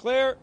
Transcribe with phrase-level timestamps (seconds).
[0.00, 0.38] Clear.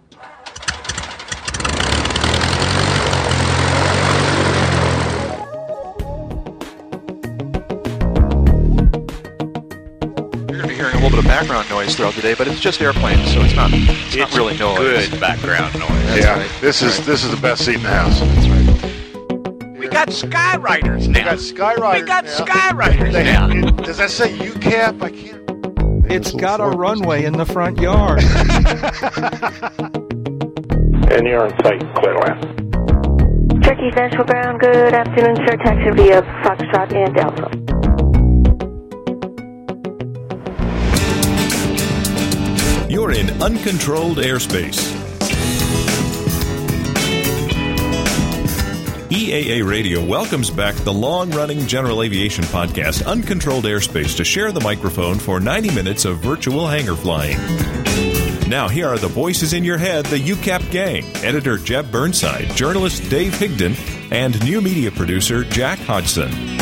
[9.28, 12.48] You're going to be hearing a little bit of background noise throughout the day, but
[12.48, 15.09] it's just airplanes, so it's not it's, not really noise.
[15.09, 15.89] Good background noise.
[15.89, 16.51] That's yeah, right.
[16.61, 17.05] this is Right.
[17.07, 18.19] this is the best seat in the house.
[18.19, 19.77] That's right.
[19.79, 21.19] We got skywriters We now.
[21.19, 21.99] We got Skywriters.
[22.01, 22.31] We got now.
[22.31, 23.71] skywriters They- now.
[23.83, 25.01] does that say UCAP?
[25.01, 25.46] I can't.
[26.09, 28.23] It's got a runway in the front yard.
[31.09, 32.43] And you're on site, Clearland.
[33.63, 35.55] Turkey Central Ground, good afternoon, sir.
[35.55, 37.49] Taxi via Foxtrot and Delta.
[42.89, 44.96] You're in uncontrolled airspace.
[49.09, 54.59] EAA Radio welcomes back the long running general aviation podcast, Uncontrolled Airspace, to share the
[54.59, 57.38] microphone for 90 minutes of virtual hangar flying.
[58.49, 63.09] Now, here are the voices in your head the UCAP gang editor Jeb Burnside, journalist
[63.09, 63.77] Dave Higdon,
[64.12, 66.57] and new media producer Jack Hodgson.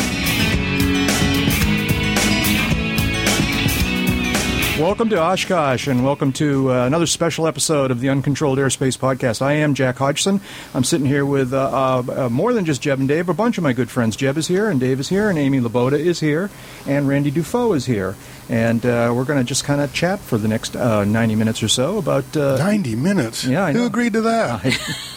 [4.78, 9.40] Welcome to Oshkosh, and welcome to uh, another special episode of the Uncontrolled Airspace podcast.
[9.40, 10.40] I am Jack Hodgson.
[10.74, 13.56] I'm sitting here with uh, uh, uh, more than just Jeb and Dave, a bunch
[13.56, 14.16] of my good friends.
[14.16, 16.50] Jeb is here, and Dave is here, and Amy Laboda is here,
[16.86, 18.16] and Randy Dufault is here.
[18.48, 21.62] And uh, we're going to just kind of chat for the next uh, 90 minutes
[21.62, 22.36] or so about.
[22.36, 23.44] Uh, 90 minutes.
[23.44, 23.80] Yeah, I know.
[23.80, 25.12] Who agreed to that?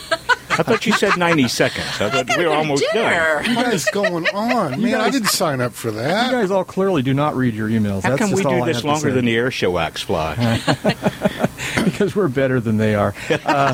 [0.52, 1.88] I thought you said 90 seconds.
[2.00, 3.56] I thought we were almost done.
[3.56, 4.96] what is going on, man?
[4.96, 6.26] I didn't sign up for that.
[6.26, 8.04] you guys all clearly do not read your emails.
[8.04, 10.36] How That's come just we do this longer than the air show acts fly?
[11.84, 13.14] because we're better than they are.
[13.50, 13.74] Uh,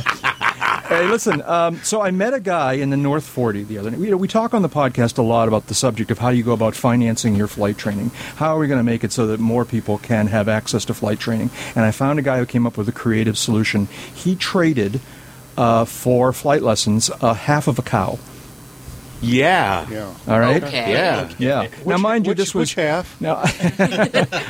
[0.87, 1.41] hey, listen.
[1.41, 3.99] Um, so I met a guy in the North 40 the other night.
[3.99, 6.43] We, we talk on the podcast a lot about the subject of how do you
[6.43, 8.11] go about financing your flight training.
[8.35, 10.93] How are we going to make it so that more people can have access to
[10.93, 11.49] flight training?
[11.75, 13.87] And I found a guy who came up with a creative solution.
[14.13, 15.01] He traded
[15.57, 18.19] Uh, for flight lessons a half of a cow.
[19.21, 19.89] Yeah.
[19.89, 20.13] Yeah.
[20.27, 20.63] All right.
[20.63, 20.91] Okay.
[20.91, 21.29] Yeah.
[21.37, 21.67] Yeah.
[21.85, 23.19] now, mind you, which, this was which half?
[23.21, 23.43] Now,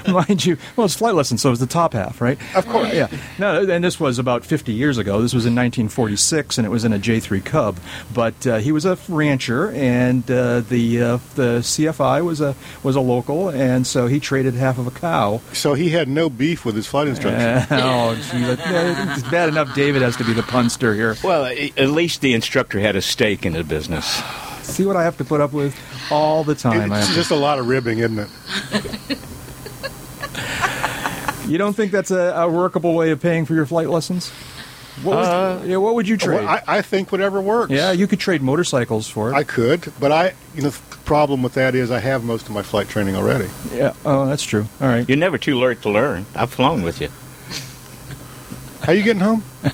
[0.11, 2.37] mind you, well, it's flight lessons, so it was the top half, right?
[2.55, 2.93] Of course.
[2.93, 3.07] Yeah.
[3.39, 5.21] No, and this was about 50 years ago.
[5.21, 7.77] This was in 1946, and it was in a J3 Cub.
[8.13, 12.95] But uh, he was a rancher, and uh, the uh, the CFI was a was
[12.95, 15.41] a local, and so he traded half of a cow.
[15.53, 17.67] So he had no beef with his flight instructor.
[17.71, 19.73] oh, gee, that- it's bad enough.
[19.75, 21.15] David has to be the punster here.
[21.23, 24.21] Well, at least the instructor had a stake in the business.
[24.65, 25.75] See what I have to put up with
[26.11, 26.91] all the time.
[26.91, 28.29] It's have to- just a lot of ribbing, isn't it?
[31.47, 34.29] you don't think that's a, a workable way of paying for your flight lessons?
[35.03, 36.39] What, was, uh, yeah, what would you trade?
[36.39, 37.71] Well, I, I think whatever works.
[37.71, 39.33] Yeah, you could trade motorcycles for it.
[39.35, 42.53] I could, but I, you know, the problem with that is I have most of
[42.53, 43.49] my flight training already.
[43.73, 43.93] yeah.
[44.05, 44.67] Oh, that's true.
[44.79, 45.07] All right.
[45.07, 46.25] You're never too late to learn.
[46.33, 47.09] I've flown with you.
[48.85, 49.43] How you getting home?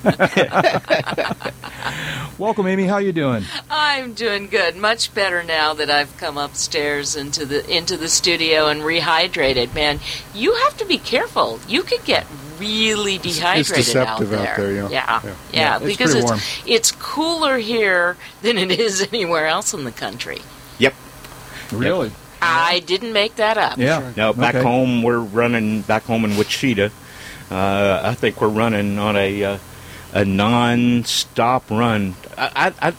[2.38, 2.86] Welcome, Amy.
[2.86, 3.44] How you doing?
[3.70, 4.74] I'm doing good.
[4.76, 9.74] Much better now that I've come upstairs into the into the studio and rehydrated.
[9.74, 10.00] Man,
[10.34, 11.60] you have to be careful.
[11.68, 12.26] You could get
[12.58, 14.58] really dehydrated deceptive out out there.
[14.66, 14.88] there, yeah.
[14.90, 15.34] yeah, Yeah.
[15.52, 16.40] Yeah, it's because pretty it's warm.
[16.66, 20.38] it's cooler here than it is anywhere else in the country.
[20.78, 20.94] Yep.
[21.72, 22.12] Really?
[22.40, 23.78] I didn't make that up.
[23.78, 24.12] Yeah.
[24.16, 24.64] Now, back Okay.
[24.64, 26.88] home, we're running, back home in Wichita,
[27.52, 29.58] uh, I think we're running on a, uh,
[30.12, 32.14] a non-stop run.
[32.38, 32.94] I, I, I-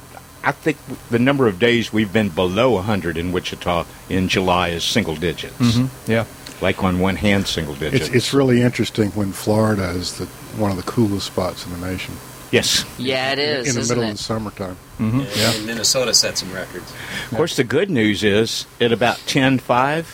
[0.46, 0.76] I think
[1.10, 5.56] the number of days we've been below 100 in Wichita in July is single digits.
[5.58, 5.88] Mhm.
[6.06, 6.26] Yeah.
[6.60, 8.08] Like on one hand, single digits.
[8.08, 10.26] It's, it's really interesting when Florida is the,
[10.60, 12.16] one of the coolest spots in the nation.
[12.52, 12.84] yes.
[12.98, 14.12] Yeah, it is, in the isn't middle it?
[14.12, 14.76] of the summertime.
[15.00, 15.20] Mm-hmm.
[15.40, 15.54] Yeah.
[15.56, 16.92] And Minnesota set some records.
[17.32, 20.06] Of course, the good news is at about 10.5,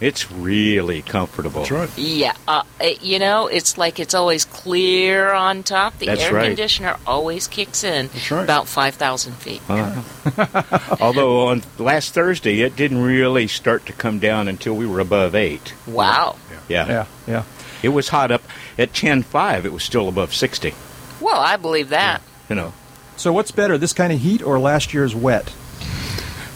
[0.00, 1.60] it's really comfortable.
[1.62, 1.90] That's right.
[1.98, 5.98] Yeah, uh, it- you know, it's like it's always clear on top.
[5.98, 6.46] The That's air right.
[6.46, 8.44] conditioner always kicks in That's right.
[8.44, 9.60] about 5,000 feet.
[9.68, 10.96] Uh-huh.
[11.00, 15.34] Although on last Thursday, it didn't really start to come down until we were above
[15.34, 15.74] 8.
[15.86, 16.36] Wow.
[16.68, 16.86] Yeah.
[16.86, 17.06] Yeah.
[17.26, 17.42] Yeah.
[17.82, 18.42] It was hot up
[18.76, 19.64] at 10.5.
[19.64, 20.74] It was still above 60.
[21.20, 22.22] Well, I believe that.
[22.48, 22.72] You know,
[23.16, 25.52] So, what's better, this kind of heat or last year's wet?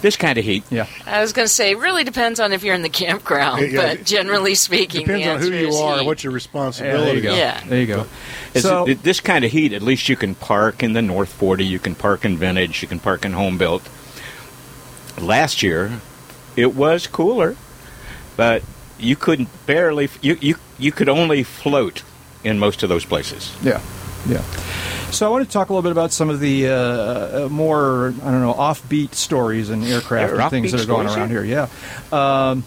[0.03, 0.65] This kind of heat.
[0.71, 0.87] Yeah.
[1.07, 3.95] I was going to say, it really depends on if you're in the campground, Yeah,
[3.95, 6.07] but generally speaking, Depends the on who you are, heat.
[6.07, 7.35] what your Yeah, responsibility there you go.
[7.35, 7.61] Yeah.
[7.67, 8.07] There you go.
[8.53, 11.33] Is So, it- this kind of heat, at least you can park in the North
[11.33, 13.83] 40, you can park in Vintage, you can park in Home Built.
[15.19, 16.01] Last year,
[16.57, 17.57] it was cooler,
[18.37, 18.63] but
[18.99, 22.03] you couldn't barely, you, you, you could only float
[22.45, 23.55] in most of those places.
[23.63, 23.81] yeah.
[24.27, 24.43] Yeah.
[25.11, 28.15] So I want to talk a little bit about some of the uh, uh, more
[28.23, 31.45] I don't know offbeat stories and aircraft and things that are going around here.
[31.45, 31.69] Yeah.
[32.11, 32.65] Um,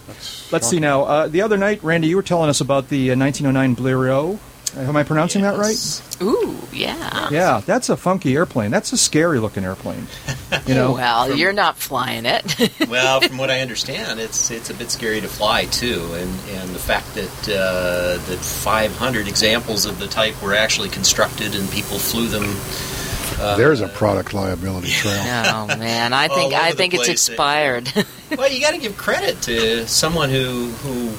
[0.52, 1.02] let's see now.
[1.04, 4.38] Uh, the other night, Randy, you were telling us about the uh, 1909 Blériot
[4.76, 6.02] Am I pronouncing that right?
[6.22, 7.30] Ooh, yeah.
[7.30, 8.70] Yeah, that's a funky airplane.
[8.70, 10.06] That's a scary looking airplane.
[10.66, 12.70] You know, Well, you're not flying it.
[12.88, 16.74] well, from what I understand, it's it's a bit scary to fly too, and and
[16.74, 21.98] the fact that uh, that 500 examples of the type were actually constructed and people
[21.98, 22.44] flew them.
[23.38, 25.22] Uh, There's a product liability trail.
[25.46, 27.90] oh man, I think I think it's expired.
[28.36, 31.12] well, you got to give credit to someone who who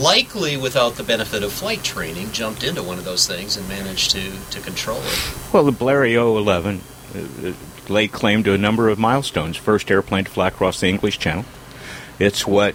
[0.00, 4.10] likely without the benefit of flight training jumped into one of those things and managed
[4.12, 5.34] to to control it.
[5.52, 6.80] Well, the Blériot 11
[7.14, 7.52] uh, uh,
[7.88, 9.56] laid claim to a number of milestones.
[9.56, 11.44] First airplane to fly across the English Channel.
[12.18, 12.74] It's what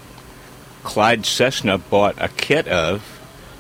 [0.84, 3.04] Clyde Cessna bought a kit of,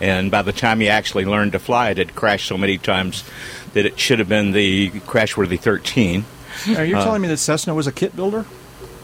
[0.01, 3.23] and by the time he actually learned to fly, it had crashed so many times
[3.73, 6.25] that it should have been the Crashworthy 13.
[6.75, 8.45] are you Uh, telling me that Cessna was a kit builder?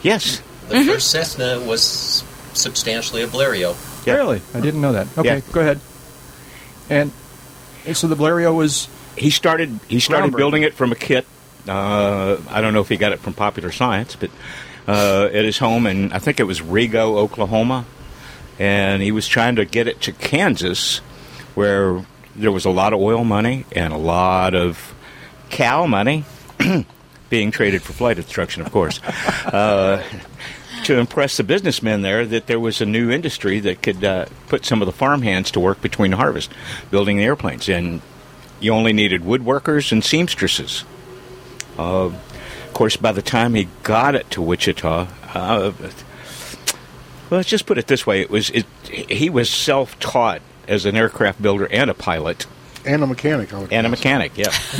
[0.02, 0.42] Yes.
[0.70, 2.24] The first Cessna was
[2.54, 3.76] substantially a Blériot.
[4.14, 4.42] Really?
[4.54, 5.08] I didn't know that.
[5.18, 5.80] Okay, go ahead.
[6.90, 7.12] And
[7.94, 8.88] so the Blériot was
[9.18, 9.80] He started.
[9.88, 10.38] He started Groundbreaking.
[10.38, 11.26] building it from a kit.
[11.68, 14.30] Uh, I don't know if he got it from Popular Science, but
[14.88, 17.86] uh, at his home, and I think it was Rigo, Oklahoma,
[18.60, 21.00] and he was trying to get it to Kansas,
[21.56, 22.06] where
[22.36, 24.94] there was a lot of oil money and a lot of
[25.50, 26.24] cow money
[27.30, 29.02] being traded for flight instruction, of course.
[29.04, 30.04] uh,
[30.86, 34.66] to impress the businessmen there that there was a new industry that could uh, put
[34.66, 36.52] some of the farmhands to work between harvest,
[36.92, 37.68] building the airplanes.
[37.68, 38.02] And
[38.60, 40.86] you only needed woodworkers and seamstresses.
[41.78, 47.66] Uh, of course, by the time he got it to Wichita, uh, well, let's just
[47.66, 51.90] put it this way: it was it, he was self-taught as an aircraft builder and
[51.90, 52.46] a pilot
[52.86, 53.54] And a mechanic.
[53.54, 54.34] I would and a mechanic.
[54.38, 54.50] Yeah.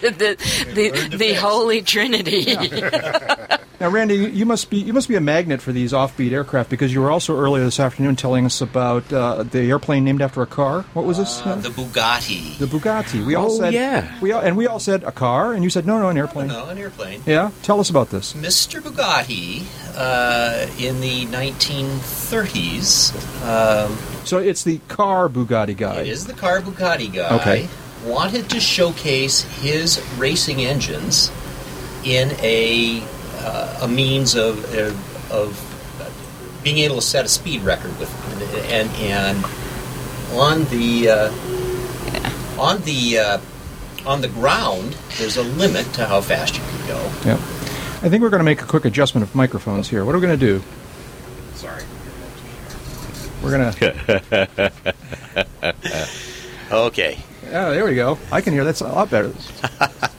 [0.00, 0.36] the
[0.74, 2.54] the, the holy trinity.
[3.80, 4.16] now, Randy.
[4.16, 7.10] You must be you must be a magnet for these offbeat aircraft because you were
[7.10, 10.82] also earlier this afternoon telling us about uh, the airplane named after a car.
[10.94, 11.40] What was this?
[11.44, 12.58] Uh, the Bugatti.
[12.58, 13.24] The Bugatti.
[13.24, 14.18] We all Oh, said yeah.
[14.20, 16.48] We all, and we all said a car, and you said no, no, an airplane.
[16.48, 17.22] no, an airplane.
[17.26, 18.32] Yeah, tell us about this.
[18.34, 18.80] Mr.
[18.80, 19.64] Bugatti,
[19.96, 23.12] uh, in the 1930s,
[23.46, 26.00] um, So it's the car Bugatti guy.
[26.02, 27.68] it is the car Bugatti guy, Okay.
[28.04, 31.30] wanted to showcase his racing engines
[32.04, 33.02] in a
[33.38, 38.10] uh, a means of of, of being able to set a speed record with
[38.70, 39.44] and and
[40.34, 43.38] on the uh, on the uh,
[44.06, 47.12] on the ground there's a limit to how fast you can go.
[47.24, 47.36] Yeah.
[48.02, 50.04] I think we're going to make a quick adjustment of microphones here.
[50.06, 50.62] What are we going to do?
[51.54, 51.82] Sorry.
[53.42, 54.72] We're going to.
[56.70, 57.18] Okay.
[57.46, 58.18] Oh, there we go.
[58.30, 58.64] I can hear.
[58.64, 59.32] That's a lot better.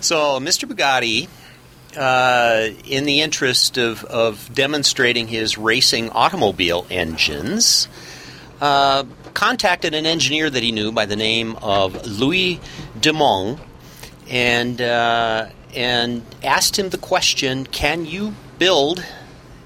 [0.00, 0.68] So, Mr.
[0.68, 1.26] Bugatti,
[1.96, 7.88] uh, in the interest of, of demonstrating his racing automobile engines,
[8.60, 9.04] uh,
[9.34, 12.60] contacted an engineer that he knew by the name of Louis
[13.00, 13.58] de Monge
[14.28, 19.04] and, uh, and asked him the question Can you build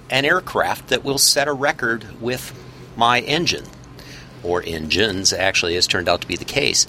[0.08, 2.54] an aircraft that will set a record with
[3.00, 3.64] my engine?
[4.44, 6.86] Or engines, actually, has turned out to be the case.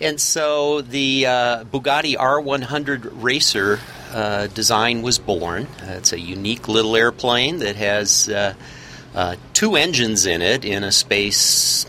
[0.00, 3.78] And so the uh, Bugatti R100 Racer
[4.12, 5.68] uh, design was born.
[5.82, 8.54] It's a unique little airplane that has uh,
[9.14, 11.84] uh, two engines in it in a space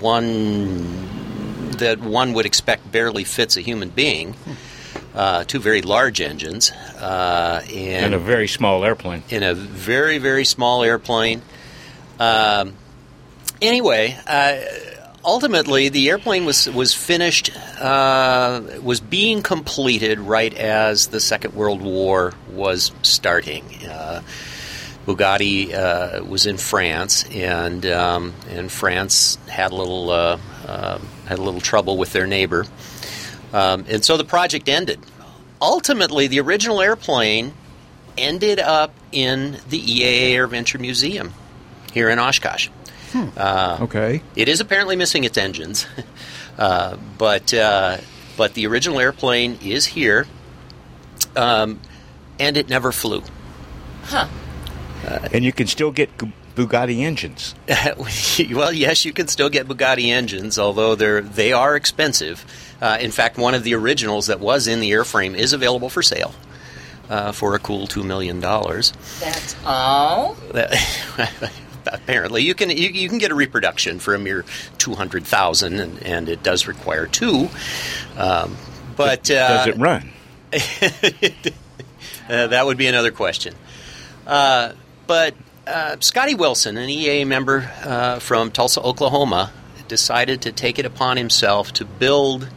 [0.00, 4.34] one that one would expect barely fits a human being.
[5.14, 9.22] Uh, two very large engines, uh, and, and a very small airplane.
[9.30, 11.40] in a very very small airplane.
[12.18, 12.74] Um,
[13.60, 14.60] anyway, uh,
[15.24, 21.82] ultimately the airplane was was finished uh, was being completed right as the Second World
[21.82, 23.64] War was starting.
[23.88, 24.22] Uh,
[25.06, 31.38] Bugatti uh, was in France, and um, and France had a little uh, uh, had
[31.38, 32.66] a little trouble with their neighbor,
[33.52, 35.00] um, and so the project ended.
[35.60, 37.54] Ultimately, the original airplane
[38.16, 41.34] ended up in the EAA AirVenture Museum
[41.94, 42.68] here in Oshkosh.
[43.36, 44.20] Uh, Okay.
[44.34, 45.86] it is apparently missing its engines,
[46.58, 47.96] uh, but uh,
[48.36, 50.26] but the original airplane is here,
[51.36, 51.78] um,
[52.40, 53.22] and it never flew.
[54.02, 54.26] Huh.
[55.32, 56.10] and you can still get
[56.56, 57.54] Bugatti engines.
[58.52, 62.44] well, yes, you can still get Bugatti engines, although they're they are expensive.
[62.82, 66.02] Uh, in fact, one of the originals that was in the airframe is available for
[66.02, 66.34] sale
[67.08, 68.92] uh, for a cool two million dollars.
[69.20, 70.36] That's all.
[71.94, 74.44] Apparently, you can you, you can get a reproduction for a mere
[74.78, 77.48] two hundred thousand, and, and it does require two.
[78.16, 78.56] Um,
[78.96, 80.10] but uh, Does it run?
[82.26, 83.54] Uh, that would be another question.
[84.26, 84.72] Uh,
[85.06, 85.34] but
[85.66, 89.52] uh, Scotty Wilson, an EAA member uh, from Tulsa, Oklahoma,
[89.88, 92.48] decided to take it upon himself to build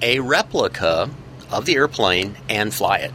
[0.00, 1.10] a replica
[1.50, 3.12] of the airplane and fly it.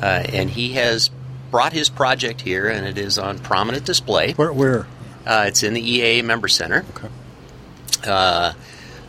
[0.00, 1.10] Uh, and he has
[1.50, 4.32] brought his project here, and it is on prominent display.
[4.32, 4.52] Where?
[4.52, 4.86] where?
[5.26, 6.84] Uh, it's in the EAA Member Center.
[6.96, 7.08] Okay.
[8.06, 8.52] Uh,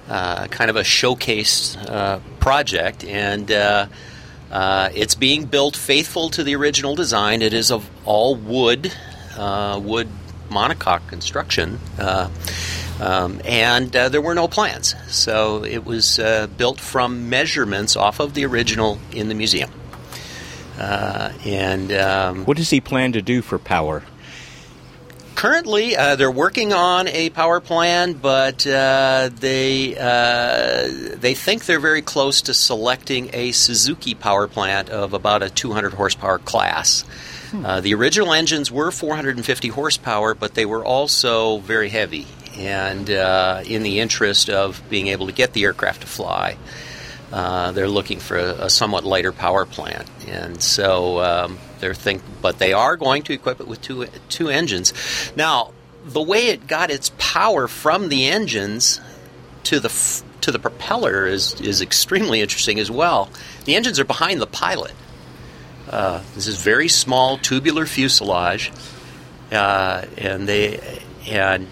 [0.10, 3.88] uh, kind of a showcase uh, project, and uh,
[4.52, 7.42] uh, it's being built faithful to the original design.
[7.42, 8.92] It is of all wood,
[9.38, 10.10] uh, wood
[10.50, 12.30] monocoque construction, uh,
[13.00, 14.96] um, and uh, there were no plans.
[15.08, 19.72] So it was uh, built from measurements off of the original in the museum.
[20.82, 24.04] Uh, and um, What does he plan to do for power?
[25.36, 31.80] Currently, uh, they're working on a power plan, but uh, they uh, they think they're
[31.80, 37.06] very close to selecting a Suzuki power plant of about a 200 horsepower class.
[37.54, 42.26] Uh, the original engines were 450 horsepower, but they were also very heavy.
[42.58, 46.58] And uh, in the interest of being able to get the aircraft to fly,
[47.32, 52.22] uh, they're looking for a, a somewhat lighter power plant, and so um, they're think.
[52.42, 54.94] But they are going to equip it with two two engines.
[55.36, 55.72] Now,
[56.06, 59.00] the way it got its power from the engines
[59.64, 63.30] to the f- to the propeller is is extremely interesting as well.
[63.66, 64.94] The engines are behind the pilot.
[65.90, 68.72] Uh, this is very small tubular fuselage,
[69.52, 71.68] uh, and they and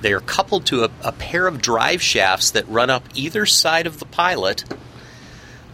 [0.00, 3.86] they are coupled to a, a pair of drive shafts that run up either side
[3.86, 4.64] of the pilot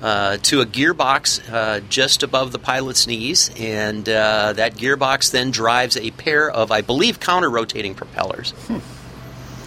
[0.02, 5.50] uh, to a gearbox uh, just above the pilot's knees, and uh, that gearbox then
[5.50, 8.52] drives a pair of, I believe, counter rotating propellers.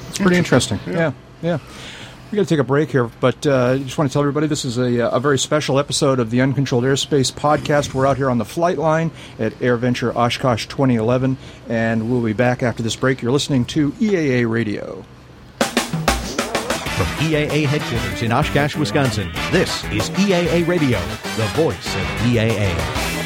[0.10, 0.80] It's pretty interesting.
[0.88, 1.60] Yeah, yeah.
[2.32, 4.46] We got to take a break here, but uh, I just want to tell everybody
[4.46, 7.96] this is a, a very special episode of the Uncontrolled Airspace podcast.
[7.96, 9.10] We're out here on the flight line
[9.40, 11.38] at AirVenture Oshkosh 2011,
[11.70, 13.24] and we'll be back after this break.
[13.24, 15.04] You're listening to EAA Radio.
[15.58, 21.00] From EAA headquarters in Oshkosh, Wisconsin, this is EAA Radio,
[21.36, 23.19] the voice of EAA.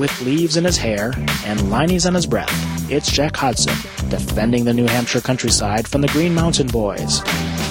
[0.00, 1.12] With leaves in his hair
[1.44, 3.74] and lineys on his breath, it's Jack Hodgson,
[4.08, 7.22] defending the New Hampshire countryside from the Green Mountain Boys.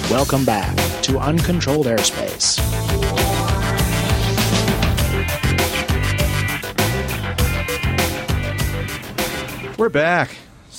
[0.08, 2.60] Welcome back to Uncontrolled Airspace.
[9.76, 10.30] We're back.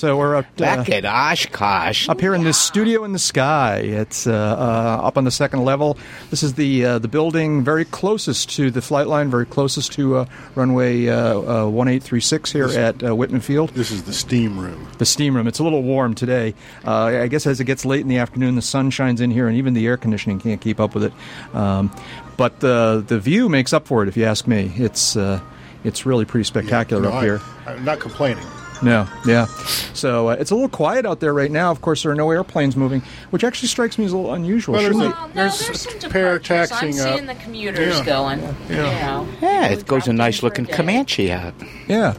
[0.01, 2.09] So we're up Back uh, at Oshkosh.
[2.09, 3.81] up here in this studio in the sky.
[3.83, 5.95] It's uh, uh, up on the second level.
[6.31, 10.15] This is the uh, the building very closest to the flight line, very closest to
[10.17, 13.69] uh, runway uh, uh, 1836 here at uh, Wittman Field.
[13.75, 14.87] This is the steam room.
[14.97, 15.45] The steam room.
[15.45, 16.55] It's a little warm today.
[16.83, 19.47] Uh, I guess as it gets late in the afternoon, the sun shines in here,
[19.47, 21.13] and even the air conditioning can't keep up with it.
[21.53, 21.95] Um,
[22.37, 24.73] but the the view makes up for it, if you ask me.
[24.77, 25.41] It's uh,
[25.83, 27.41] it's really pretty spectacular No, up I- here.
[27.67, 28.47] I'm not complaining.
[28.83, 29.45] No, yeah.
[29.93, 31.69] So uh, it's a little quiet out there right now.
[31.71, 34.73] Of course, there are no airplanes moving, which actually strikes me as a little unusual.
[34.73, 36.69] Well, there's Shouldn't a- Well, no, There's there's, some pair departures.
[36.69, 37.13] taxiing I'm up.
[37.15, 38.05] seeing the commuters Yeah.
[38.05, 38.39] going.
[38.41, 38.49] Yeah.
[38.69, 40.65] You know, Yeah, it goes a nice for a looking.
[40.65, 41.53] Comanche out.
[41.87, 42.15] Yeah.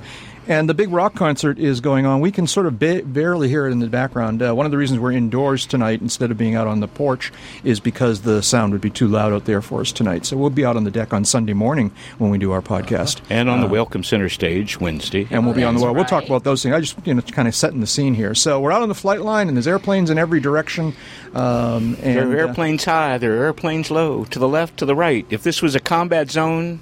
[0.49, 2.21] And the big rock concert is going on.
[2.21, 4.43] We can sort of ba- barely hear it in the background.
[4.43, 7.33] Uh, one of the reasons we're indoors tonight instead of being out on the porch
[7.63, 10.27] is because the sound would be too loud out there for us tonight.
[10.27, 13.21] So we'll be out on the deck on Sunday morning when we do our podcast.
[13.31, 15.29] And on the Uh, Welcome Center stage Wednesday.
[15.31, 15.95] and we'll be on the That's well.
[15.95, 16.75] We'll talk about those things.
[16.75, 18.35] I just you know kind of setting the scene here.
[18.35, 20.95] So we're out on the flight line, and there's airplanes in every direction.
[21.35, 24.87] Um, and There are uh, airplanes high, there are airplanes low, to the left, to
[24.87, 25.25] the right.
[25.31, 26.81] If this was a combat zone,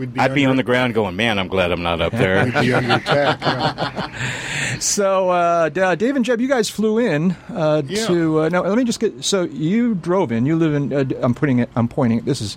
[0.00, 2.44] We'd I'd be on the ground going, man, I'm glad I'm not up there.
[2.46, 3.40] We'd be under attack.
[3.42, 4.78] yeah.
[4.78, 8.06] So, uh, uh, Dave and Jeb, you guys flew in uh, Yeah.
[8.06, 8.40] to.
[8.42, 9.22] Uh, now, let me just get.
[9.24, 10.46] So, you drove in.
[10.46, 10.92] You live in.
[10.92, 11.68] Uh, I'm putting it.
[11.76, 12.20] I'm pointing.
[12.22, 12.56] This is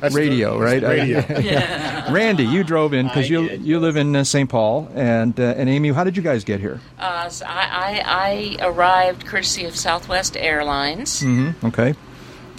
[0.00, 0.82] That's radio, the- right?
[0.82, 1.24] radio.
[1.40, 2.12] yeah.
[2.12, 4.50] Randy, you drove in because you you live in uh, St.
[4.50, 6.80] Paul, and uh, and Amy, how did you guys get here?
[6.98, 11.22] Uh, so I, I, I arrived courtesy of Southwest Airlines.
[11.22, 11.66] Mm-hmm.
[11.66, 11.94] Okay.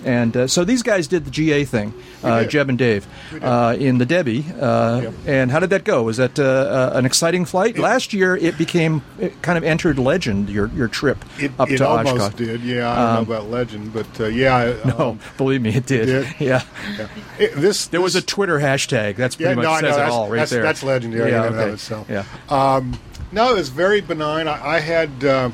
[0.05, 1.91] And uh, so these guys did the GA thing,
[2.23, 2.43] uh.
[2.45, 3.07] Jeb and Dave,
[3.41, 4.45] uh, in the Debbie.
[4.61, 5.13] Uh, Yep.
[5.25, 6.03] And how did that go?
[6.03, 7.79] Was that uh, uh, an exciting flight?
[7.79, 10.49] Last year, it became it kind of entered legend.
[10.49, 12.35] Your your trip It, up it to almost Oshkosh.
[12.35, 12.61] did.
[12.61, 14.55] Yeah, I don't Um, know about legend, but yeah.
[14.55, 16.05] I- No, um, believe me, it did.
[16.05, 16.27] did?
[16.39, 16.61] Yeah.
[16.97, 17.07] yeah.
[17.39, 19.15] It- this There was a Twitter hashtag.
[19.15, 20.61] That's pretty Yeah, much no, says it that's- all right that's- there.
[20.61, 22.07] that's legendary Yeah, in and of itself.
[22.09, 22.25] Yeah.
[22.49, 22.99] Um,
[23.31, 24.47] no, it was very benign.
[24.47, 25.49] I, I had, uh,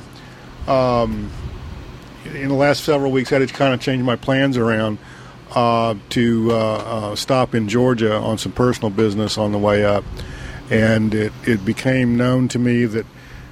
[0.68, 1.32] um,
[2.26, 4.98] in the last several weeks, I had to kind of change my plans around
[5.52, 10.04] uh, to uh, uh, stop in Georgia on some personal business on the way up.
[10.70, 13.06] And it, it became known to me that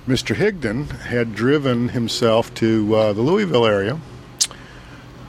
[0.08, 0.36] Mr.
[0.36, 4.00] Higdon had driven himself to uh, the Louisville area.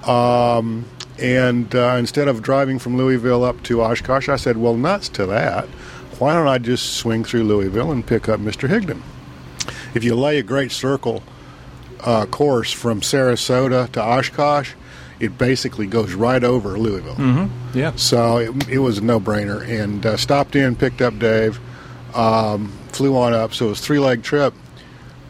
[0.06, 0.86] Um,
[1.18, 5.26] and uh, instead of driving from Louisville up to Oshkosh, I said, well, nuts to
[5.26, 5.66] that.
[6.18, 8.68] Why don't I just swing through Louisville and pick up Mr.
[8.68, 9.02] Higdon?
[9.94, 11.22] if you lay a great circle
[12.04, 14.72] uh, course from Sarasota to Oshkosh,
[15.18, 17.14] it basically goes right over Louisville.
[17.16, 17.78] Mm-hmm.
[17.78, 17.92] Yeah.
[17.96, 21.60] So it, it was a no-brainer, and uh, stopped in, picked up Dave,
[22.14, 23.52] um, flew on up.
[23.54, 24.54] So it was a three-leg trip.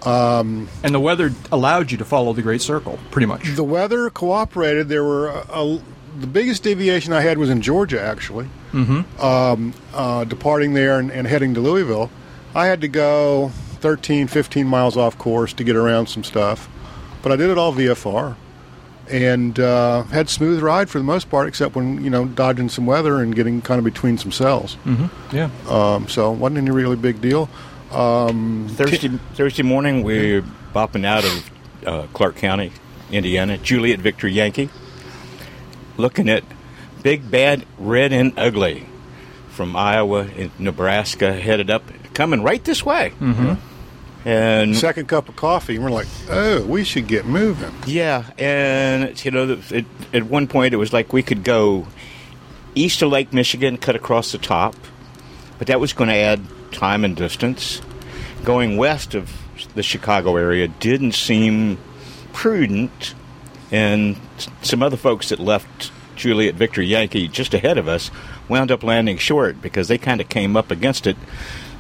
[0.07, 3.55] Um, And the weather allowed you to follow the Great Circle, pretty much.
[3.55, 4.89] the weather cooperated.
[4.89, 5.83] There were a, a,
[6.19, 8.49] the biggest deviation I had was in Georgia, actually.
[8.73, 9.21] Mm-hmm.
[9.21, 12.11] Um, uh, departing there and, and heading to Louisville,
[12.55, 16.69] I had to go 13, 15 miles off course to get around some stuff,
[17.23, 18.37] but I did it all VFR
[19.11, 22.87] and uh, had smooth ride for the most part, except when you know dodging some
[22.87, 24.77] weather and getting kind of between some cells.
[24.85, 25.37] Mm-hmm.
[25.37, 25.51] Yeah.
[25.69, 27.49] Um, so wasn't any really big deal.
[27.91, 31.51] Um, Thursday Thursday morning, we're bopping out of
[31.87, 32.73] uh, Clark County,
[33.11, 33.59] Indiana.
[33.59, 34.71] Juliet Victor Yankee,
[35.97, 36.45] looking at
[37.03, 38.87] Big Bad Red and Ugly
[39.51, 41.83] from Iowa and Nebraska, headed up,
[42.15, 43.13] coming right this way.
[43.21, 43.55] Mm-hmm.
[44.25, 47.73] And second cup of coffee, and we're like, oh, we should get moving.
[47.87, 51.87] Yeah, and you know, it, at one point it was like we could go
[52.75, 54.75] east of Lake Michigan, cut across the top,
[55.59, 56.41] but that was going to add
[56.73, 57.81] time and distance.
[58.45, 59.33] Going west of
[59.75, 61.79] the Chicago area didn't seem
[62.33, 63.15] prudent,
[63.71, 64.19] and
[64.63, 68.11] some other folks that left Juliet Victor Yankee just ahead of us
[68.49, 71.17] wound up landing short because they kind of came up against it.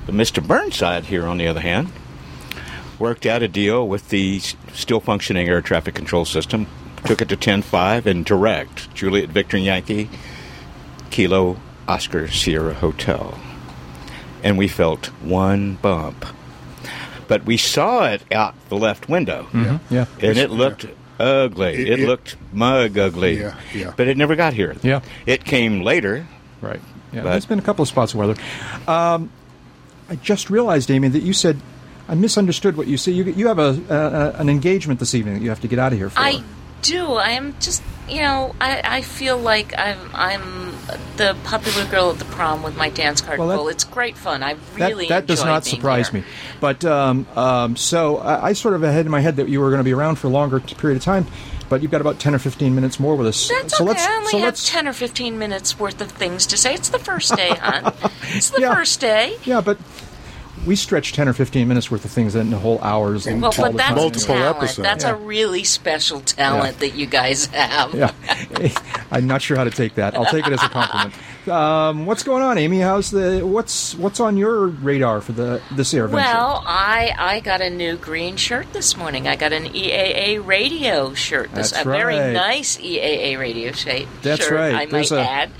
[0.06, 0.44] But Mr.
[0.44, 1.92] Burnside here, on the other hand,
[3.00, 4.38] worked out a deal with the
[4.72, 6.66] still functioning air traffic control system,
[7.04, 10.08] took it to 10-5 and direct Juliet Victor Yankee,
[11.10, 11.56] Kilo
[11.88, 13.38] Oscar Sierra Hotel.
[14.44, 16.24] And we felt one bump.
[17.26, 19.46] But we saw it out the left window.
[19.52, 20.06] Mhm, yeah.
[20.20, 20.86] And it looked
[21.18, 21.74] ugly.
[21.74, 23.40] It- It, it- looked mug ugly.
[23.40, 23.92] Yeah, yeah.
[23.96, 24.76] But it never got here.
[24.82, 25.00] Yeah.
[25.26, 26.26] It came later.
[26.60, 26.80] Right.
[27.12, 28.34] Yeah, But- there's been a couple of spots of weather.
[28.88, 29.30] Um,
[30.08, 31.60] I just realized, Damien, that you said
[32.10, 33.14] I misunderstood what you said.
[33.14, 35.92] You, you have a, a an engagement this evening that you have to get out
[35.92, 36.18] of here for.
[36.20, 36.42] I
[36.82, 37.12] do.
[37.12, 40.72] I am just, you know, I, I feel like I'm I'm
[41.16, 43.68] the popular girl at the prom with my dance card Well, that- full.
[43.68, 44.42] It's great fun.
[44.42, 46.22] I that, really that does enjoy not surprise here.
[46.22, 46.26] me.
[46.58, 49.70] But um, um, so I, I sort of had in my head that you were
[49.70, 51.28] going to be around for a longer period of time.
[51.68, 53.48] But you've got about ten or fifteen minutes more with us.
[53.48, 53.92] That's so okay.
[53.92, 56.74] let's I only so have let's ten or fifteen minutes worth of things to say.
[56.74, 57.92] It's the first day, hon.
[58.32, 59.36] It's the first day.
[59.44, 59.78] yeah, but
[60.66, 63.26] we stretch ten or fifteen minutes worth of things in a whole hours.
[63.26, 63.88] and Well, all but that's
[64.26, 64.36] time.
[64.42, 64.76] talent.
[64.76, 65.10] That's Yeah.
[65.10, 67.94] a really special talent that you guys have.
[67.94, 68.12] yeah,
[69.10, 70.14] I'm not sure how to take that.
[70.14, 71.14] I'll take it as a compliment.
[71.50, 72.78] Um, what's going on, Amy?
[72.78, 76.12] How's the what's what's on your radar for the this AirVenture?
[76.12, 79.26] Well, I I got a new green shirt this morning.
[79.28, 81.52] I got an EAA radio shirt.
[81.54, 84.08] This That's a very nice EAA radio shape.
[84.22, 84.74] That's shirt, right.
[84.74, 85.50] I might a- add.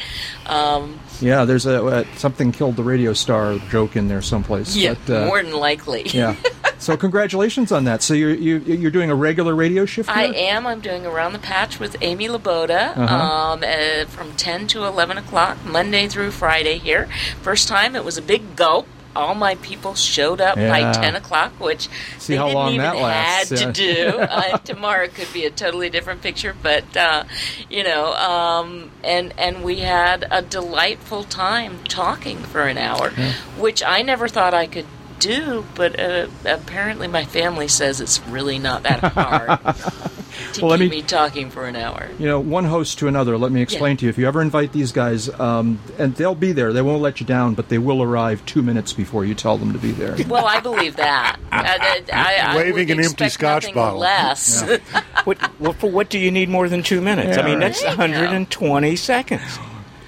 [0.46, 4.74] Um, yeah, there's a uh, something killed the radio star joke in there someplace.
[4.76, 6.04] yeah, but, uh, more than likely.
[6.06, 6.36] yeah.
[6.80, 8.00] So congratulations on that.
[8.00, 10.08] So you're you, you're doing a regular radio shift.
[10.08, 10.66] I am.
[10.66, 13.14] I'm doing around the patch with Amy Laboda Uh-huh.
[13.14, 15.79] um, uh, from 10 to 11 o'clock, Monday
[16.10, 17.08] through Friday here.
[17.42, 18.86] First time, it was a big gulp.
[19.16, 21.88] All my people showed up by 10 o'clock, which
[22.18, 23.56] See they didn't even had yeah.
[23.56, 24.18] to do.
[24.20, 27.24] uh, tomorrow could be a totally different picture, but uh,
[27.68, 33.32] you know, um, and and we had a delightful time talking for an hour, Yeah.
[33.58, 34.86] which I never thought I could
[35.20, 39.48] do, but uh, apparently my family says it's really not that hard
[40.54, 42.08] to Well, let me- me talking for an hour.
[42.18, 43.38] You know, one host to another.
[43.38, 43.98] Let me explain Yeah.
[43.98, 44.10] to you.
[44.10, 47.26] If you ever invite these guys, um, and they'll be there, they won't let you
[47.26, 50.16] down, but they will arrive two minutes before you tell them to be there.
[50.26, 51.36] Well, I believe that.
[51.52, 54.00] I, I, I Waving would an empty Scotch bottle.
[54.00, 54.62] Less.
[55.24, 57.36] what, what, for what do you need more than two minutes?
[57.38, 57.72] I mean, right.
[57.72, 59.58] that's 120 seconds.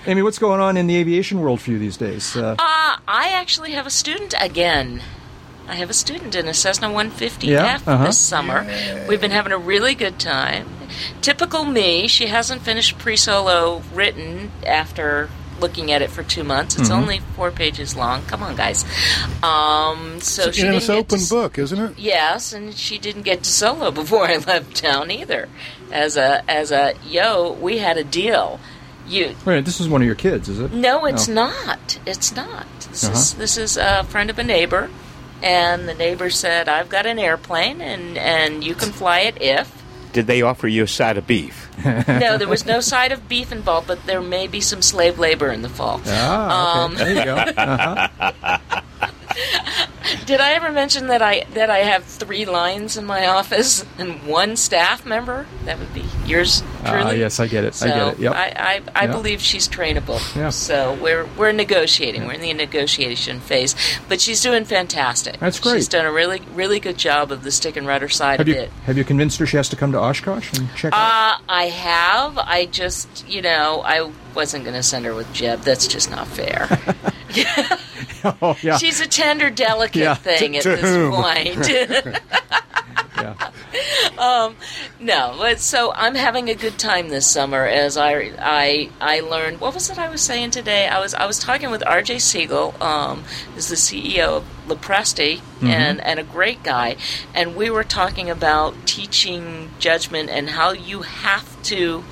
[0.07, 2.37] Amy, what's going on in the aviation world for you these days?
[2.37, 5.01] Uh, Uh, I actually have a student again.
[5.69, 8.07] I have a student in a Cessna 150F Yeah, uh-huh.
[8.07, 8.67] this summer.
[9.09, 10.69] We've been having a really good time.
[11.21, 16.77] Typical me, she hasn't finished pre solo written after looking at it for two months.
[16.77, 16.97] It's Mhm.
[16.97, 18.23] only four pages long.
[18.27, 18.85] Come on, guys.
[19.45, 21.93] Um, so she and it's get open to book, isn't it?
[21.97, 25.49] Yes, and she didn't get to solo before I left town either.
[25.93, 28.59] As a as a yo, we had a deal.
[29.09, 30.73] You wait, this is one of your kids, is it?
[30.73, 31.33] no, it's Oh.
[31.33, 31.99] not.
[32.07, 32.67] It's not.
[32.91, 33.39] This is Uh-huh.
[33.41, 34.91] this is a friend of a neighbor,
[35.43, 39.71] and the neighbor said, "I've got an airplane, and and you can fly it if."
[40.13, 41.69] Did they offer you a side of beef?
[41.85, 45.51] no, there was no side of beef involved, but there may be some slave labor
[45.51, 46.01] in the fall.
[46.07, 47.35] Ah, Um, there you go.
[47.57, 48.81] Uh-huh.
[50.27, 54.23] Did I ever mention that I that I have three lines in my office and
[54.27, 55.47] one staff member?
[55.65, 57.03] That would be yours truly.
[57.03, 57.75] Ah, yes, I get it.
[57.75, 58.19] So I get it.
[58.21, 58.33] Yep.
[58.35, 59.13] I, I, I Yep.
[59.13, 60.21] believe she's trainable.
[60.37, 60.51] Yeah.
[60.51, 62.27] So we're we're negotiating.
[62.27, 63.75] We're in the negotiation phase,
[64.09, 65.39] but she's doing fantastic.
[65.39, 65.75] That's great.
[65.77, 68.49] She's done a really really good job of the stick and rudder side have of
[68.49, 68.71] you it.
[68.85, 71.39] have you convinced her she has to come to Oshkosh and check out?
[71.41, 72.39] Uh, I have.
[72.39, 75.61] I just, you know, I wasn't going to send her with Jeb.
[75.61, 76.69] That's just not fair.
[78.43, 78.77] oh yeah.
[78.79, 80.15] She's a tender, delicate Yeah.
[80.15, 81.13] thing To- at to this whom?
[81.13, 82.21] point.
[83.17, 83.51] yeah.
[84.19, 84.57] um,
[85.01, 89.61] no, but so I'm having a good time this summer as I I I learned.
[89.61, 90.89] What was it I was saying today?
[90.89, 92.19] I was I was talking with R.J.
[92.19, 93.23] Siegel, um,
[93.55, 95.69] who's the CEO of LoPresti, Mhm.
[95.69, 96.97] and and a great guy,
[97.35, 102.05] and we were talking about teaching judgment and how you have to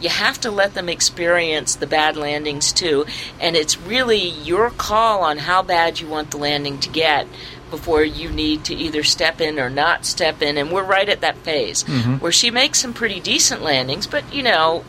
[0.00, 3.06] you have to let them experience the bad landings too,
[3.40, 7.26] and it's really your call on how bad you want the landing to get
[7.70, 10.56] before you need to either step in or not step in.
[10.58, 12.20] And we're right at that phase Mhm.
[12.20, 14.84] where she makes some pretty decent landings, but you know,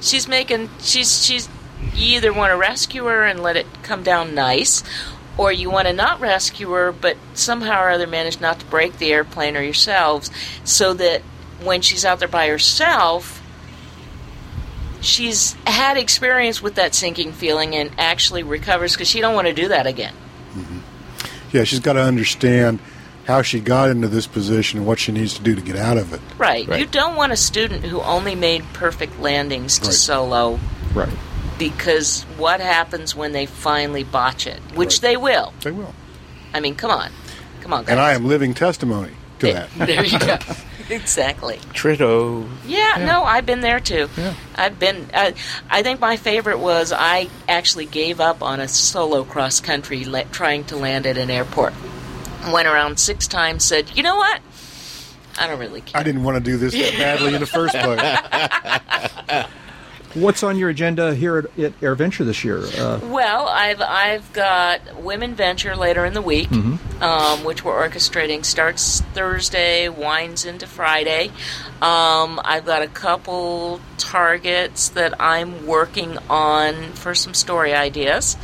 [0.00, 1.48] she's making she's she's
[1.94, 4.82] you either want to rescue her and let it come down nice,
[5.36, 8.98] or you want to not rescue her, but somehow or other manage not to break
[8.98, 10.30] the airplane or yourselves,
[10.64, 11.22] so that
[11.62, 13.40] when she's out there by herself.
[15.00, 19.52] She's had experience with that sinking feeling and actually recovers because she don't want to
[19.52, 20.14] do that again.
[20.54, 20.78] Mm-hmm.
[21.52, 22.78] Yeah, she's got to understand
[23.26, 25.98] how she got into this position and what she needs to do to get out
[25.98, 26.20] of it.
[26.38, 26.66] Right.
[26.78, 29.94] You don't want a student who only made perfect landings to Right.
[29.94, 30.58] solo
[30.94, 31.08] Right.
[31.58, 34.60] Because what happens when they finally botch it?
[34.74, 35.52] Which they will.
[35.60, 35.94] They will.
[36.52, 37.10] I mean, come on.
[37.60, 37.92] Come on, guys.
[37.92, 39.70] And I am living testimony to that.
[39.76, 40.38] there you go.
[40.90, 41.56] exactly.
[41.72, 42.48] Trito.
[42.66, 44.08] Yeah, no, I've been there too.
[44.16, 44.34] Yeah.
[44.54, 45.08] I've been.
[45.12, 45.32] Uh,
[45.70, 50.24] I think my favorite was I actually gave up on a solo cross country la-
[50.30, 51.72] trying to land at an airport.
[52.52, 53.64] Went around six times.
[53.64, 54.40] Said, you know what?
[55.38, 56.00] I don't really care.
[56.00, 59.46] I didn't want to do this that badly in the first place.
[60.14, 62.58] What's on your agenda here at, at AirVenture this year?
[62.78, 66.78] Uh, Well, I've I've got Women Venture later in the week, Mhm.
[67.02, 68.44] um, which we're orchestrating.
[68.44, 71.32] Starts Thursday, winds into Friday.
[71.82, 78.36] Um, I've got a couple targets that I'm working on for some story ideas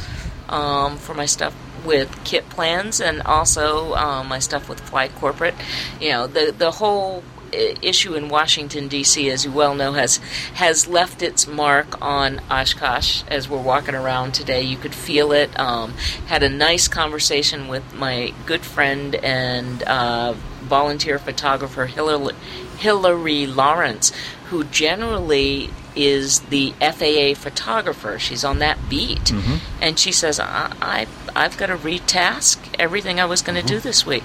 [0.48, 1.54] um, for my stuff
[1.84, 5.54] with KITPLANES and also um, my stuff with Fly Corporate.
[6.00, 10.16] You know, the the whole issue in Washington D.C., as you well know, has
[10.54, 13.22] has left its mark on Oshkosh.
[13.28, 15.58] As we're walking around today, you could feel it.
[15.58, 15.92] Um,
[16.26, 22.34] had a nice conversation with my good friend and uh, volunteer photographer Hillary,
[22.78, 24.12] Hillary Lawrence,
[24.46, 28.18] who generally is the FAA photographer.
[28.18, 29.56] She's on that beat, Mm-hmm.
[29.82, 33.80] and she says, I, I I've got to retask everything I was going to do
[33.80, 34.22] this week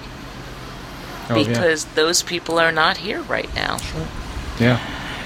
[1.30, 1.48] Oh, yeah.
[1.48, 3.78] because those people are not here right now.
[4.60, 4.80] yeah.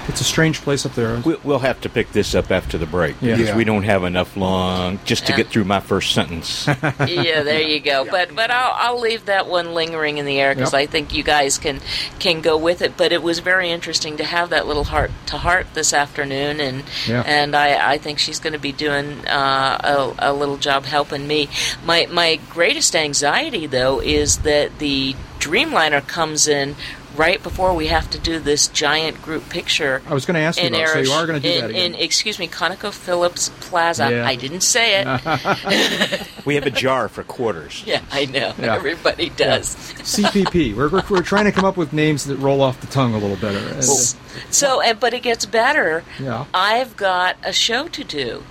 [0.08, 1.18] It's a strange place up there.
[1.24, 3.34] We- We'll have to pick this up after the break Yeah.
[3.36, 3.56] because Yeah.
[3.56, 5.36] we don't have enough long just to Yeah.
[5.36, 6.66] get through my first sentence.
[7.06, 8.04] yeah, there you go.
[8.10, 10.80] But but I'll I'll leave that one lingering in the air because Yep.
[10.82, 11.80] I think you guys can
[12.18, 12.96] can go with it.
[12.96, 16.82] But it was very interesting to have that little heart to heart this afternoon, and
[17.06, 17.22] Yeah.
[17.24, 21.28] and I, I think she's going to be doing uh, a, a little job helping
[21.28, 21.48] me.
[21.84, 26.76] My my greatest anxiety though is that the Dreamliner comes in.
[27.16, 30.60] Right before we have to do this giant group picture, I was going to ask
[30.60, 30.90] you in about.
[30.90, 31.94] So you are going to do in, that again.
[31.94, 34.08] in excuse me, ConocoPhillips Plaza.
[34.10, 34.24] Yeah.
[34.26, 36.28] I didn't say it.
[36.46, 37.82] we have a jar for quarters.
[37.90, 38.54] Yeah, I know.
[38.56, 38.76] Yeah.
[38.76, 39.74] Everybody does.
[39.74, 40.76] CPP.
[40.76, 43.18] We're, we're, we're trying to come up with names that roll off the tongue a
[43.18, 43.58] little better.
[43.58, 46.04] And, uh, So, and, but it gets better.
[46.20, 46.44] Yeah.
[46.54, 48.44] I've got a show to do,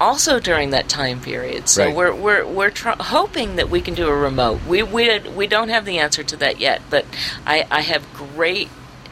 [0.00, 1.68] also during that time period.
[1.68, 1.94] So Right.
[1.94, 4.60] we're we're we're tr- hoping that we can do a remote.
[4.66, 7.04] We we we don't have the answer to that yet, but
[7.46, 8.68] I I have great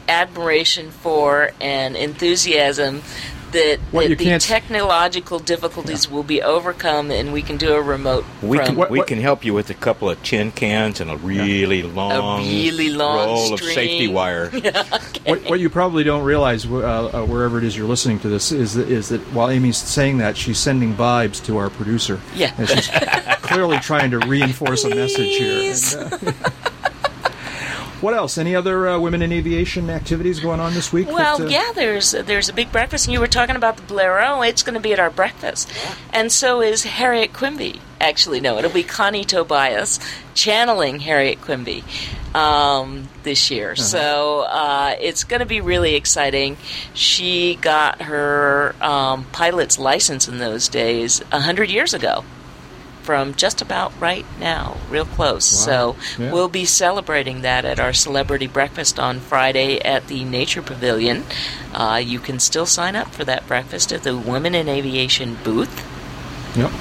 [0.07, 3.01] admiration for and enthusiasm.
[3.53, 7.81] That, What that the can't- technological difficulties will be overcome and we can do a
[7.81, 11.09] remote We from can we can help you with a couple of tin cans and
[11.11, 14.13] a really long, a really long roll of safety string.
[14.13, 14.49] wire.
[15.25, 16.77] what, what you probably don't realize, uh,
[17.13, 20.17] uh, wherever it is you're listening to this, is that, is that while Amy's saying
[20.17, 22.19] that, she's sending vibes to our producer.
[22.35, 22.53] Yeah.
[22.57, 22.87] And she's
[23.43, 25.73] clearly trying to reinforce a message here.
[26.01, 26.41] And, uh,
[28.03, 28.37] what else?
[28.37, 31.07] Any other uh, women in aviation activities going on this week?
[31.07, 33.83] Well, that, uh, yeah, there's there's a big breakfast, and you were talking about the
[33.83, 34.49] Blériot.
[34.49, 35.71] It's going to be at our breakfast,
[36.11, 37.79] and so is Harriet Quimby.
[38.01, 39.99] Actually, no, it'll be Connie Tobias
[40.33, 41.85] channeling Harriet Quimby
[42.35, 43.77] um, this year.
[43.77, 46.57] So uh, it's going to be really exciting.
[46.93, 52.25] She got her um, pilot's license in those days a hundred years ago.
[53.03, 55.45] From just about right now, real close.
[55.45, 56.31] So Yeah.
[56.31, 61.23] we'll be celebrating that at our celebrity breakfast on Friday at the Nature Pavilion.
[61.73, 65.85] Uh, you can still sign up for that breakfast at the Women in Aviation booth.
[66.55, 66.71] Yep.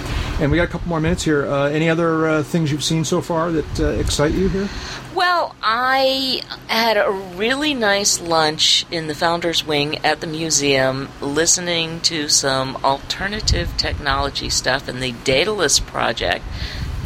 [0.42, 1.46] And we got a couple more minutes here.
[1.46, 4.68] Uh, any other uh, things you've seen so far that uh, excite you here?
[5.14, 12.00] Well, I had a really nice lunch in the Founders Wing at the museum, listening
[12.00, 16.44] to some alternative technology stuff, and the Daedalus project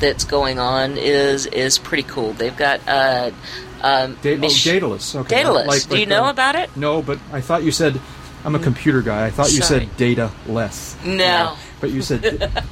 [0.00, 2.32] that's going on is is pretty cool.
[2.32, 3.32] They've got uh,
[3.82, 5.14] um, Da- oh, Daedalus.
[5.14, 5.36] Okay.
[5.36, 5.66] Daedalus.
[5.66, 6.74] Like- Do you know about it?
[6.74, 8.00] No, but I thought you said
[8.46, 9.26] I'm a computer guy.
[9.26, 9.80] I thought you Sorry.
[9.80, 10.96] said data less.
[11.04, 11.56] No.
[11.78, 12.22] But you said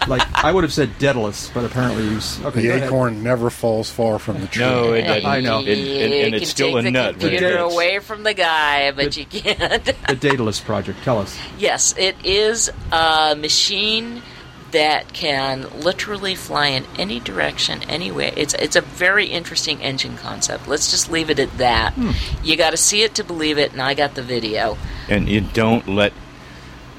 [0.08, 2.62] like I would have said Daedalus, but apparently you s- okay.
[2.62, 2.88] The go ahead.
[2.88, 4.64] acorn never falls far from the tree.
[4.64, 5.26] No, it doesn't.
[5.26, 5.58] I know.
[5.58, 5.78] And, and,
[6.14, 7.16] and it's can still take a the nut.
[7.16, 7.74] when it computer hits.
[7.74, 9.84] away from the guy, but you can't.
[10.08, 11.02] The Daedalus project.
[11.04, 11.38] Tell us.
[11.58, 14.22] Yes, it is a machine
[14.70, 18.32] that can literally fly in any direction, anywhere.
[18.36, 20.66] It's it's a very interesting engine concept.
[20.66, 21.92] Let's just leave it at that.
[21.92, 22.12] Hmm.
[22.42, 24.78] You got to see it to believe it, and I got the video
[25.10, 26.12] And you don't let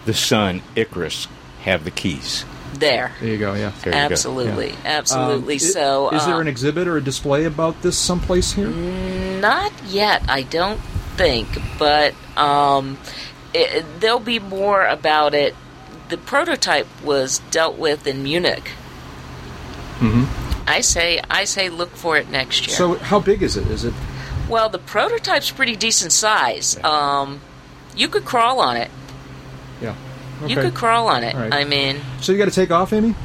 [0.06, 1.28] the son, Icarus,
[1.65, 2.45] have the keys.
[2.75, 3.13] there.
[3.21, 3.54] There you go.
[3.54, 3.71] Yeah.
[3.84, 4.13] There you go.
[4.13, 5.56] Absolutely, Um, absolutely.
[5.56, 8.67] i- so, is there uh, an exhibit or a display about this someplace here?
[8.69, 10.80] Not yet, I don't
[11.15, 11.47] think,
[11.80, 12.97] but um,
[13.54, 15.56] it, there'll be more about it.
[16.10, 18.71] The prototype was dealt with in Munich.
[19.99, 20.69] Mm-hmm.
[20.69, 22.75] I say, I say, look for it next year.
[22.75, 23.67] So how big is it?
[23.67, 23.93] Is it?
[24.49, 26.78] well, the prototype's pretty decent size.
[26.84, 27.39] Um,
[27.95, 28.91] you could crawl on it.
[29.82, 29.95] Yeah.
[30.48, 31.34] You could crawl on it.
[31.36, 31.54] All right.
[31.54, 33.15] I mean, So you got to take off, Amy?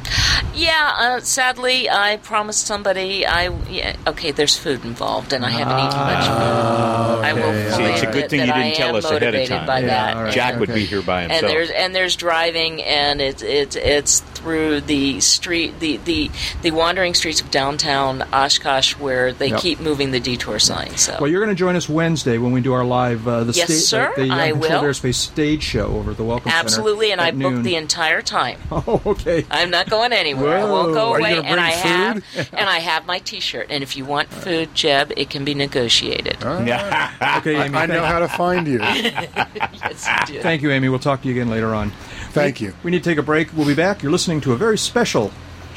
[0.53, 0.91] yeah.
[0.97, 3.25] Uh, sadly, I promised somebody.
[3.25, 4.31] I yeah, okay.
[4.31, 7.25] There's food involved, and I haven't eaten much food.
[7.25, 9.49] I will okay, See, it's a good thing you didn't tell us ahead of motivated
[9.49, 9.67] time.
[9.67, 10.17] By Yeah, that.
[10.17, 10.33] all right.
[10.33, 11.43] Jack would be here by himself.
[11.43, 16.31] and there's and there's driving and it's it's it's through the street the the
[16.63, 19.59] the wandering streets of downtown Oshkosh where they Yep.
[19.59, 20.95] keep moving the detour sign.
[20.97, 23.53] So Well, you're going to join us Wednesday when we do our live uh, the
[23.53, 23.75] Yes, sta-
[24.07, 24.89] sir, the, the I Uncontrolled will.
[24.89, 28.21] Airspace stage show over at the Welcome Center absolutely, and at I booked the entire
[28.21, 28.59] time.
[28.73, 29.45] Oh, okay.
[29.51, 30.57] I'm not going anywhere.
[30.57, 30.93] I won't Whoa.
[30.93, 32.49] go Are you away, and I bring have food?
[32.53, 33.67] and I have my T-shirt.
[33.69, 36.37] And if you want food, Jeb, it can be negotiated.
[36.41, 37.75] Okay, Amy.
[37.75, 38.79] I know how to find you.
[38.81, 40.41] Yes, you do.
[40.41, 40.89] thank you, Amy.
[40.89, 41.91] We'll talk to you again later on.
[42.31, 42.73] Thank you.
[42.83, 43.53] We need to take a break.
[43.55, 44.01] We'll be back.
[44.01, 45.31] You're listening to a very special.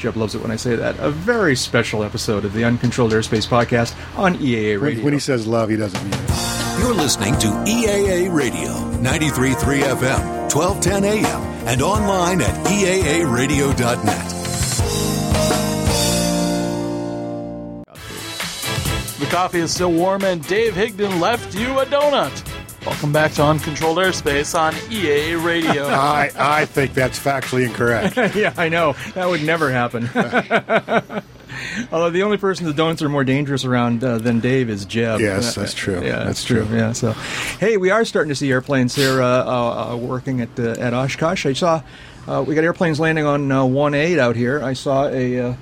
[0.05, 0.95] Jeb loves it when I say that.
[0.99, 5.03] A very special episode of the Uncontrolled Airspace podcast on EAA When, Radio.
[5.03, 6.79] when he says love, he doesn't mean it.
[6.79, 8.67] You're listening to EAA Radio,
[9.01, 14.31] 93.3 FM, 1210 AM, and online at EAAradio.net.
[19.19, 22.54] The coffee is still warm, and Dave Higdon left you a donut.
[22.85, 25.85] Welcome back to Uncontrolled Airspace on EAA Radio.
[25.87, 28.15] I, I think that's factually incorrect.
[28.35, 28.93] yeah, I know.
[29.15, 30.07] That would never happen.
[31.91, 35.19] Although the only person the donuts are more dangerous around uh, than Dave is Jeb.
[35.19, 35.95] Yes, that's true.
[35.95, 36.65] Yeah, that's, That's true.
[36.65, 36.77] true.
[36.77, 36.91] Yeah.
[36.91, 37.13] So,
[37.59, 40.93] hey, we are starting to see airplanes here uh, uh, uh, working at uh, at
[40.93, 41.47] Oshkosh.
[41.47, 41.81] I saw
[42.27, 44.61] uh, we got airplanes landing on uh, one eight out here.
[44.63, 45.39] I saw a.
[45.39, 45.53] Uh,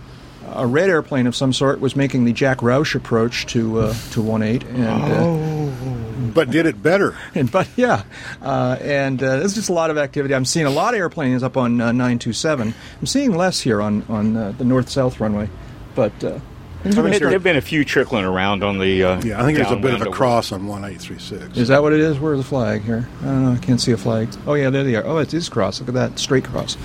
[0.56, 4.22] a red airplane of some sort was making the Jack Roush approach to uh, to
[4.22, 6.03] one eight, and uh,
[6.34, 7.16] But did it better.
[7.36, 8.04] and but yeah,
[8.42, 10.34] uh, and uh, there's just a lot of activity.
[10.34, 12.74] I'm seeing a lot of airplanes up on uh, 927.
[13.00, 15.50] I'm seeing less here on on uh, the north south runway,
[15.96, 16.40] but uh,
[16.86, 19.04] I mean, there have been a few trickling around on the.
[19.04, 21.58] Uh, Yeah, I think there's a bit of a cross on 1836.
[21.58, 22.20] Is that what it is?
[22.20, 23.08] Where's the flag here?
[23.22, 23.52] I don't know.
[23.54, 24.28] I can't see a flag.
[24.46, 25.06] Oh yeah, there they are.
[25.06, 25.80] Oh, it is cross.
[25.80, 26.76] Look at that straight cross.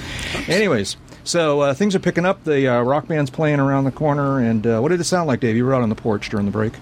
[0.47, 2.45] Anyways, so uh, things are picking up.
[2.45, 5.41] The uh, rock band's playing around the corner, and uh, what did it sound like,
[5.41, 5.57] Dave?
[5.57, 6.75] You were out on the porch during the break.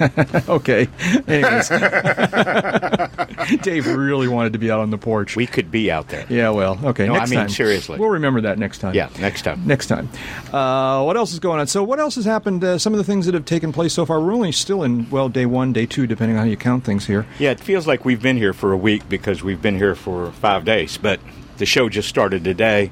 [0.48, 0.88] okay.
[1.28, 1.68] Anyways,
[3.62, 5.36] Dave really wanted to be out on the porch.
[5.36, 6.26] We could be out there.
[6.28, 7.06] Yeah, well, okay.
[7.06, 7.48] No, I mean, time.
[7.48, 7.98] seriously.
[7.98, 8.94] We'll remember that next time.
[8.94, 9.66] Yeah, next time.
[9.66, 10.08] Next time.
[10.52, 11.66] Uh, what else is going on?
[11.66, 12.64] So, what else has happened?
[12.64, 14.20] Uh, some of the things that have taken place so far.
[14.20, 17.06] We're only still in, well, day one, day two, depending on how you count things
[17.06, 17.26] here.
[17.38, 20.32] Yeah, it feels like we've been here for a week because we've been here for
[20.32, 20.98] five days.
[20.98, 21.20] But
[21.58, 22.90] the show just started today.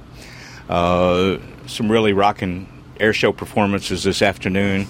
[0.69, 2.69] Uh, some really rocking
[3.01, 4.87] air show performances this afternoon.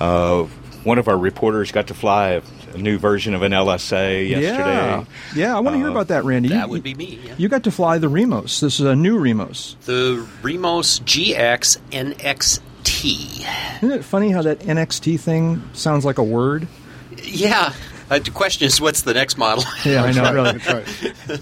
[0.00, 0.46] Uh,
[0.84, 2.42] one of our reporters got to fly a,
[2.74, 4.40] a new version of an LSA yesterday.
[4.56, 5.04] Yeah.
[5.34, 6.48] Yeah, I want to hear Uh, about that, Randy.
[6.50, 7.18] That You- would be me.
[7.24, 7.34] yeah.
[7.36, 8.60] You got to fly the Remos.
[8.60, 9.76] This is a new Remos.
[9.86, 13.46] The Remos GX NXT.
[13.82, 16.66] Isn't it funny how that NXT thing sounds like a word?
[17.22, 17.72] Yeah,
[18.10, 19.62] Uh, the question is, what's the next model?
[19.84, 20.30] Yeah, I know.
[20.32, 20.58] Really.
[20.58, 21.40] Right.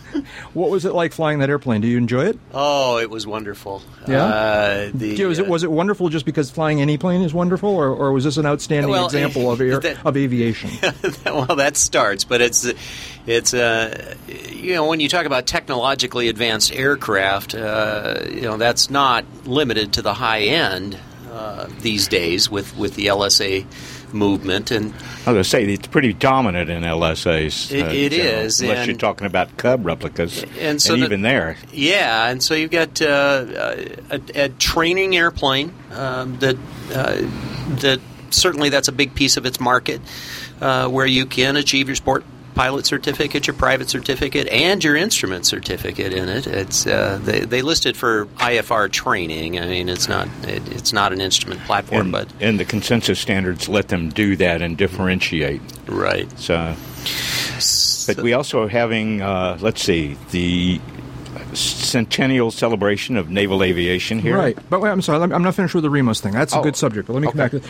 [0.55, 1.81] What was it like flying that airplane?
[1.81, 2.39] Do you enjoy it?
[2.53, 3.83] Oh, it was wonderful.
[4.07, 4.25] Yeah?
[4.25, 7.89] Uh, the, was, it, was it wonderful just because flying any plane is wonderful, or,
[7.89, 10.71] or was this an outstanding Well, example of air, that- of aviation?
[11.25, 12.67] well, that starts, but it's
[13.27, 14.15] it's uh,
[14.49, 19.95] you know when you talk about technologically advanced aircraft, uh, you know that's not limited
[19.95, 20.99] to the high end
[21.33, 23.67] uh, these days with with the LSA
[24.15, 24.93] movement and.
[24.95, 27.71] I was going to say it's pretty dominant in LSAs.
[27.71, 31.23] It- it general, is, unless and- you're talking about Cub replicas, And so the- even
[31.23, 33.45] there, Yeah, and so you've got uh,
[34.11, 36.57] a, a training airplane um, that
[36.95, 37.17] uh,
[37.81, 40.01] that certainly that's a big piece of its market,
[40.61, 42.25] uh, where you can achieve your sport
[42.59, 46.45] pilot certificate, your private certificate, and your instrument certificate in it.
[46.45, 49.61] It's uh, they, they list it for IFR training.
[49.61, 53.21] I mean, it's not it, it's not an instrument platform, and, but and the consensus
[53.21, 55.61] standards let them do that and differentiate.
[55.87, 56.29] Right.
[56.37, 56.75] So,
[58.09, 60.81] but we also are having, uh, let's see, the
[61.89, 64.37] centennial celebration of naval aviation here.
[64.37, 66.33] Right, but wait, I'm sorry, I'm not finished with the Remos thing.
[66.33, 67.63] That's a Oh, good subject, but let me come back to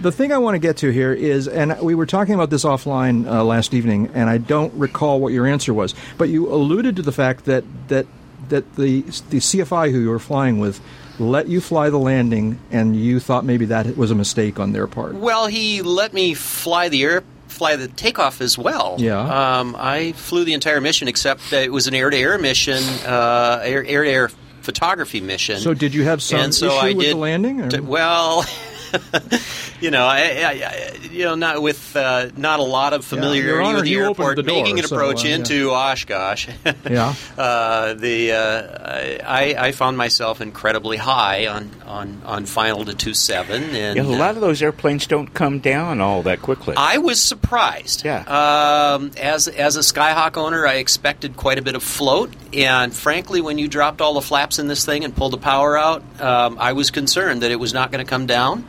[0.00, 2.64] the thing I want to get to here is, and we were talking about this
[2.64, 6.96] offline uh, last evening, and I don't recall what your answer was, but you alluded
[6.96, 8.06] to the fact that that
[8.48, 10.80] that the the CFI who you were flying with
[11.18, 14.86] let you fly the landing, and you thought maybe that was a mistake on their
[14.86, 15.14] part.
[15.14, 18.96] Well, he let me fly the air, fly the takeoff as well.
[18.98, 19.20] Yeah.
[19.60, 23.84] Um, I flew the entire mission, except that it was an air-to-air mission, uh, air-
[23.84, 24.30] air-to-air
[24.62, 25.58] photography mission.
[25.60, 27.60] So did you have some and so issue I with did, the landing?
[27.74, 28.44] or- well.
[29.80, 33.76] you know, I, I, you know, not with uh, not a lot of familiarity Honor,
[33.76, 35.34] with the airport, the door, making an so, approach uh, yeah.
[35.36, 36.48] into Oshkosh.
[36.92, 37.14] Yeah.
[37.38, 43.14] uh, the uh, I, I found myself incredibly high on on, on final to two
[43.14, 46.74] seven, and Yeah, a uh, lot of those airplanes don't come down all that quickly.
[46.76, 48.04] I was surprised.
[48.04, 48.22] Yeah.
[48.22, 53.40] Um, as as a Skyhawk owner, I expected quite a bit of float, and frankly,
[53.40, 56.58] when you dropped all the flaps in this thing and pulled the power out, um,
[56.58, 58.66] I was concerned that it was not going to come down.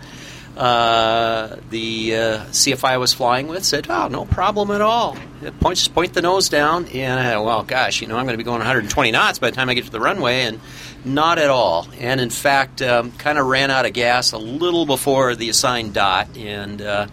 [0.56, 2.20] Uh, the uh,
[2.52, 5.18] CFI I was flying with said, "Oh, no problem at all.
[5.60, 8.38] Point just point the nose down." And I, well, gosh, you know, I'm going to
[8.38, 10.60] be going 120 knots by the time I get to the runway, and
[11.04, 11.88] not at all.
[12.00, 15.94] And in fact, um, kind of ran out of gas a little before the assigned
[15.94, 17.08] dot, and uh,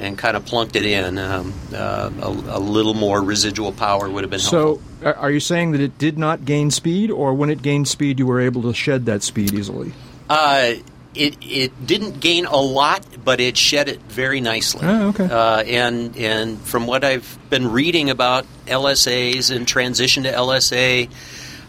[0.00, 1.16] and kind of plunked it in.
[1.16, 4.82] Um, uh, a, a little more residual power would have been helpful.
[5.00, 7.86] So, are- are you saying that it did not gain speed, or when it gained
[7.86, 9.92] speed, you were able to shed that speed easily?
[10.28, 10.72] Uh,
[11.14, 14.80] it it didn't gain a lot, but it shed it very nicely.
[14.84, 15.24] Oh, okay.
[15.24, 21.10] Uh, and and from what I've been reading about LSAs and transition to LSA,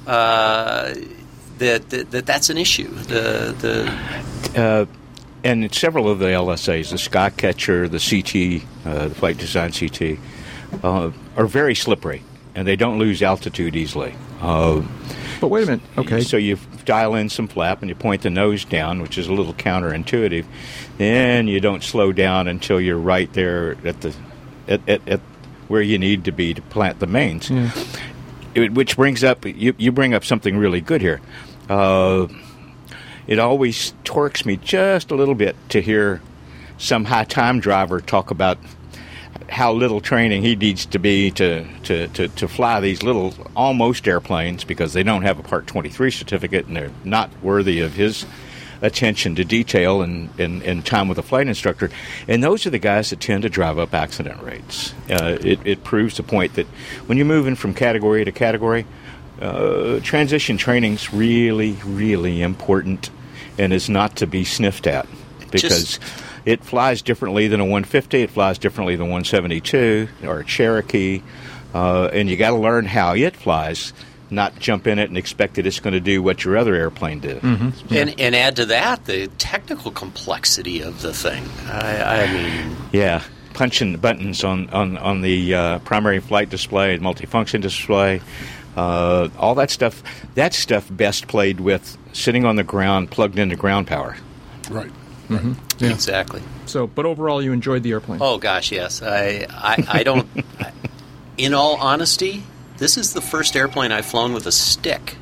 [0.06, 0.94] uh,
[1.58, 2.90] that, that that that's an issue.
[2.90, 3.56] The
[4.54, 4.86] the uh,
[5.44, 10.20] and several of the LSAs, the Skycatcher, the CT, uh, the Flight Design CT,
[10.84, 12.24] uh, are very slippery,
[12.54, 14.14] and they don't lose altitude easily.
[14.40, 14.82] Uh,
[15.40, 15.82] but wait a minute.
[15.98, 16.22] Okay.
[16.22, 16.58] So you
[16.92, 20.44] dial in some flap and you point the nose down, which is a little counterintuitive.
[20.98, 24.14] Then you don't slow down until you're right there at the
[24.68, 25.20] at, at, at
[25.70, 27.50] where you need to be to plant the mains.
[27.50, 27.72] Yeah.
[28.56, 31.22] It- which brings up you, you bring up something really good here.
[31.70, 32.28] Uh,
[33.26, 36.22] it always torques me just a little bit to hear
[36.78, 38.58] some high time driver talk about
[39.52, 44.08] how little training he needs to be to, to, to, to fly these little almost
[44.08, 48.26] airplanes because they don't have a Part 23 certificate and they're not worthy of his
[48.82, 51.90] attention to detail and, and, and time with a flight instructor.
[52.30, 54.94] And those are the guys that tend to drive up accident rates.
[55.10, 56.66] Uh, it, it proves the point that
[57.06, 58.86] when you're moving from category to category,
[59.42, 63.10] uh, transition training's really, really important
[63.58, 65.08] and is not to be sniffed at
[65.52, 66.00] because
[66.46, 71.22] it flies differently than a 150, it flies differently than a 172 or a Cherokee,
[71.74, 73.94] uh, and you got to learn how it flies,
[74.30, 77.20] not jump in it and expect that it's going to do what your other airplane
[77.20, 77.44] did.
[77.44, 81.44] and and add to that the technical complexity of the thing.
[81.68, 83.22] I, I mean, Yeah,
[83.54, 88.22] punching buttons on on on the uh, primary flight display, multifunction display,
[88.78, 90.02] uh, all that stuff.
[90.36, 94.16] That stuff best played with sitting on the ground, plugged into ground power.
[94.70, 94.92] Right.
[95.32, 95.86] Mm-hmm.
[95.86, 96.42] exactly.
[96.66, 98.20] So, but overall, you enjoyed the airplane.
[98.22, 99.02] Oh gosh, yes.
[99.02, 100.28] I I, I don't.
[100.60, 100.72] I,
[101.38, 102.44] in all honesty,
[102.78, 105.18] this is the first airplane I've flown with a stick.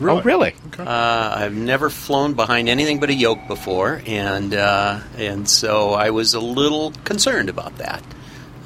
[0.00, 0.54] Oh, really?
[0.76, 6.10] Uh, I've never flown behind anything but a yoke before, and uh, and so I
[6.10, 8.02] was a little concerned about that.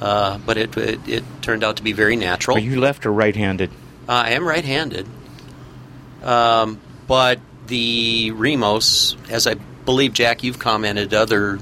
[0.01, 2.57] Uh, but it, it it turned out to be very natural.
[2.57, 3.69] Are you left or right-handed?
[4.07, 5.05] Uh, I am right-handed,
[6.23, 11.59] um, but the Remos, as I believe Jack, you've commented other,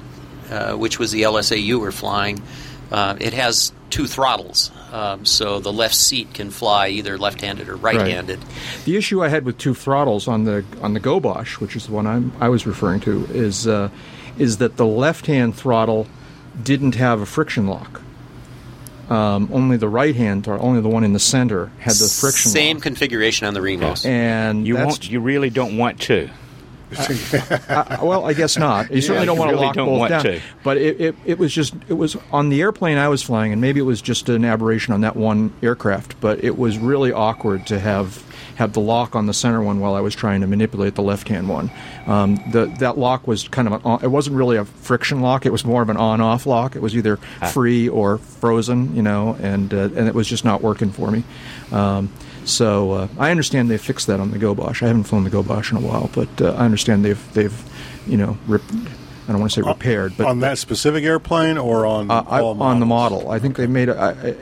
[0.52, 2.42] uh, which was the LSA you were flying,
[2.90, 7.76] Uh, it has two throttles, um, so the left seat can fly either left-handed or
[7.76, 8.40] right-handed.
[8.86, 11.92] The issue I had with two throttles on the on the Gobosh, which is the
[11.92, 13.90] one I'm, I was referring to, is uh,
[14.38, 16.08] is that the left-hand throttle
[16.64, 18.02] didn't have a friction lock.
[19.10, 22.52] Um, only the right hand, or only the one in the center, had the friction
[22.52, 22.54] lock.
[22.54, 24.04] Same configuration on the Remos.
[24.04, 24.06] lock.
[24.06, 25.10] And You won't.
[25.10, 26.30] You really don't want to.
[26.92, 28.92] Uh, well, I guess not.
[28.92, 30.24] You certainly Yeah, don't want really to lock don't both want down.
[30.24, 30.42] to.
[30.64, 33.62] But it, it, it was just it was on the airplane I was flying, and
[33.62, 36.20] maybe it was just an aberration on that one aircraft.
[36.22, 38.24] But it was really awkward to have
[38.58, 41.28] have the lock on the center one while I was trying to manipulate the left
[41.30, 41.72] hand one.
[42.08, 45.46] Um, the that lock was kind of an on, it wasn't really a friction lock.
[45.46, 46.76] It was more of an on off lock.
[46.76, 47.48] It was either Ah.
[47.48, 51.24] free or frozen, you know, and uh, and it was just not working for me.
[51.72, 52.10] Um,
[52.46, 54.82] so uh, I understand they fixed that on the Gobosh.
[54.82, 57.54] I haven't flown the Gobosh in a while, but uh, I understand they've they've
[58.08, 58.62] you know rip,
[59.28, 62.42] I don't want to say repaired, but on that specific airplane or on uh, I,
[62.42, 63.24] on the models?
[63.24, 63.30] model.
[63.32, 63.98] I think they made a.
[63.98, 64.36] I, I,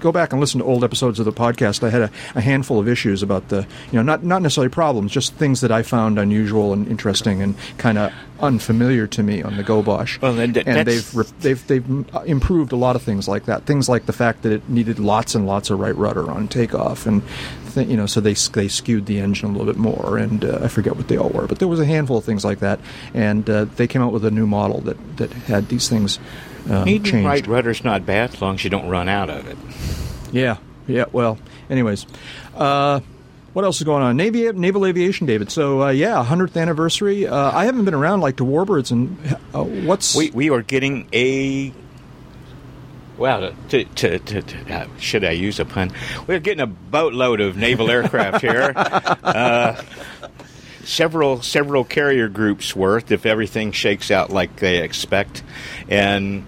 [0.00, 1.82] go back and listen to old episodes of the podcast.
[1.82, 5.12] I had a, a handful of issues about the, you know, not not necessarily problems,
[5.12, 9.56] just things that I found unusual and interesting and kind of unfamiliar to me on
[9.56, 10.20] the Gobosh.
[10.20, 13.64] Well, and they've re- they've they've improved a lot of things like that.
[13.64, 17.06] Things like the fact that it needed lots and lots of right rudder on takeoff,
[17.06, 17.22] and
[17.74, 20.18] th- you know, so they they skewed the engine a little bit more.
[20.18, 22.44] And uh, I forget what they all were, but there was a handful of things
[22.44, 22.80] like that.
[23.14, 26.18] And uh, they came out with a new model that that had these things.
[26.70, 27.26] Um, Needing changed.
[27.26, 29.56] right rudder's not bad as long as you don't run out of it.
[30.32, 31.04] Yeah, yeah.
[31.12, 31.38] Well,
[31.68, 32.06] anyways,
[32.54, 33.00] uh,
[33.52, 34.16] what else is going on?
[34.16, 35.50] Navy naval aviation, David.
[35.50, 37.26] So uh, yeah, hundredth anniversary.
[37.26, 39.18] Uh, I haven't been around like to Warbirds, and
[39.54, 41.72] uh, what's We we are getting a.
[43.18, 45.92] Well, to, to, to, to uh, should I use a pun?
[46.26, 48.72] We're getting a boatload of naval aircraft here.
[50.84, 55.42] Several several carrier groups worth if everything shakes out like they expect,
[55.88, 56.44] and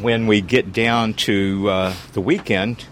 [0.00, 2.84] when we get down to uh, the weekend,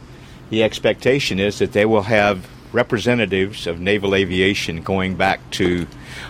[0.50, 5.86] the expectation is that they will have representatives of naval aviation going back to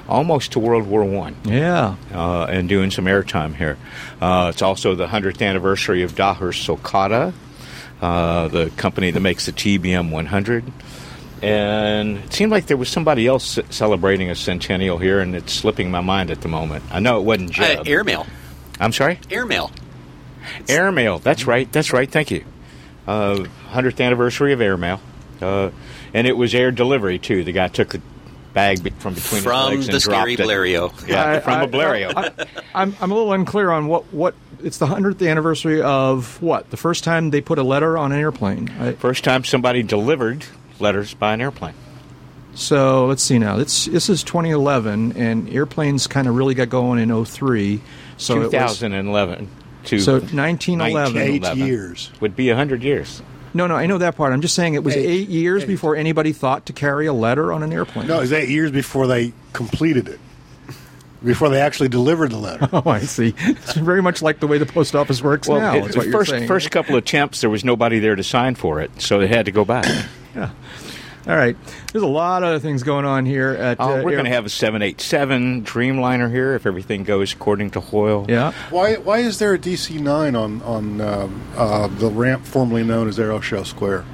[0.09, 1.97] almost to World War One yeah.
[2.13, 3.79] uh, and doing some airtime here.
[4.21, 7.33] Uh, it's also the 100th anniversary of Daher Socata,
[8.03, 10.65] uh, the company that makes the TBM 100.
[11.45, 15.91] And it seemed like there was somebody else celebrating a centennial here, and it's slipping
[15.91, 16.85] my mind at the moment.
[16.91, 17.89] I know it wasn't Uh, Jeb.
[17.89, 18.27] airmail.
[18.81, 19.19] I'm sorry?
[19.31, 19.71] Airmail.
[20.69, 21.19] Airmail.
[21.19, 21.71] That's right.
[21.73, 22.11] That's right.
[22.11, 22.45] Thank you.
[23.07, 25.01] Uh, 100th anniversary of Airmail.
[25.41, 25.71] Uh,
[26.13, 27.45] and it was air delivery, too.
[27.45, 28.01] The guy took the
[28.53, 30.39] bag be- from between From his legs the and dropped scary it.
[30.41, 31.09] Blériot.
[31.09, 32.13] Yeah, I- from I- a Blériot.
[32.17, 32.31] I,
[32.75, 36.77] I'm I'm a little unclear on what what it's the hundredth anniversary of what the
[36.77, 38.71] first time they put a letter on an airplane.
[38.81, 40.45] I, First time somebody delivered
[40.81, 41.75] letters by an airplane.
[42.55, 43.59] So let's see now.
[43.59, 47.81] It's, this is 2011, and airplanes kind of really got going in 03.
[48.17, 49.49] So it was, 2011
[49.87, 51.17] to so 1911.
[51.17, 52.11] Eight years.
[52.21, 53.23] would be 100 years.
[53.55, 54.33] No, no, I know that part.
[54.33, 55.07] I'm just saying it was Eight.
[55.07, 55.67] eight, years Eight.
[55.67, 58.07] before anybody thought to carry a letter on an airplane.
[58.09, 60.21] No, it was eight years before they completed it.
[61.25, 62.69] Before they actually delivered the letter.
[62.73, 63.35] Oh, I see.
[63.39, 65.75] It's very much like the way the post office works now.
[65.77, 66.47] it- is what the you're first saying.
[66.49, 69.47] first couple of attempts, there was nobody there to sign for it, so they had
[69.47, 69.87] to go back.
[70.37, 70.51] Yeah.
[71.27, 71.57] All right.
[71.91, 73.79] There's a lot of things going on here at.
[73.81, 77.71] Oh, uh, we're Air- going to have a 787 Dreamliner here if everything goes according
[77.71, 78.27] to Hoyle.
[78.29, 78.53] Yeah.
[78.69, 83.09] Why why is there a DC nine on on um, uh, the ramp formerly known
[83.09, 84.05] as Aeroshell Square?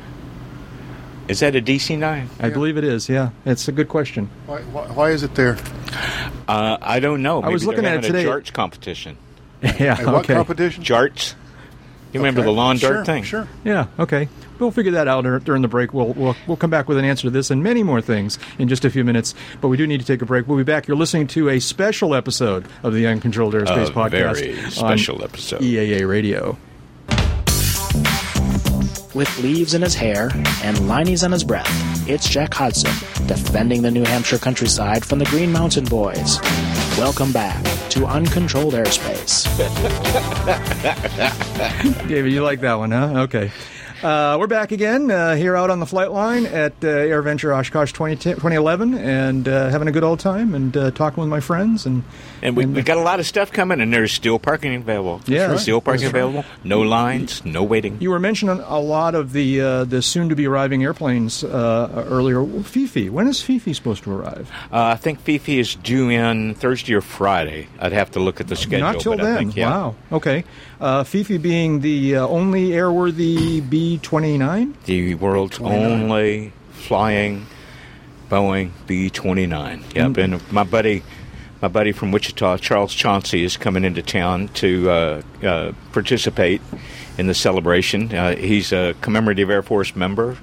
[1.26, 2.28] Is that a DC 9?
[2.40, 3.08] I believe it is.
[3.08, 3.30] Yeah.
[3.44, 4.28] It's a good question.
[4.46, 5.58] Why, why, why is it there?
[6.48, 7.40] Uh, I don't know.
[7.42, 8.24] I was looking at it having today.
[8.24, 9.16] A jarts competition.
[9.62, 9.96] yeah.
[9.98, 10.34] And what okay.
[10.34, 10.82] competition?
[10.82, 11.34] Jarts.
[12.12, 12.46] You remember Okay.
[12.46, 13.22] the lawn dart Sure, thing?
[13.22, 13.48] Sure.
[13.64, 13.86] Yeah.
[13.98, 14.28] Okay.
[14.60, 15.94] We'll figure that out during the break.
[15.94, 18.68] We'll, we'll we'll come back with an answer to this and many more things in
[18.68, 19.34] just a few minutes.
[19.60, 20.46] But we do need to take a break.
[20.46, 20.86] We'll be back.
[20.86, 24.34] You're listening to a special episode of the Uncontrolled Airspace A podcast.
[24.34, 25.62] very on special episode.
[25.62, 26.58] EAA Radio.
[29.12, 30.30] With leaves in his hair
[30.62, 31.66] and linings on his breath,
[32.08, 32.92] it's Jack Hodgson,
[33.26, 36.38] defending the New Hampshire countryside from the Green Mountain Boys.
[36.96, 39.48] Welcome back to Uncontrolled Airspace.
[42.08, 43.22] David, you like that one, huh?
[43.22, 43.50] Okay.
[44.02, 47.92] Uh, we're back again uh, here out on the flight line at uh, AirVenture Oshkosh
[47.92, 51.84] 20, 2011 and uh, having a good old time and uh, talking with my friends.
[51.84, 52.02] And,
[52.40, 55.20] And we, we got a lot of stuff coming, and there's still parking available.
[55.26, 55.48] Yeah.
[55.48, 55.60] Right.
[55.60, 56.20] still parking That's right.
[56.20, 56.44] available.
[56.64, 57.98] No lines, no waiting.
[58.00, 62.04] You were mentioning a lot of the uh, the soon to be arriving airplanes uh,
[62.08, 62.42] earlier.
[62.62, 64.50] Fifi, when is Fifi supposed to arrive?
[64.72, 67.68] Uh, I think Fifi is due in Thursday or Friday.
[67.78, 68.80] I'd have to look at the schedule.
[68.92, 69.36] Not till then.
[69.36, 69.70] think, yeah.
[69.70, 69.94] Wow.
[70.10, 70.44] Okay.
[70.80, 74.74] Uh, Fifi being the uh, only airworthy B twenty nine.
[74.86, 76.02] The world's 29.
[76.02, 77.46] only flying
[78.30, 79.84] Boeing B 29.
[79.94, 80.18] Yep, Mm.
[80.18, 81.02] and my buddy
[81.60, 86.62] my buddy from Wichita, Charles Chauncey, is coming into town to uh, uh, participate
[87.18, 88.14] in the celebration.
[88.14, 90.38] Uh, he's a commemorative Air Force member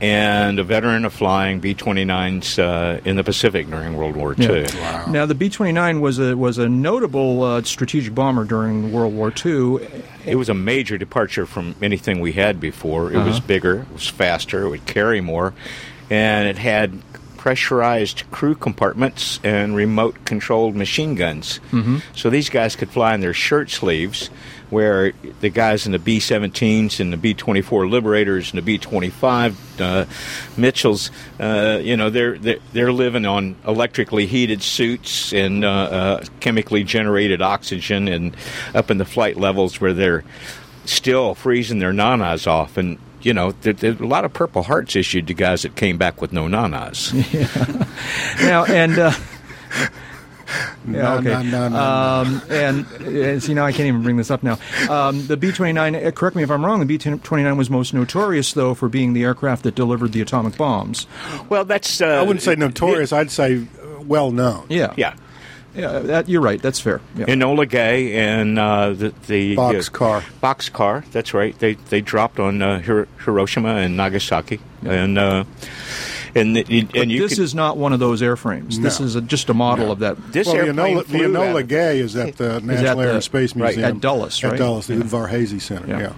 [0.00, 4.66] and a veteran of flying B 29s uh, in the Pacific during World War II.
[5.08, 9.30] Now, the B 29 was a, was a notable uh, strategic bomber during World War
[9.44, 9.78] II.
[10.24, 13.12] It was a major departure from anything we had before.
[13.12, 13.46] It was Uh-huh.
[13.46, 15.52] bigger, it was faster, it would carry more,
[16.08, 17.00] and it had
[17.36, 21.58] pressurized crew compartments and remote controlled machine guns.
[21.72, 22.02] Mhm.
[22.14, 24.28] So these guys could fly in their shirt sleeves,
[24.70, 28.78] where the guys in the B 17s and the B 24 Liberators and the B
[28.78, 30.04] 25 uh,
[30.56, 36.24] Mitchells, uh, you know, they're, they're, they're living on electrically heated suits and uh, uh,
[36.40, 38.36] chemically generated oxygen and
[38.74, 40.24] up in the flight levels where they're
[40.84, 42.76] still freezing their nanas off.
[42.76, 46.20] And, you know, there, a lot of Purple Hearts issued to guys that came back
[46.20, 47.12] with no nanas.
[48.40, 49.12] now and uh,
[49.72, 49.88] yeah,
[50.84, 51.28] No, okay.
[51.28, 54.58] no, no, no, um, and uh, see now I can't even bring this up now.
[54.88, 55.94] Um, the B twenty nine.
[56.12, 56.80] Correct me if I'm wrong.
[56.80, 60.20] The B twenty nine was most notorious though for being the aircraft that delivered the
[60.20, 61.06] atomic bombs.
[61.48, 63.12] Well, that's uh, I wouldn't say notorious.
[63.12, 64.66] I'd say uh, well known.
[64.68, 65.14] Yeah, yeah.
[65.72, 66.60] Yeah, that, you're right.
[66.60, 67.00] That's fair.
[67.14, 67.26] Yeah.
[67.26, 70.22] Enola Gay and uh, the, the Bockscar.
[70.42, 71.08] Bockscar.
[71.12, 71.56] That's right.
[71.60, 75.44] They they dropped on uh, Hir- Hiroshima and Nagasaki, and uh,
[76.34, 78.76] and the, and But you this could, is not one of those airframes.
[78.80, 80.16] This is a, just a model of that.
[80.32, 83.06] This well, the airplane Enola, the flew Enola Gay is at the National at Air
[83.08, 84.52] the- and Space right, Museum at Dulles, right?
[84.54, 85.00] At Dulles, the Yeah.
[85.02, 85.86] Udvar-Hazy Center.
[85.88, 86.00] Yeah.
[86.00, 86.12] Yeah.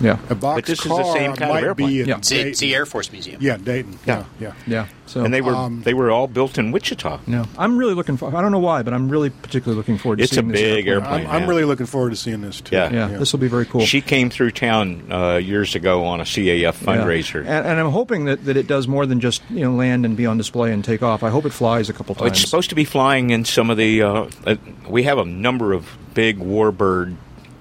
[0.00, 0.18] Yeah.
[0.30, 1.88] A box But this is the same kind of airplane.
[1.88, 2.18] Be in Yeah.
[2.18, 3.38] It's, the- it's the Air Force Museum.
[3.40, 3.98] Yeah, Dayton.
[4.06, 4.24] Yeah.
[4.40, 4.54] Yeah, yeah.
[4.66, 4.86] Yeah.
[5.06, 7.20] So and they were Um, they were all built in Wichita.
[7.26, 8.34] No, I'm really looking for.
[8.36, 10.60] I don't know why, but I'm really particularly looking forward to It's a seeing this
[10.60, 11.20] big airplane.
[11.22, 11.26] airplane.
[11.34, 12.76] I'm, I'm really looking forward to seeing this too.
[12.76, 12.92] Yeah.
[12.92, 13.80] Yeah, this will be very cool.
[13.86, 17.42] She came through town uh, years ago on a CAF fundraiser.
[17.44, 17.58] Yeah.
[17.58, 20.14] And, and I'm hoping that, that it does more than just you know land and
[20.16, 21.22] be on display and take off.
[21.22, 22.32] I hope it flies a couple Oh, times.
[22.32, 24.02] It's supposed to be flying in some of the.
[24.02, 24.56] Uh, uh,
[24.88, 27.16] we have a number of big warbird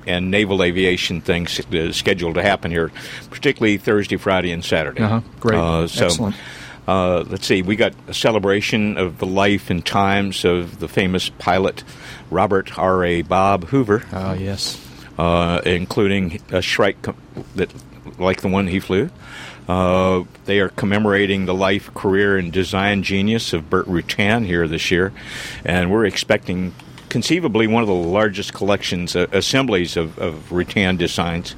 [0.08, 2.92] and naval aviation things uh, scheduled to happen here,
[3.30, 5.04] particularly Thursday, Friday, and Saturday.
[5.04, 5.22] Uh-huh.
[5.40, 5.58] Great.
[5.58, 6.36] Uh, so, Excellent.
[6.88, 7.62] Uh, let's see.
[7.62, 11.84] We got a celebration of the life and times of the famous pilot
[12.32, 13.04] Robert R.
[13.04, 13.22] A.
[13.24, 14.04] Bob Hoover.
[14.14, 14.82] Ah, yes.
[15.18, 17.16] Uh, including a Shrike co-
[17.56, 17.74] that,
[18.18, 19.10] like the one he flew.
[19.68, 24.90] Uh, they are commemorating the life, career, and design genius of Burt Rutan here this
[24.92, 25.12] year,
[25.66, 26.74] and we're expecting
[27.10, 31.56] conceivably one of the largest collections, uh, assemblies of, of Rutan designs.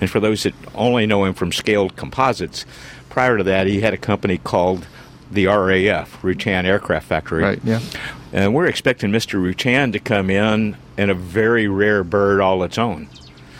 [0.00, 2.66] And for those that only know him from scaled composites,
[3.08, 4.86] prior to that, he had a company called
[5.30, 7.42] the RAF, Rutan Aircraft Factory.
[7.42, 7.80] Right, yeah.
[8.32, 9.40] And we're expecting Mr.
[9.40, 13.08] Rutan to come in in a very rare bird all its own.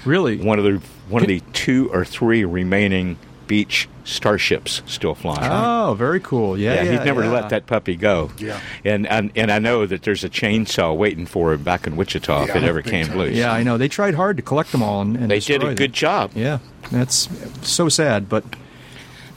[0.05, 0.39] Really?
[0.39, 3.19] One of the one of the two or three remaining
[3.49, 5.51] Beech starships still flying.
[5.51, 6.57] Oh, very cool.
[6.57, 6.93] Yeah, yeah.
[6.93, 7.31] he'd never yeah.
[7.33, 8.31] let that puppy go.
[8.39, 8.61] Yeah.
[8.85, 12.45] And, and and I know that there's a chainsaw waiting for him back in Wichita
[12.45, 13.19] if it ever came time.
[13.19, 13.35] loose.
[13.37, 13.77] Yeah, I know.
[13.79, 15.75] They tried hard to collect them all, and, and They did a them.
[15.75, 16.31] good job.
[16.37, 16.59] Yeah,
[16.93, 17.29] that's
[17.63, 18.45] so sad, but.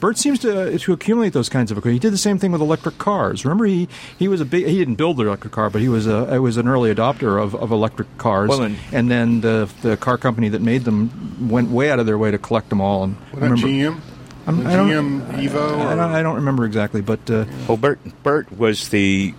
[0.02, 1.93] Burt seems to to accumulate those kinds of equipment.
[1.93, 3.45] He did the same thing with electric cars.
[3.45, 3.88] Remember, he,
[4.20, 4.66] he was a big.
[4.66, 7.56] He didn't build the electric car, but he was a was an early adopter of,
[7.56, 8.49] of electric cars.
[8.49, 12.06] Well, and- and then the the car company that made them went way out of
[12.06, 13.04] their way to collect them all.
[13.06, 13.99] And What I remember- GM?
[14.47, 15.56] I'm- I don't- GM Evo?
[15.80, 19.36] I or- don't, I don't remember exactly, but uh, Well, Burt Burt was the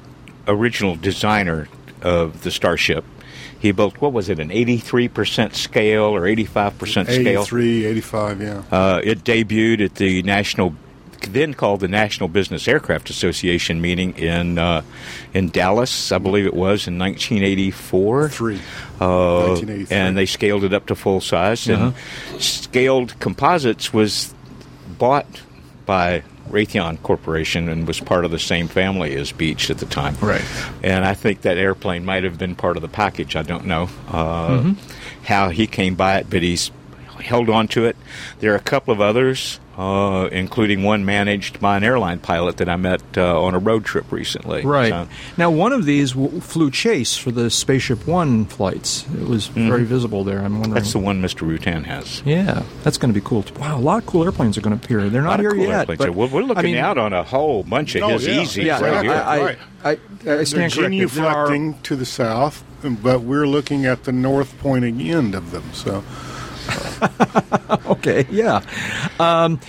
[0.47, 1.67] original designer
[2.03, 3.05] of the Starship.
[3.63, 7.43] He built what was it, an 83% scale or 85% scale?
[7.43, 8.63] 83, 85, yeah.
[8.73, 10.75] Uh, it debuted at the National,
[11.29, 14.83] then called the National Business Aircraft Association meeting in uh,
[15.33, 18.31] in Dallas, I believe it was in 1984.
[18.31, 18.57] Three.
[19.01, 19.97] Uh, 1983.
[19.97, 21.69] and they scaled it up to full size.
[21.69, 21.95] And
[22.41, 24.35] Scaled Composites was
[24.99, 25.43] bought
[25.87, 30.17] by Raytheon Corporation and was part of the same family as Beech at the time.
[30.21, 30.45] Right.
[30.83, 33.37] And I think that airplane might have been part of the package.
[33.37, 34.77] I don't know uh, Mhm.
[35.25, 36.71] how he came by it, but he's
[37.23, 37.97] held on to it.
[38.41, 42.69] There are a couple of others, uh, including one managed by an airline pilot that
[42.69, 44.63] I met uh, on a road trip recently.
[44.65, 44.91] Right.
[44.91, 49.05] So- Now, one of these w- flew chase for the Spaceship One flights.
[49.21, 50.39] It was very visible there.
[50.39, 50.63] I'm wondering.
[50.65, 50.75] Mm-hmm.
[50.75, 51.47] that's the one Mr.
[51.47, 52.23] Rutan has.
[52.25, 53.45] yeah, that's going to be cool.
[53.59, 55.09] Wow, a lot of cool airplanes are going to appear.
[55.09, 55.79] They're A not lot of here cool yet.
[55.91, 55.99] airplanes.
[55.99, 58.41] but, we're, we're looking I mean, out on a whole bunch of Oh, his yeah.
[58.41, 59.13] easy Yeah, right here.
[59.13, 59.59] I, I, Right.
[59.85, 61.09] I, I, I They're stand corrected.
[61.11, 65.65] There are- to the south, but we're looking at the north pointing end of them.
[65.73, 66.05] So
[67.87, 68.63] okay, yeah.
[69.19, 69.61] Um,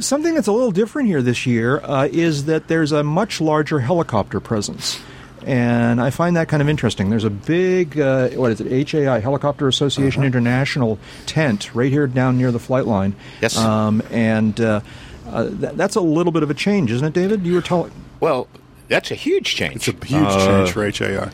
[0.00, 3.80] something that's a little different here this year uh, is that there's a much larger
[3.80, 5.00] helicopter presence.
[5.46, 7.08] And I find that kind of interesting.
[7.08, 12.36] There's a big, uh, what is it, HAI, Helicopter Association International tent right here down
[12.36, 13.16] near the flight line.
[13.40, 13.56] Yes.
[13.56, 14.82] Um, and uh,
[15.28, 17.46] uh, th- that's a little bit of a change, isn't it, David?
[17.46, 17.90] You were telling.
[18.20, 18.48] Well,
[18.88, 19.76] that's a huge change.
[19.76, 21.30] It's a huge Uh, change for HAI.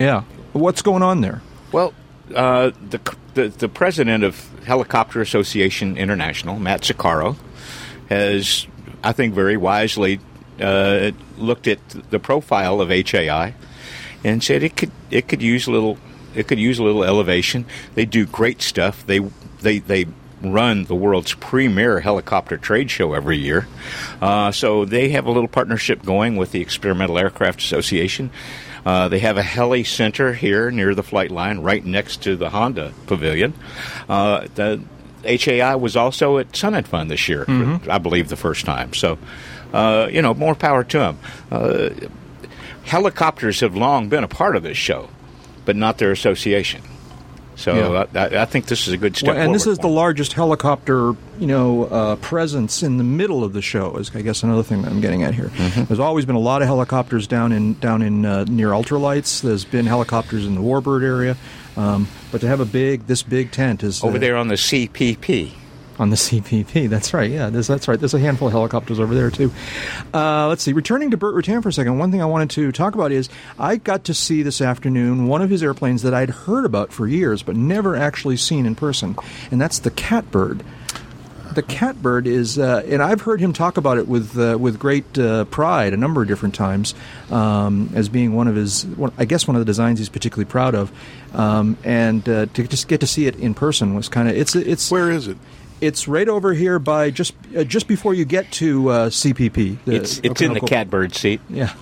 [0.00, 0.22] Yeah.
[0.52, 1.40] What's going on there?
[1.70, 1.94] Well,
[2.34, 7.36] uh, the, the the president of Helicopter Association International, Matt Zuccaro,
[8.08, 8.66] has,
[9.02, 10.20] I think, very wisely
[10.60, 11.78] uh, looked at
[12.10, 13.54] the profile of HAI
[14.24, 15.98] and said it could it could use a little
[16.34, 17.64] it could use a little elevation.
[17.94, 19.06] They do great stuff.
[19.06, 19.20] They
[19.60, 20.06] they they
[20.42, 23.66] run the world's premier helicopter trade show every year.
[24.20, 28.30] Uh, so they have a little partnership going with the Experimental Aircraft Association.
[28.88, 32.48] Uh, they have a heli center here near the flight line, right next to the
[32.48, 33.52] Honda Pavilion.
[34.08, 34.80] Uh, the
[35.24, 37.86] HAI was also at Sun 'n Fun this year, Mhm.
[37.86, 38.94] I believe, the first time.
[38.94, 39.18] So,
[39.74, 41.18] uh, you know, more power to them.
[41.52, 41.90] Uh,
[42.84, 45.10] helicopters have long been a part of this show,
[45.66, 46.80] but not their association.
[47.58, 48.20] So Yeah.
[48.20, 51.14] I, I think this is a good step Well, and this is the largest helicopter,
[51.40, 53.96] you know, uh, presence in the middle of the show.
[53.96, 55.48] Is I guess another thing that I'm getting at here.
[55.48, 55.84] Mm-hmm.
[55.84, 59.42] There's always been a lot of helicopters down in down in uh, near ultralights.
[59.42, 61.36] There's been helicopters in the Warbird area,
[61.76, 64.54] um, but to have a big this big tent is over uh, there on the
[64.54, 65.52] CPP.
[65.98, 66.88] On the CPP.
[66.88, 67.30] That's right.
[67.30, 67.98] Yeah, that's right.
[67.98, 69.52] There's a handful of helicopters over there too.
[70.14, 70.72] Uh, let's see.
[70.72, 73.28] Returning to Burt Rutan for a second, one thing I wanted to talk about is
[73.58, 77.06] I got to see this afternoon one of his airplanes that I'd heard about for
[77.06, 79.16] years but never actually seen in person,
[79.50, 80.64] and that's the Catbird.
[81.54, 85.18] The Catbird is, uh, and I've heard him talk about it with uh, with great
[85.18, 86.94] uh, pride a number of different times
[87.30, 90.48] um, as being one of his, one, I guess, one of the designs he's particularly
[90.48, 90.92] proud of.
[91.34, 94.54] Um, and uh, to just get to see it in person was kind of it's
[94.54, 95.36] it's where is it?
[95.80, 99.78] It's right over here by just uh, just before you get to uh, CPP.
[99.84, 101.40] the- It's it's in the catbird seat.
[101.48, 101.72] Yeah.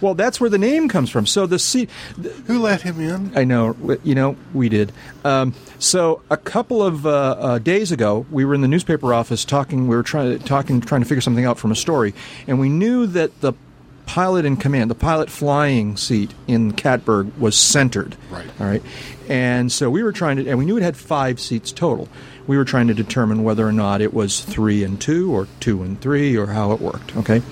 [0.00, 1.26] Well, that's where the name comes from.
[1.26, 1.90] So the seat.
[2.46, 3.36] Who let him in?
[3.36, 3.76] I know.
[4.02, 4.92] You know, we did.
[5.24, 9.44] Um, so a couple of uh, uh, days ago, we were in the newspaper office
[9.44, 9.88] talking.
[9.88, 12.14] We were trying talking, trying to figure something out from a story,
[12.46, 13.52] and we knew that the
[14.06, 18.16] pilot in command, the pilot flying seat in Catbird, was centered.
[18.30, 18.46] Right.
[18.58, 18.82] All right.
[19.28, 22.08] And so we were trying to, and we knew it had five seats total.
[22.50, 25.84] We were trying to determine whether or not it was three and two, or two
[25.84, 27.16] and three, or how it worked.
[27.18, 27.42] Okay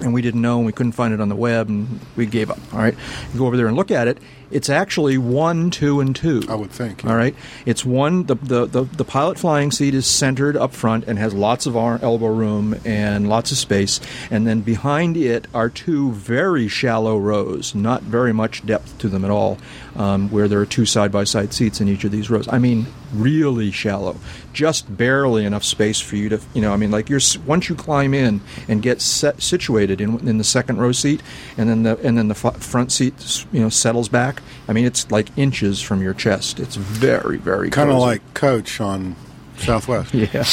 [0.00, 2.50] and we didn't know and we couldn't find it on the web and we gave
[2.50, 2.94] up all right
[3.32, 4.18] you go over there and look at it
[4.50, 7.04] it's actually one two and two I would think.
[7.04, 11.04] all right it's one the, the, the, the pilot flying seat is centered up front
[11.04, 14.00] and has lots of ar- elbow room and lots of space
[14.30, 19.24] and then behind it are two very shallow rows not very much depth to them
[19.24, 19.58] at all
[19.96, 22.46] um, where there are two side-by-side seats in each of these rows.
[22.48, 24.16] I mean really shallow.
[24.52, 27.74] Just barely enough space for you to you know i mean like you're once you
[27.74, 31.22] climb in and get set, situated in, in the second row seat
[31.56, 34.84] and then the and then the f- front seat you know settles back i mean
[34.84, 36.58] it's like inches from your chest.
[36.58, 39.14] It's very very Kind of like Coach on
[39.58, 40.12] Southwest.
[40.14, 40.44] yeah.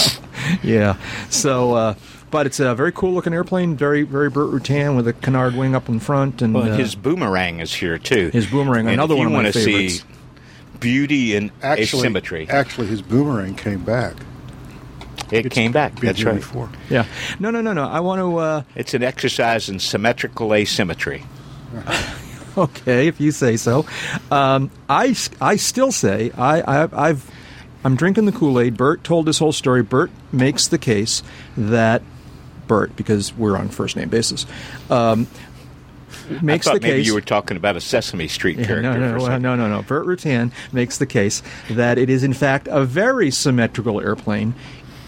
[0.61, 0.97] Yeah.
[1.29, 1.93] So uh
[2.34, 5.75] but it's a very cool looking airplane, very very Burt Rutan with a canard wing
[5.75, 8.29] up in front, and Well, uh, his boomerang is here too.
[8.34, 9.99] his boomerang, And another if you one of my wanna favorites.
[9.99, 10.03] See
[10.79, 12.49] beauty and Actually, asymmetry.
[12.49, 14.15] Actually, his boomerang came back.
[15.31, 15.95] It came back.
[15.99, 16.36] That's right.
[16.36, 16.69] before.
[16.89, 17.05] Yeah.
[17.39, 17.86] No, no, no, no.
[17.88, 18.38] I want to.
[18.38, 21.23] Uh, It's an exercise in symmetrical asymmetry.
[22.57, 23.86] okay, if you say so.
[24.31, 27.31] Um, I, s- I still say I, I I've
[27.86, 28.77] I'm drinking the Kool Aid.
[28.77, 29.81] Burt told this whole story.
[29.84, 31.23] Burt makes the case
[31.57, 32.01] that
[32.68, 34.45] Burt, because we're on first name basis,
[34.89, 35.28] um,
[36.41, 37.07] makes I thought the maybe case.
[37.07, 38.89] you were talking about a Sesame Street Yeah, character.
[38.89, 39.41] no, for no, a well, second.
[39.41, 39.82] no, no, no.
[39.82, 44.53] Burt Rutan makes the case that it is in fact a very symmetrical airplane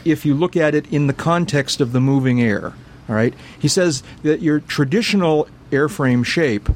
[0.04, 2.74] if you look at it in the context of the moving air.
[3.08, 6.70] All right, he says that your traditional airframe shape,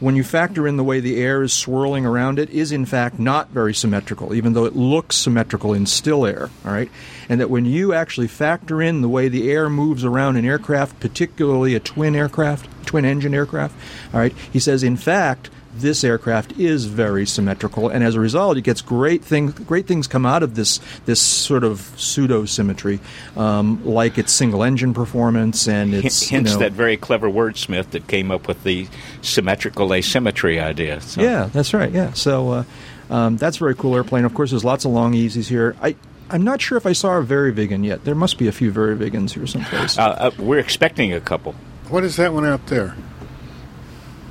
[0.00, 3.18] when you factor in the way the air is swirling around it, is in fact
[3.18, 6.50] not very symmetrical, even though it looks symmetrical in still air.
[6.64, 6.90] All right,
[7.28, 11.00] and that when you actually factor in the way the air moves around an aircraft,
[11.00, 13.74] particularly a twin aircraft, twin engine aircraft,
[14.12, 18.56] all right, he says in fact this aircraft is very symmetrical, and as a result,
[18.56, 19.52] it gets great things.
[19.52, 23.00] Great things come out of this this sort of pseudo symmetry,
[23.36, 27.90] um, like its single engine performance and its you Hence know- that very clever wordsmith
[27.90, 28.86] that came up with the
[29.22, 31.00] symmetrical asymmetry idea.
[31.00, 31.20] So.
[31.22, 31.90] Yeah, that's right.
[31.90, 32.64] Yeah, so uh,
[33.10, 34.24] um, that's a very cool airplane.
[34.24, 35.76] Of course, there's lots of Long-EZs here.
[35.82, 35.96] I.
[36.30, 38.04] I'm not sure if I saw a VariViggen yet.
[38.04, 39.98] There must be a few VariViggens here someplace.
[39.98, 41.54] Uh, uh, we're expecting a couple.
[41.90, 42.96] What is that one out there?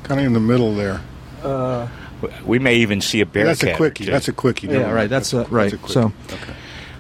[0.02, 1.02] Kind of in the middle there.
[1.44, 1.88] Uh,
[2.46, 4.06] We may even see a bear That's a cat or quickie.
[4.06, 4.12] two.
[4.12, 4.68] That's a quickie.
[4.68, 4.94] yeah, right.
[4.96, 5.10] mind.
[5.10, 5.74] That's, uh, a- right.
[5.74, 6.54] a so okay.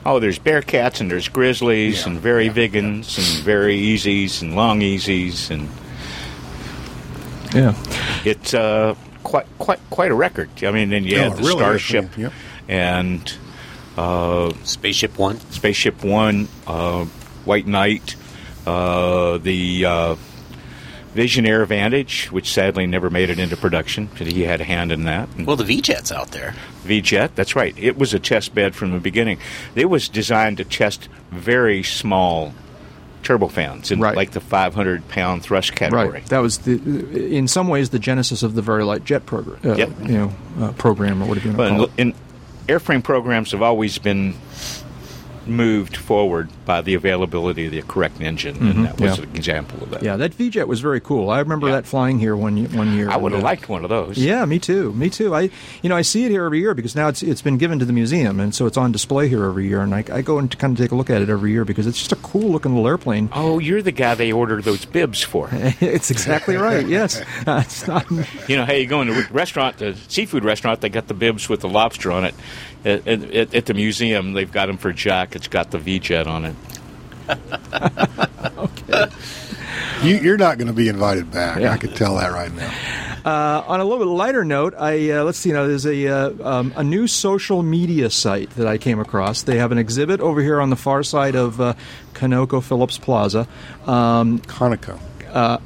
[0.05, 5.49] Oh, there's Bearcats and there's Grizzlies Yeah, and very yeah, Vigans and VariEzes and Long-EZs
[5.49, 5.69] and
[7.53, 7.73] yeah,
[8.25, 10.49] it's uh, quite quite quite a record.
[10.63, 12.33] I mean, then you Oh, have the really Starship yeah, yep.
[12.67, 13.33] and
[13.97, 15.39] uh, Spaceship One.
[15.51, 17.05] Spaceship One, uh,
[17.45, 18.15] White Knight,
[18.65, 19.85] uh, the
[21.13, 24.91] uh, Visionaire Vantage, which sadly never made it into production, but he had a hand
[24.91, 25.29] in that.
[25.37, 26.55] And Well, the V-Jet's out there.
[26.83, 27.73] V-Jet, that's right.
[27.77, 29.37] It was a test bed from the beginning.
[29.75, 32.53] It was designed to test very small
[33.23, 36.09] turbofans in like the 500 pound thrust category.
[36.09, 36.25] Right.
[36.25, 36.73] That was the,
[37.37, 39.59] in some ways, the genesis of the very light jet program.
[39.63, 39.89] Uh, Yep.
[40.01, 42.01] You know, uh, program or whatever you But want to call it.
[42.01, 42.13] in
[42.67, 44.35] airframe programs have always been
[45.45, 49.23] moved forward by the availability of the correct engine, Mhm, and that was yeah.
[49.23, 50.03] an example of that.
[50.03, 51.29] Yeah, that V-Jet was very cool.
[51.29, 53.09] I remember that flying here one one year.
[53.09, 54.17] I would have uh, liked one of those.
[54.17, 54.93] Yeah, me too.
[54.93, 55.33] Me too.
[55.35, 55.49] I,
[55.81, 57.85] you know, I see it here every year because now it's it's been given to
[57.85, 59.81] the museum, and so it's on display here every year.
[59.81, 61.87] And I, I go and kind of take a look at it every year because
[61.87, 63.29] it's just a cool looking little airplane.
[63.33, 65.49] Oh, you're the guy they ordered those bibs for.
[65.53, 66.87] it's exactly right.
[66.87, 68.09] Yes, it's not.
[68.47, 71.49] You know, hey, you go in the restaurant, the seafood restaurant, they got the bibs
[71.49, 72.35] with the lobster on it.
[72.85, 75.37] At, at, at the museum, they've got them for Jack.
[75.37, 76.52] It's got the V-Jet on it.
[80.03, 81.61] You, you're not going to be invited back.
[81.61, 81.71] Yeah.
[81.71, 82.73] I can tell that right now.
[83.23, 85.53] Uh, on a little bit lighter note, I uh, let's see.
[85.53, 89.43] Now there's a uh, um, a new social media site that I came across.
[89.43, 91.75] They have an exhibit over here on the far side of uh,
[92.13, 93.47] Conoco Phillips Plaza.
[93.85, 94.99] Um, Conoco.
[95.29, 95.59] Uh,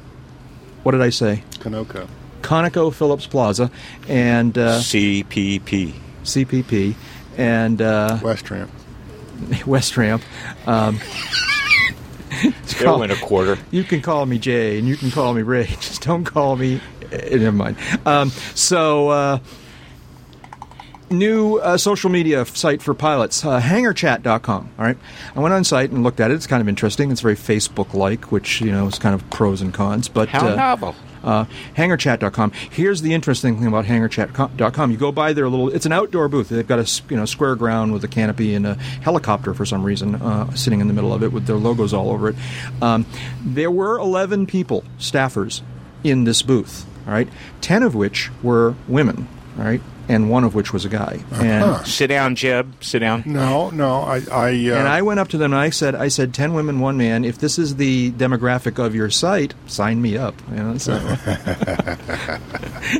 [0.84, 1.42] what did I say?
[1.54, 2.06] Conoco.
[2.40, 3.72] Conoco Phillips Plaza
[4.06, 5.94] and uh, CPP.
[6.22, 6.94] CPP
[7.36, 8.70] and uh, West Ramp.
[9.66, 10.22] West Ramp.
[10.66, 10.98] Um,
[12.64, 13.58] Still in a quarter.
[13.70, 15.66] You can call me Jay, and you can call me Ray.
[15.80, 16.80] Just don't call me.
[17.10, 17.76] eh, never mind.
[18.06, 19.08] Um, so.
[19.08, 19.38] Uh,
[21.10, 24.70] New uh, social media site for pilots, uh, hangarchat.com.
[24.78, 24.98] All right.
[25.34, 26.34] I went on site and looked at it.
[26.34, 27.10] It's kind of interesting.
[27.10, 30.06] It's very Facebook like, which, you know, is kind of pros and cons.
[30.06, 30.94] But How uh, novel.
[31.28, 31.44] Uh,
[31.76, 32.52] hangarchat.com.
[32.70, 34.90] Here's the interesting thing about hangarchat.com.
[34.90, 36.48] You go by their little, it's an outdoor booth.
[36.48, 39.84] They've got a you know square ground with a canopy and a helicopter for some
[39.84, 42.36] reason uh, sitting in the middle of it with their logos all over it.
[42.80, 43.04] Um,
[43.44, 45.60] there were 11 people, staffers,
[46.02, 46.86] in this booth.
[47.06, 47.28] All right,
[47.60, 49.28] 10 of which were women.
[49.58, 51.20] All right, and one of which was a guy.
[51.32, 51.84] And Uh-huh.
[51.84, 52.82] Sit down, Jeb.
[52.82, 53.22] Sit down.
[53.26, 54.00] No, no.
[54.02, 56.54] I, I, uh, and I went up to them and I said, I said, 10
[56.54, 57.24] women, one man.
[57.24, 60.34] If this is the demographic of your site, sign me up.
[60.50, 60.94] You know, so.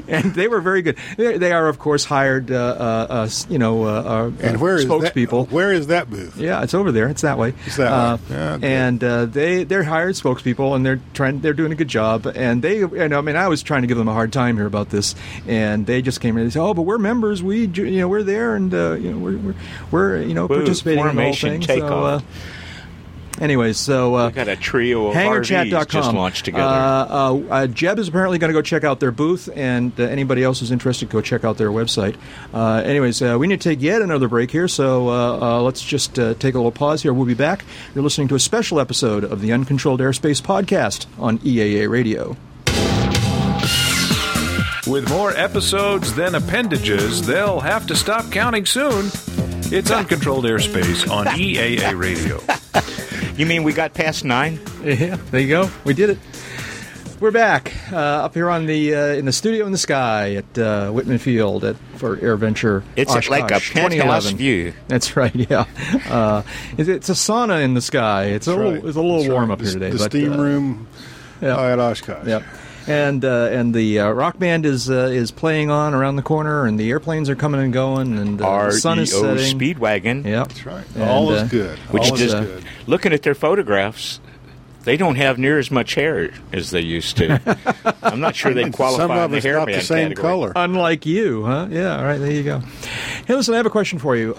[0.08, 0.96] and they were very good.
[1.16, 4.76] They, they are, of course, hired, uh, uh, uh, you know, uh, uh, and where
[4.76, 5.14] is that?
[5.14, 5.50] spokespeople.
[5.50, 6.36] Where is that booth?
[6.36, 7.08] Yeah, it's over there.
[7.08, 7.54] It's that way.
[7.66, 8.22] It's that uh, way.
[8.30, 11.40] Yeah, and uh, they they're hired spokespeople, and they're trying.
[11.40, 12.26] They're doing a good job.
[12.26, 14.56] And they, you know, I mean, I was trying to give them a hard time
[14.56, 15.14] here about this,
[15.46, 17.42] and they just came in and said, "Oh, but we're members.
[17.42, 19.54] We you know we're there, and uh, you know, we're, we're,
[19.90, 22.22] we're you know Woo, participating in the whole thing." So, takeoff.
[22.22, 25.86] uh, anyways, so uh, We got a trio of RVs hangarchat.com.
[25.86, 26.64] just launched together.
[26.64, 30.04] Uh, uh, uh, Jeb is apparently going to go check out their booth, and uh,
[30.04, 32.16] anybody else who's interested, go check out their website.
[32.52, 35.82] Uh, anyways, uh, we need to take yet another break here, so uh, uh, let's
[35.82, 37.12] just uh, take a little pause here.
[37.12, 37.64] We'll be back.
[37.94, 42.36] You're listening to a special episode of the Uncontrolled Airspace podcast on EAA Radio.
[44.88, 49.10] With more episodes than appendages, they'll have to stop counting soon.
[49.70, 52.40] It's Uncontrolled Airspace on EAA Radio.
[53.36, 54.58] You mean we got past nine?
[54.82, 55.70] Yeah, there you go.
[55.84, 56.18] We did it.
[57.20, 60.58] We're back uh, up here on the uh, in the studio in the sky at
[60.58, 62.82] uh, Wittman Field at for AirVenture.
[62.96, 64.36] It's Oshkosh, like a penthouse 2011.
[64.38, 64.72] view.
[64.86, 65.34] That's right.
[65.50, 65.66] Yeah,
[66.08, 66.42] uh,
[66.78, 68.26] it's, it's a sauna in the sky.
[68.26, 68.84] It's a That's little right.
[68.84, 69.54] it's a little That's warm right.
[69.54, 69.90] up here today.
[69.90, 70.88] The but, steam uh, room
[71.42, 71.72] yeah.
[71.72, 72.26] at Oshkosh.
[72.26, 72.42] Yep.
[72.88, 76.64] And uh, and the uh, rock band is uh, is playing on around the corner,
[76.66, 79.58] and the airplanes are coming and going, and uh, the sun is REO setting.
[79.58, 80.24] Speedwagon.
[80.24, 80.48] Yep.
[80.48, 80.84] That's right.
[80.94, 81.78] And, All is uh, good.
[81.90, 82.64] Which All is just good.
[82.86, 84.20] looking at their photographs,
[84.84, 87.40] they don't have near as much hair as they used to.
[88.02, 90.08] I'm not sure they qualify Some in of the us hair got band the same
[90.08, 90.22] category.
[90.30, 90.52] color.
[90.56, 91.66] Unlike you, huh?
[91.70, 91.98] Yeah.
[91.98, 92.16] All right.
[92.18, 92.60] There you go.
[93.26, 93.52] Hey, listen.
[93.52, 94.34] I have a question for you.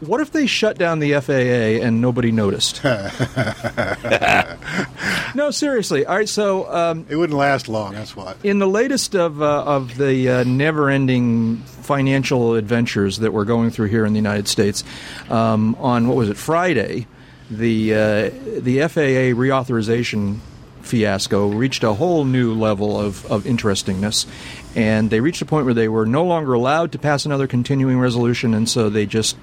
[0.00, 2.84] What if they shut down the FAA and nobody noticed?
[5.34, 6.04] no, seriously.
[6.04, 6.28] All right.
[6.28, 7.94] So um, it wouldn't last long.
[7.94, 8.36] That's what.
[8.44, 13.88] in the latest of uh, of the uh, never-ending financial adventures that we're going through
[13.88, 14.84] here in the United States,
[15.30, 17.06] um, on what was it Friday,
[17.50, 18.30] the uh,
[18.60, 20.38] the FAA reauthorization
[20.82, 24.26] fiasco reached a whole new level of, of interestingness,
[24.74, 27.98] and they reached a point where they were no longer allowed to pass another continuing
[27.98, 29.36] resolution, and so they just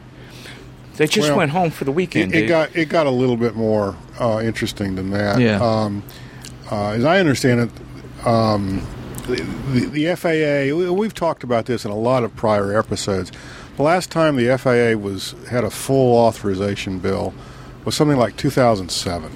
[0.97, 2.33] They just Well, went home for the weekend.
[2.33, 2.49] It, it dude.
[2.49, 5.39] got it got a little bit more uh, interesting than that.
[5.39, 5.59] Yeah.
[5.61, 6.03] Um,
[6.71, 8.85] uh, as I understand it, um,
[9.27, 9.35] the,
[9.73, 10.75] the, the FAA.
[10.77, 13.31] we- We've talked about this in a lot of prior episodes.
[13.77, 17.33] The last time the FAA was had a full authorization bill
[17.85, 19.31] was something like 2007,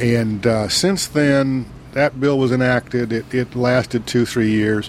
[0.00, 3.12] and uh, since then that bill was enacted.
[3.12, 4.88] It, it lasted two three years,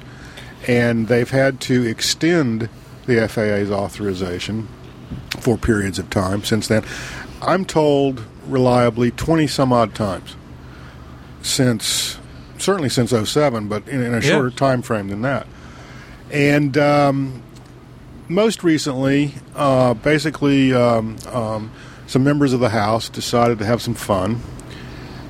[0.68, 2.70] and they've had to extend
[3.08, 4.68] the FAA's authorization
[5.40, 6.84] for periods of time since then.
[7.42, 10.36] I'm told reliably 20 some odd times
[11.42, 12.18] since
[12.58, 14.22] certainly since 07, but in, in a Yeah.
[14.32, 15.48] shorter time frame than that.
[16.32, 17.42] And um,
[18.28, 21.72] most recently, uh, basically, um, um,
[22.08, 24.42] some members of the House decided to have some fun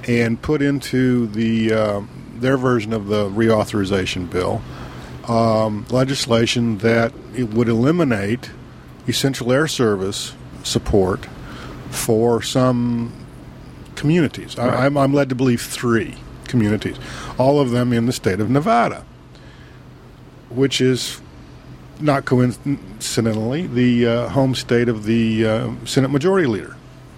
[0.07, 2.01] and put into the uh,
[2.39, 4.61] their version of the reauthorization bill
[5.27, 8.49] um, legislation that it would eliminate
[9.09, 10.33] essential air service
[10.63, 11.25] support
[11.89, 13.13] for some
[13.95, 14.57] communities.
[14.57, 16.97] I, I'm, I'm led to believe three communities,
[17.37, 19.05] all of them in the state of Nevada,
[20.49, 21.21] which is
[21.99, 26.75] not coincidentally the uh, home state of the uh, Senate Majority Leader,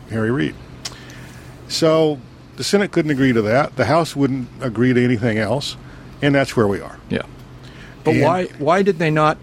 [0.10, 0.56] Harry Reid.
[1.68, 2.20] So
[2.58, 3.76] the Senate couldn't agree to that.
[3.76, 5.78] The House wouldn't agree to anything else,
[6.22, 6.98] and that's where we are.
[7.10, 7.22] Yeah.
[8.04, 9.38] But And- why why did they not?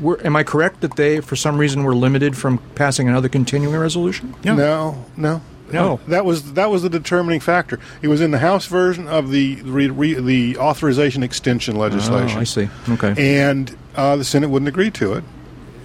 [0.00, 3.76] Were, am I correct that they, for some reason, were limited from passing another continuing
[3.76, 4.34] resolution?
[4.44, 5.42] No, no, no.
[5.72, 6.00] No.
[6.08, 7.80] That was that was the determining factor.
[8.02, 12.36] It was in the House version of the re, re, the authorization extension legislation.
[12.36, 12.68] Oh, I see.
[12.90, 13.38] Okay.
[13.40, 15.24] And uh, the Senate wouldn't agree to it,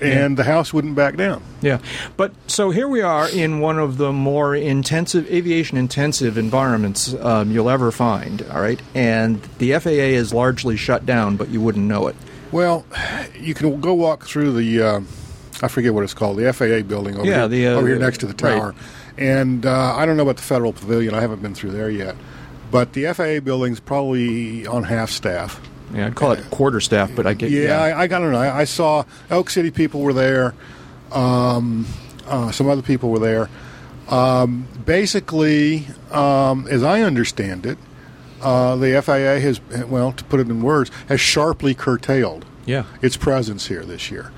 [0.02, 1.41] and the House wouldn't back down.
[1.62, 1.80] Yeah,
[2.18, 7.52] but so here we are in one of the more intensive aviation intensive environments um,
[7.52, 8.41] you'll ever find.
[8.52, 12.16] All right, and the FAA is largely shut down, but you wouldn't know it.
[12.52, 12.86] Well,
[13.39, 15.02] you can go walk through the uh,
[15.62, 18.00] I forget what it's called, the FAA building over Yeah, here, the, uh, over here
[18.00, 18.56] next to the right.
[18.58, 18.76] tower.
[19.18, 21.14] And uh, I don't know about the Federal Pavilion.
[21.16, 22.16] I haven't been through there yet.
[22.70, 25.60] But the FAA building's probably on half staff.
[25.93, 28.38] Yeah, I'd call it quarter staff, but I get Yeah, I, I don't know.
[28.38, 30.54] I, I saw Elk City people were there.
[31.12, 31.88] Um,
[32.28, 33.50] uh, some other people were there.
[34.10, 37.78] Um, basically, um, as I understand it,
[38.42, 42.84] uh, the FAA has, well, to put it in words, has sharply curtailed Yeah.
[43.02, 44.32] its presence here this year.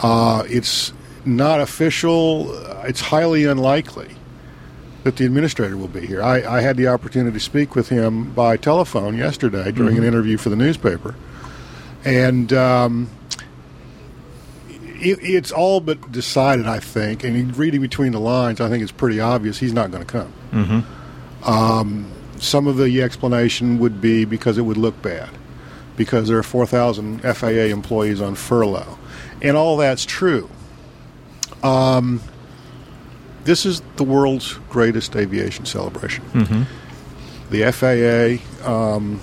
[0.00, 0.92] Uh, it's
[1.24, 2.52] not official.
[2.84, 4.10] It's highly unlikely
[5.04, 6.22] that the administrator will be here.
[6.22, 9.98] I, I had the opportunity to speak with him by telephone yesterday during Mhm.
[9.98, 11.14] an interview for the newspaper,
[12.04, 13.08] and um,
[14.68, 16.66] it, it's all but decided.
[16.66, 20.04] I think, and reading between the lines, I think it's pretty obvious he's not going
[20.04, 20.32] to come.
[20.52, 21.48] Mm-hmm.
[21.50, 22.06] Um,
[22.46, 25.30] some of the explanation would be because it would look bad,
[25.96, 28.98] because there are 4,000 FAA employees on furlough.
[29.42, 30.48] And all that's true.
[31.62, 32.20] Um,
[33.44, 36.24] this is the world's greatest aviation celebration.
[36.32, 36.62] Mm-hmm.
[37.50, 39.20] The FAA um,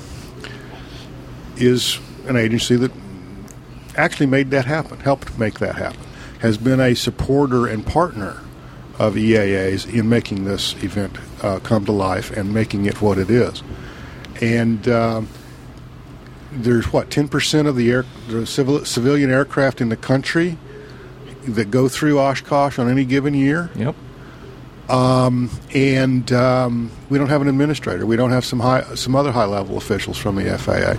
[1.57, 2.91] is an agency that
[3.97, 5.99] actually made that happen, helped make that happen,
[6.39, 8.41] has been a supporter and partner
[8.97, 13.29] of EAAs in making this event uh, come to life and making it what it
[13.29, 13.61] is.
[14.41, 15.27] And um,
[16.51, 20.57] there's what 10% of the, air, the civil, civilian aircraft in the country
[21.47, 23.69] that go through Oshkosh on any given year.
[23.75, 23.95] Yep.
[24.89, 28.05] Um, and um, we don't have an administrator.
[28.05, 30.95] We don't have some high, some other high level officials from the FAA.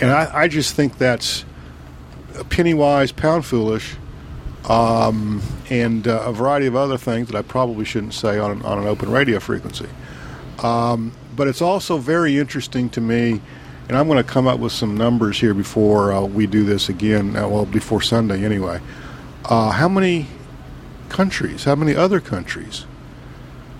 [0.00, 1.44] And I, I just think that's
[2.48, 3.96] penny wise, pound foolish,
[4.68, 8.62] um, and uh, a variety of other things that I probably shouldn't say on an,
[8.62, 9.88] on an open radio frequency.
[10.62, 13.40] Um, but it's also very interesting to me,
[13.88, 16.88] and I'm going to come up with some numbers here before uh, we do this
[16.88, 17.36] again.
[17.36, 18.80] Uh, well, before Sunday anyway.
[19.44, 20.26] Uh, how many
[21.10, 21.64] countries?
[21.64, 22.86] How many other countries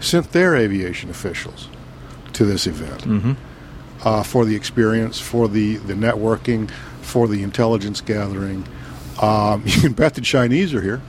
[0.01, 1.68] sent their aviation officials
[2.35, 3.03] to this event?
[3.05, 3.32] Mm-hmm.
[4.05, 6.70] uh, for the experience, for the, the networking,
[7.01, 8.66] for the intelligence gathering.
[9.23, 11.01] Um, you can bet the Chinese are here.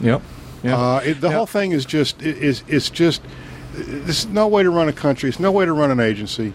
[0.00, 0.22] Yep.
[0.62, 0.76] Yeah.
[0.78, 3.22] Uh, it, the whole thing is just i- is it's just
[3.72, 5.28] there's no way to run a country.
[5.28, 6.52] It's no way to run an agency,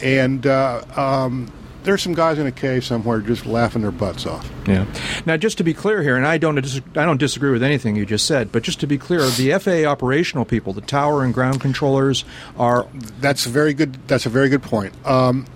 [0.00, 1.50] and uh, um,
[1.82, 4.48] there's some guys in a cave somewhere just laughing their butts off.
[4.66, 4.86] Yeah.
[5.26, 7.96] Now, just to be clear here, and I don't dis- I don't disagree with anything
[7.96, 11.34] you just said, but just to be clear, the FAA operational people, the tower and
[11.34, 12.24] ground controllers,
[12.56, 12.86] are
[13.20, 13.96] That's a very good.
[14.08, 14.94] That's a very good point.
[15.06, 15.46] Um,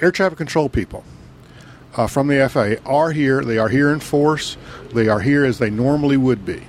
[0.00, 1.04] air traffic control people
[1.96, 3.42] uh, from the FAA are here.
[3.44, 4.56] They are here in force.
[4.94, 6.62] They are here as they normally would be.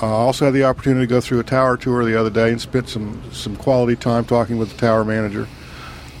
[0.00, 2.50] I uh, also had the opportunity to go through a tower tour the other day
[2.50, 5.48] and spent some some quality time talking with the tower manager.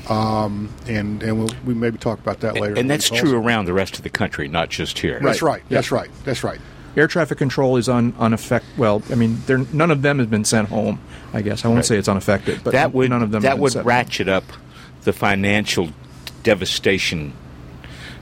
[0.08, 2.74] Um, and and we'll, we maybe talk about that later.
[2.78, 3.22] And that's Also.
[3.26, 5.18] true around the rest of the country, not just here.
[5.22, 5.62] That's right.
[5.68, 6.08] That's right.
[6.24, 6.60] That's right.
[6.96, 8.62] air traffic control is on un, unaffect.
[8.78, 11.00] Well, I mean, they're, none of them have been sent home.
[11.34, 11.84] I guess I won't Right.
[11.84, 13.42] say it's unaffected, but that would none of them.
[13.42, 13.88] have that been would sent home.
[13.88, 14.44] ratchet up
[15.02, 15.90] the financial
[16.44, 17.32] devastation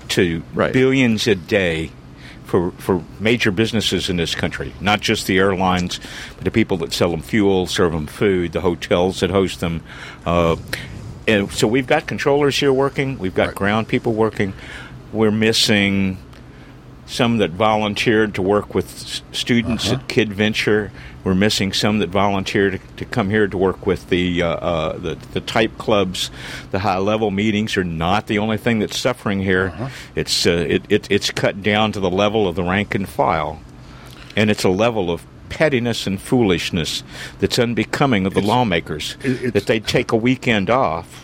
[0.08, 0.42] to
[0.72, 1.90] billions a day
[2.44, 5.98] for for major businesses in this country, not just the airlines,
[6.36, 9.82] but the people that sell them fuel, serve them food, the hotels that host them.
[10.24, 10.56] Uh,
[11.26, 14.52] and so we've got controllers here working, we've got ground people working.
[15.12, 16.18] We're missing
[17.06, 19.96] some that volunteered to work with students Uh-huh.
[20.00, 20.90] at Kid Venture.
[21.22, 24.98] We're missing some that volunteered to, to come here to work with the, uh, uh,
[24.98, 26.30] the the type clubs.
[26.70, 29.68] The high level meetings are not the only thing that's suffering here.
[29.74, 29.88] Uh-huh.
[30.14, 33.60] It's uh, it, it it's cut down to the level of the rank and file,
[34.36, 37.02] and it's a level of pettiness and foolishness
[37.38, 39.16] that's unbecoming of the lawmakers.
[39.52, 41.23] that they take a weekend off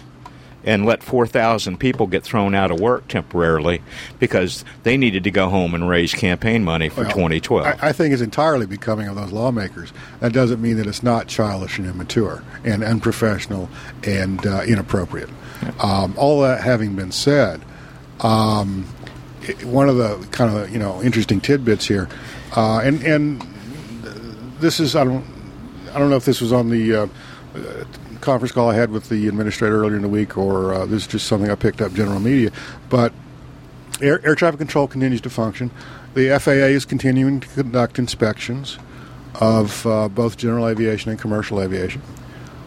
[0.64, 3.82] and let 4,000 people get thrown out of work temporarily
[4.18, 7.66] because they needed to go home and raise campaign money for Well, 2012.
[7.66, 9.92] I, I think it's entirely becoming of those lawmakers.
[10.20, 13.68] That doesn't mean that it's not childish and immature and unprofessional
[14.04, 15.30] and uh, inappropriate.
[15.78, 17.61] Um, all that having been said,
[18.20, 18.84] um,
[19.62, 22.08] one of the kind of you know interesting tidbits here,
[22.56, 23.42] uh, and and
[24.61, 25.24] this is I don't
[25.92, 27.06] I don't know if this was on the uh,
[27.54, 27.84] uh,
[28.20, 31.06] conference call I had with the administrator earlier in the week or uh, this is
[31.08, 32.50] just something I picked up general media,
[32.88, 33.12] but
[34.00, 35.70] air, air traffic control continues to function.
[36.14, 38.78] The FAA is continuing to conduct inspections
[39.40, 42.02] of uh, both general aviation and commercial aviation.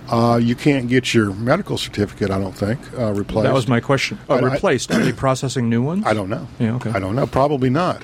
[0.10, 3.44] Uh, you can't get your medical certificate, I don't think, uh, replaced.
[3.46, 4.20] That was my question.
[4.30, 4.92] Oh, I- I- replaced.
[4.92, 6.04] Are they processing new ones?
[6.06, 6.48] I don't know.
[6.60, 6.92] Yeah, okay.
[6.92, 7.26] I don't know.
[7.28, 8.04] Probably not.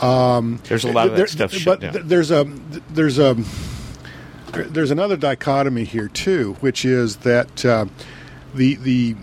[0.00, 1.92] Um, There's a lot of that there- stuff shut But down.
[1.92, 2.44] th- there's a
[2.90, 3.44] there's a there-
[4.52, 7.86] there's another dichotomy here too, which is that uh,
[8.54, 9.14] the the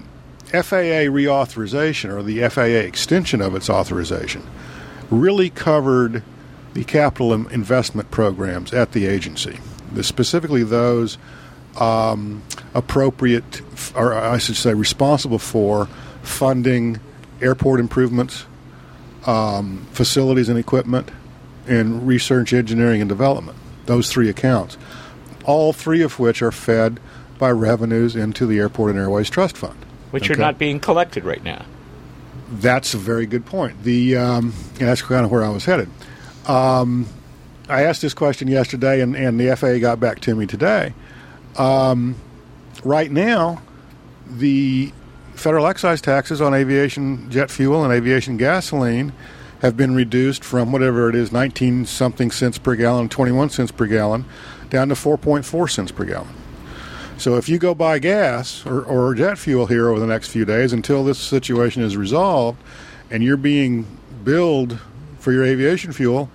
[0.51, 4.43] FAA reauthorization or the FAA extension of its authorization
[5.09, 6.23] really covered
[6.73, 9.59] the capital investment programs at the agency,
[9.91, 11.17] the, specifically those
[11.79, 13.61] um, appropriate,
[13.95, 15.87] or I should say, responsible for
[16.23, 16.99] funding
[17.41, 18.45] airport improvements,
[19.25, 21.09] um, facilities and equipment,
[21.67, 23.57] and research, engineering, and development.
[23.85, 24.77] Those three accounts,
[25.47, 26.99] all three of which are fed
[27.39, 29.77] by revenues into the Airport and Airways Trust Fund,
[30.11, 31.65] which are not being collected right now.
[32.51, 33.83] That's a very good point.
[33.83, 35.89] The um, that's kind of where I was headed.
[36.45, 37.07] Um,
[37.69, 40.93] I asked this question yesterday, and, and the FAA got back to me today.
[41.57, 42.15] Um,
[42.83, 43.61] right now,
[44.25, 44.93] the
[45.35, 49.11] federal excise taxes on aviation jet fuel and aviation gasoline
[49.61, 53.85] have been reduced from whatever it is, 19 something cents per gallon, 21 cents per
[53.87, 54.23] gallon,
[54.69, 56.33] down to 4.4 cents per gallon.
[57.17, 60.45] So if you go buy gas or, or jet fuel here over the next few
[60.45, 62.61] days until this situation is resolved
[63.09, 63.87] and you're being
[64.23, 64.79] billed
[65.19, 66.29] for your aviation fuel,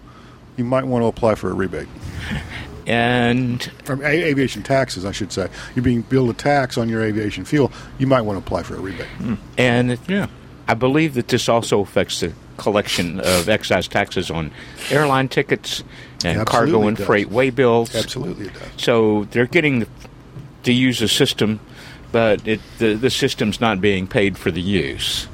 [0.56, 1.88] you might want to apply for a rebate.
[2.86, 5.48] And from a- aviation taxes, I should say.
[5.74, 7.70] You're being billed a tax on your aviation fuel.
[7.98, 9.06] You might want to apply for a rebate.
[9.06, 9.34] Hmm.
[9.56, 10.26] And yeah.
[10.66, 14.50] I believe that this also affects the collection of excise taxes on
[14.90, 15.82] airline tickets
[16.24, 17.06] and Absolutely cargo and does.
[17.06, 17.94] freight way bills.
[17.94, 18.62] Absolutely it does.
[18.76, 19.88] So they're getting the,
[20.64, 21.60] to use the system,
[22.12, 25.26] but it, the, the system's not being paid for the use.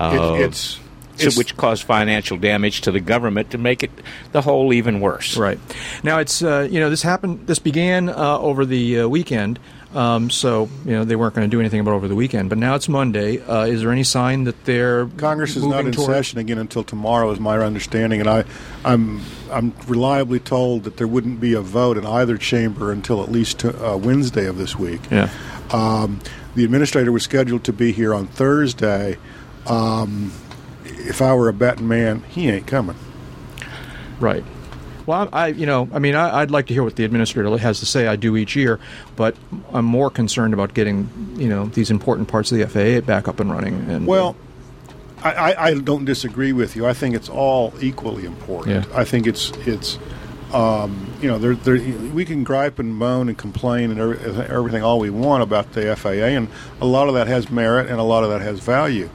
[0.00, 0.78] Uh, it's-
[1.14, 3.90] so which caused financial damage to the government to make it
[4.32, 5.36] the whole even worse.
[5.36, 5.60] Right.
[6.02, 7.46] Now it's uh, you know this happened.
[7.46, 9.60] This began uh, over the uh, weekend.
[9.94, 12.48] Um, so you know they weren't going to do anything about it over the weekend,
[12.48, 13.40] but now it's Monday.
[13.40, 16.82] Uh, is there any sign that they're Congress is not in toward- session again until
[16.82, 18.44] tomorrow, is my understanding, and I,
[18.84, 19.20] I'm
[19.50, 23.64] I'm reliably told that there wouldn't be a vote in either chamber until at least
[23.64, 25.00] uh, Wednesday of this week.
[25.10, 25.28] Yeah.
[25.70, 26.20] Um,
[26.54, 29.16] the administrator was scheduled to be here on Thursday.
[29.66, 30.32] Um,
[30.84, 32.96] if I were a betting man, he ain't coming.
[34.20, 34.44] Right.
[35.06, 37.80] Well, I, you know, I mean, I, I'd like to hear what the administrator has
[37.80, 38.06] to say.
[38.06, 38.78] I do each year,
[39.16, 39.36] but
[39.72, 43.40] I'm more concerned about getting you know these important parts of the FAA back up
[43.40, 43.74] and running.
[43.90, 44.36] And Well,
[45.22, 46.86] I, I, I don't disagree with you.
[46.86, 48.86] I think it's all equally important.
[48.86, 48.98] Yeah.
[48.98, 49.98] I think it's it's
[50.52, 51.76] um, you know there, there
[52.12, 55.94] we can gripe and moan and complain and every- everything all we want about the
[55.96, 56.48] FAA, and
[56.80, 59.08] a lot of that has merit and a lot of that has value.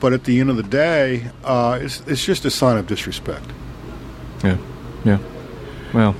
[0.00, 3.44] But at the end of the day, uh, it's it's just a sign of disrespect.
[4.44, 4.56] yeah,
[5.04, 5.18] yeah.
[5.92, 6.14] Well,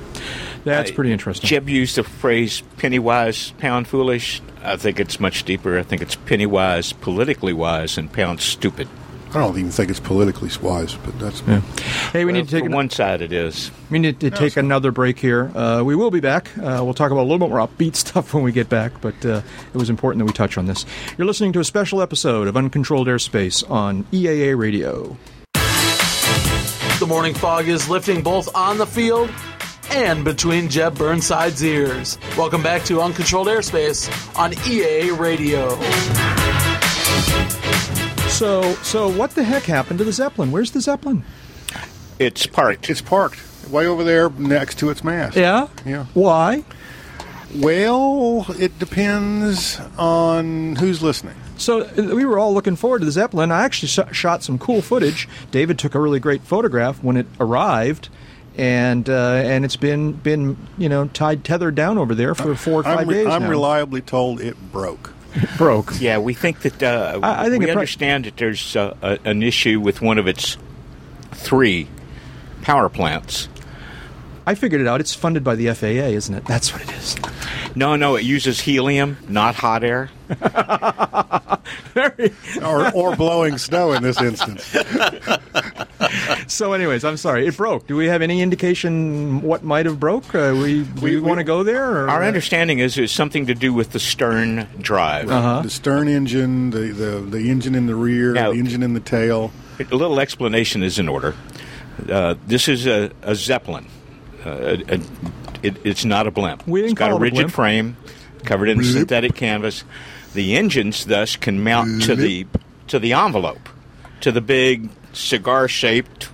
[0.63, 1.47] that's pretty interesting.
[1.47, 4.41] Jeb used the phrase penny wise, pound foolish.
[4.63, 5.77] I think it's much deeper.
[5.79, 8.87] I think it's penny wise, politically wise, and pound stupid.
[9.29, 11.61] I don't even think it's politically wise, but that's Yeah.
[12.11, 13.21] Hey, we Well, need to take an- one side.
[13.21, 13.69] It is.
[13.91, 15.51] We need to take another break here.
[15.55, 16.49] Uh, we will be back.
[16.57, 19.13] Uh, we'll talk about a little bit more upbeat stuff when we get back, but
[19.23, 20.83] uh, it was important that we touch on this.
[21.15, 25.15] You're listening to a special episode of Uncontrolled Airspace on EAA Radio.
[26.99, 29.31] The morning fog is lifting both on the field
[29.89, 32.17] and between Jeb Burnside's ears.
[32.37, 35.79] Welcome back to Uncontrolled Airspace on EAA Radio.
[38.27, 40.51] So, so what the heck happened to the Zeppelin?
[40.51, 41.23] Where's the Zeppelin?
[42.19, 42.89] It's parked.
[42.89, 43.39] It's parked
[43.69, 45.37] way over there next to its mast.
[45.37, 45.69] Yeah.
[45.85, 46.03] Yeah.
[46.13, 46.65] Why?
[47.55, 51.35] Well, it depends on who's listening.
[51.59, 53.51] So uh, we were all looking forward to the Zeppelin.
[53.51, 55.27] I actually sh- shot some cool footage.
[55.51, 58.09] David took a really great photograph when it arrived,
[58.57, 59.13] and uh,
[59.45, 62.97] and it's been been you know tied tethered down over there for four or 5
[62.99, 63.49] I'm, re- days I'm now.
[63.49, 65.13] reliably told it broke.
[65.57, 65.93] broke.
[65.99, 68.95] Yeah, we think that uh, I- I think we it pro- understand that there's uh,
[69.01, 70.57] a, an issue with one of its
[71.31, 71.87] three
[72.61, 73.47] power plants.
[74.49, 74.99] I figured it out.
[74.99, 76.43] It's funded by the FAA, isn't it?
[76.45, 77.15] That's what it is.
[77.75, 80.09] No, no, it uses helium, not hot air.
[82.63, 84.75] or, or blowing snow in this instance.
[86.47, 87.85] So, anyways, I'm sorry, it broke.
[87.85, 90.33] Do we have any indication what might have broke?
[90.33, 92.05] Uh, we we, want to go there?
[92.05, 92.09] Or?
[92.09, 95.29] Our understanding is it's something to do with the stern drive.
[95.29, 95.61] Uh-huh.
[95.61, 98.99] The stern engine, the, the, the engine in the rear, Now- the engine in the
[98.99, 99.51] tail.
[99.79, 101.35] A little explanation is in order.
[102.09, 103.85] Uh, this is a, a Zeppelin.
[104.45, 104.49] Uh,
[104.89, 105.01] a- a-
[105.61, 106.65] it, it's not a blimp.
[106.67, 107.51] We didn't it's got call a it a rigid blimp.
[107.51, 107.97] frame
[108.45, 108.93] covered in Blimp.
[108.93, 109.83] synthetic canvas.
[110.33, 112.45] The engines, thus, can mount to the
[112.87, 113.67] to the envelope,
[114.21, 116.29] to the big cigar-shaped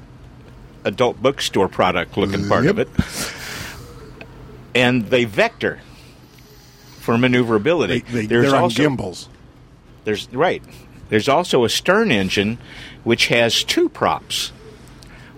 [0.84, 2.88] adult bookstore product looking part of it,
[4.76, 5.80] and they vector
[7.00, 8.00] for maneuverability.
[8.02, 9.30] They, There's they're on also gimbals.
[10.04, 10.62] there's right.
[11.10, 12.58] There's also a stern engine
[13.04, 14.52] which has two props.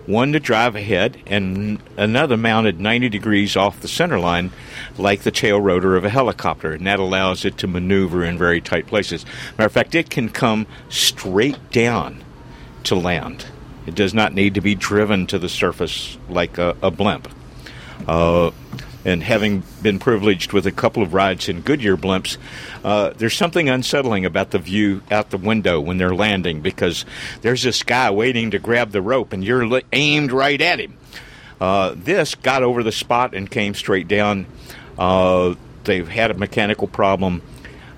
[0.08, 4.52] One to drive ahead and another mounted 90 degrees off the center line
[4.96, 8.62] like the tail rotor of a helicopter and that allows it to maneuver in very
[8.62, 9.26] tight places.
[9.58, 12.24] Matter of fact, it can come straight down
[12.84, 13.44] to land.
[13.86, 17.28] It does not need to be driven to the surface like a, a blimp.
[18.06, 18.50] Uh,
[19.04, 22.36] and having been privileged with a couple of rides in Goodyear blimps,
[22.84, 27.04] uh, there's something unsettling about the view out the window when they're landing because
[27.42, 30.96] there's this guy waiting to grab the rope and you're li- aimed right at him.
[31.60, 34.46] Uh, this got over the spot and came straight down.
[34.98, 37.42] Uh, they've had a mechanical problem.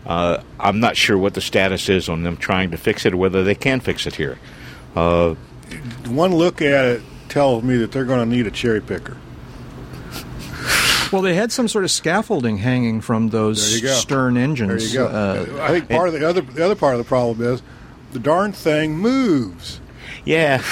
[0.06, 3.16] Uh, I'm not sure what the status is on them trying to fix it or
[3.18, 4.38] whether they can fix it here.
[4.96, 5.34] Uh,
[6.06, 9.16] One look at it tells me that they're going to need a cherry picker.
[11.12, 13.94] Well, they had some sort of scaffolding hanging from those There you go.
[13.94, 14.92] stern engines.
[14.92, 15.14] There you go.
[15.58, 17.62] Uh, I think part of the other the other part of the problem is
[18.12, 19.80] the darn thing moves.
[20.24, 20.62] Yeah.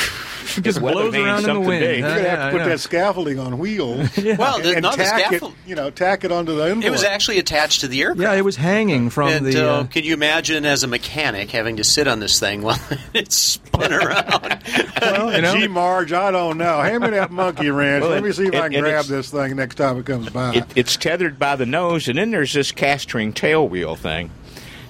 [0.57, 1.85] It just blows around in the wind.
[1.85, 4.09] You're gonna have to put that scaffolding on wheels.
[4.39, 6.63] Well, and, the- and no, the tack scaffold- it, you know, tack it onto the
[6.65, 6.85] envelope.
[6.85, 8.21] It was actually attached to the aircraft.
[8.21, 9.69] Yeah, it was hanging from and the.
[9.69, 12.79] uh, Uh, could you imagine as a mechanic having to sit on this thing while
[13.15, 14.63] it spun around?
[15.01, 16.81] well, you know, Gee, Marge, I don't know.
[16.81, 18.03] Hand me that monkey wrench.
[18.03, 20.55] Well, Let me see if I can grab this thing next time it comes by.
[20.55, 24.31] It, it's tethered by the nose, and then there's this castering tail wheel thing,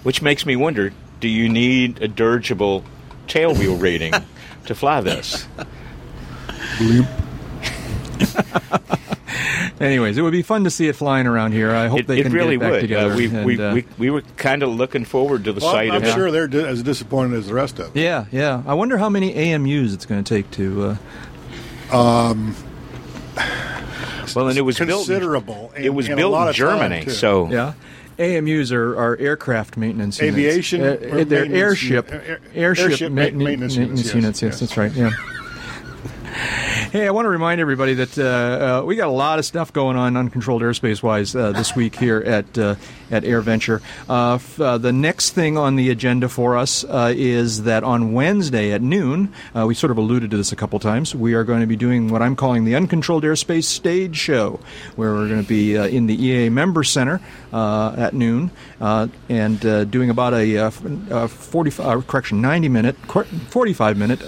[0.03, 2.85] which makes me wonder: Do you need a dirigible
[3.27, 4.13] tail wheel rating
[4.69, 5.47] to fly this?
[9.81, 11.71] anyways, it would be fun to see it flying around here.
[11.73, 12.81] I hope It, they it can really get it back would.
[12.83, 13.13] together.
[13.13, 15.73] Uh, we, and, we, uh, we, we were kind of looking forward to the well,
[15.73, 16.15] sight I'm of it.
[16.15, 18.03] sure they're di- as disappointed as the rest of them.
[18.03, 18.63] yeah, yeah.
[18.67, 20.99] I wonder how many AMUs it's going to take to.
[21.93, 22.55] Uh, Um,
[24.37, 25.07] Well, and it was built.
[25.07, 25.73] considerable.
[25.77, 27.73] It was and a built lot in of Germany, so yeah.
[28.19, 30.37] AMUs are, are aircraft maintenance units.
[30.39, 34.43] Aviation Uh, they're maintenance airship air- airship, airship ma- ma- maintenance units, units.
[34.43, 34.93] yes, Yes, that's right.
[34.93, 35.11] Yeah.
[36.89, 39.75] Hey, I want to remind everybody that uh, uh, we got a lot of stuff
[39.75, 42.77] going on uncontrolled airspace wise uh, this week here at uh,
[43.11, 43.83] at AirVenture.
[44.09, 48.15] Uh, f- uh, the next thing on the agenda for us uh, is that on
[48.15, 51.15] Wednesday at noon, we sort of alluded to this a couple times.
[51.15, 54.59] We are going to be doing what I'm calling the Uncontrolled Airspace Stage Show,
[54.97, 57.21] where we're going to be in the EAA Member Center
[57.53, 58.51] at noon
[58.81, 59.61] and
[59.91, 60.71] doing about a, uh,
[61.29, 64.23] 40 uh, correction 90 minute, qu- 45 minute.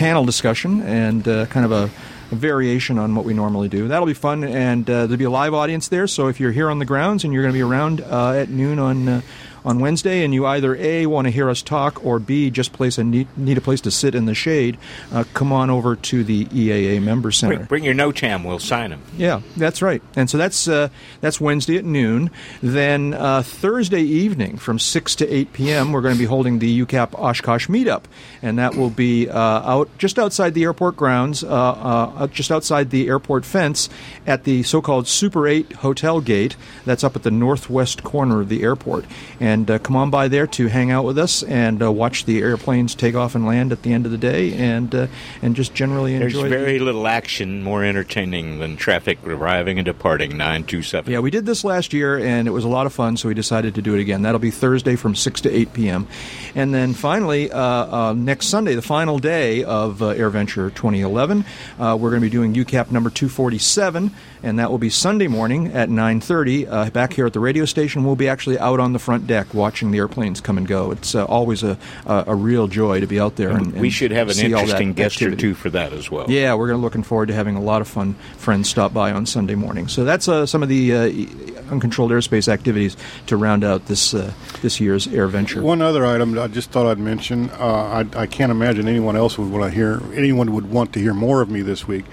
[0.00, 1.90] Panel discussion and uh, kind of a,
[2.32, 3.86] a variation on what we normally do.
[3.86, 6.06] That'll be fun, and uh, there'll be a live audience there.
[6.06, 8.48] So if you're here on the grounds and you're going to be around uh, at
[8.48, 9.20] noon on uh,
[9.64, 12.98] on Wednesday, and you either a want to hear us talk or b just place
[12.98, 14.78] a need, need a place to sit in the shade,
[15.12, 17.56] uh, come on over to the EAA Member Center.
[17.56, 18.44] bring, bring your NOTAM.
[18.44, 19.02] We'll sign them.
[19.16, 20.02] Yeah, that's right.
[20.16, 20.88] And so that's uh,
[21.20, 22.30] that's Wednesday at noon.
[22.62, 25.92] Then uh, Thursday evening from six to eight p.m.
[25.92, 28.04] we're going to be holding the UCAP Oshkosh meetup,
[28.42, 32.90] and that will be uh, out just outside the airport grounds, uh, uh, just outside
[32.90, 33.88] the airport fence
[34.26, 36.56] at the so-called Super Eight Hotel Gate.
[36.84, 39.04] That's up at the northwest corner of the airport.
[39.38, 42.24] And and uh, come on by there to hang out with us and uh, watch
[42.24, 45.06] the airplanes take off and land at the end of the day, and uh,
[45.42, 46.48] and just generally There's enjoy.
[46.48, 51.12] the- very little action more entertaining than traffic arriving and departing 927.
[51.12, 53.34] Yeah, we did this last year, and it was a lot of fun, so we
[53.34, 54.22] decided to do it again.
[54.22, 56.06] That'll be Thursday from 6 to 8 p.m.
[56.54, 61.44] And then finally, uh, uh, next Sunday, the final day of uh, AirVenture 2011,
[61.78, 64.10] uh, we're going to be doing UCAP number 247,
[64.42, 66.66] and that will be Sunday morning at 9.30.
[66.70, 69.52] Uh, back here at the radio station, we'll be actually out on the front deck
[69.54, 70.90] watching the airplanes come and go.
[70.90, 73.50] It's uh, always a, a, a real joy to be out there.
[73.50, 75.36] And, we should have an see all that interesting guest activity.
[75.36, 76.30] or two for that as well.
[76.30, 79.26] Yeah, we're gonna looking forward to having a lot of fun friends stop by on
[79.26, 79.88] Sunday morning.
[79.88, 82.96] So that's uh, some of the uh, uncontrolled airspace activities
[83.26, 85.62] to round out this uh, this year's AirVenture.
[85.62, 87.50] One other item I just thought I'd mention.
[87.50, 90.00] Uh, I, I can't imagine anyone else would want to hear.
[90.14, 92.04] Anyone would want to hear more of me this week,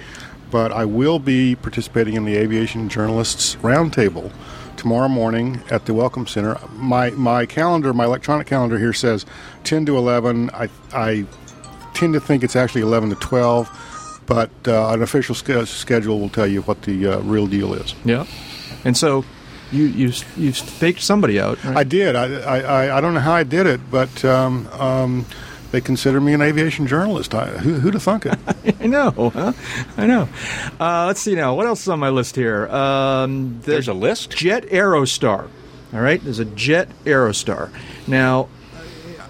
[0.51, 4.31] but I will be participating in the Aviation Journalists Roundtable
[4.75, 6.57] tomorrow morning at the Welcome Center.
[6.73, 9.25] My my calendar, my electronic calendar here says
[9.63, 10.49] ten to eleven.
[10.53, 11.25] I I
[11.93, 13.69] tend to think it's actually eleven to twelve,
[14.25, 17.93] but uh, an official sch- schedule will tell you what the uh, real deal is.
[18.05, 18.25] Yeah,
[18.85, 19.25] and so
[19.71, 21.61] you you you faked somebody out.
[21.63, 21.77] Right?
[21.77, 22.15] I did.
[22.15, 25.25] I, I, I- I don't know how I did it, but um, um,
[25.71, 27.33] they consider me an aviation journalist.
[27.33, 28.39] I, who, who'd have thunk it?
[28.79, 29.11] I know.
[29.29, 29.53] Huh?
[29.97, 30.29] I know.
[30.79, 31.55] Uh, let's see now.
[31.55, 32.67] What else is on my list here?
[32.67, 34.31] Um, the There's a list?
[34.31, 35.49] Jet Aerostar.
[35.93, 36.23] All right.
[36.23, 37.71] There's a Jet Aerostar.
[38.07, 38.49] Now,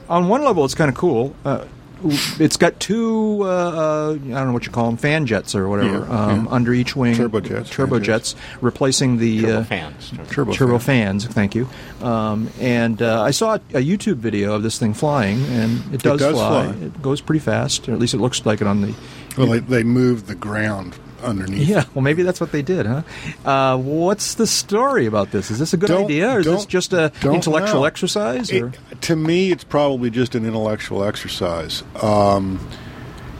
[0.09, 1.35] on one level, it's kind of cool.
[1.43, 1.65] Uh,
[2.03, 5.67] it's got two, uh, uh, I don't know what you call them, fan jets or
[5.67, 6.51] whatever, Yeah, um, yeah.
[6.51, 7.15] under each wing.
[7.15, 10.13] Turbojets, Turbojets, replacing the Turbo uh, fans.
[10.29, 11.25] Turbo turbo fans.
[11.25, 11.67] Thank you.
[12.01, 16.19] Um, and uh, I saw a YouTube video of this thing flying, and it does,
[16.19, 16.71] does fly.
[16.71, 16.85] fly.
[16.85, 18.93] It goes pretty fast, or at least it looks like it on the.
[19.37, 21.67] Well, they, they moved the ground underneath.
[21.67, 23.01] Yeah, well, maybe that's what they did, huh?
[23.45, 25.49] Uh, what's the story about this?
[25.51, 27.85] Is this a good Don't- idea, or is this just a don't intellectual know.
[27.85, 28.51] exercise?
[28.51, 28.67] Or?
[28.91, 31.83] It- to me, it's probably just an intellectual exercise.
[32.01, 32.59] Um,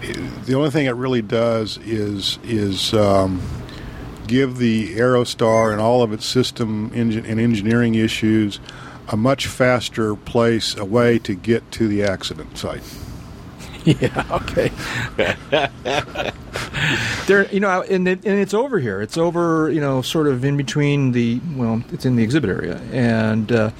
[0.02, 3.42] it- the only thing it really does is is um,
[4.28, 8.60] give the Aerostar and all of its system engine and engineering issues
[9.10, 12.82] a much faster place, a way to get to the accident site.
[14.02, 14.70] yeah, okay.
[17.26, 19.02] there, you know, and, it, and it's over here.
[19.02, 21.40] It's over, you know, sort of in between the.
[21.56, 23.72] Well, it's in the exhibit area, and uh,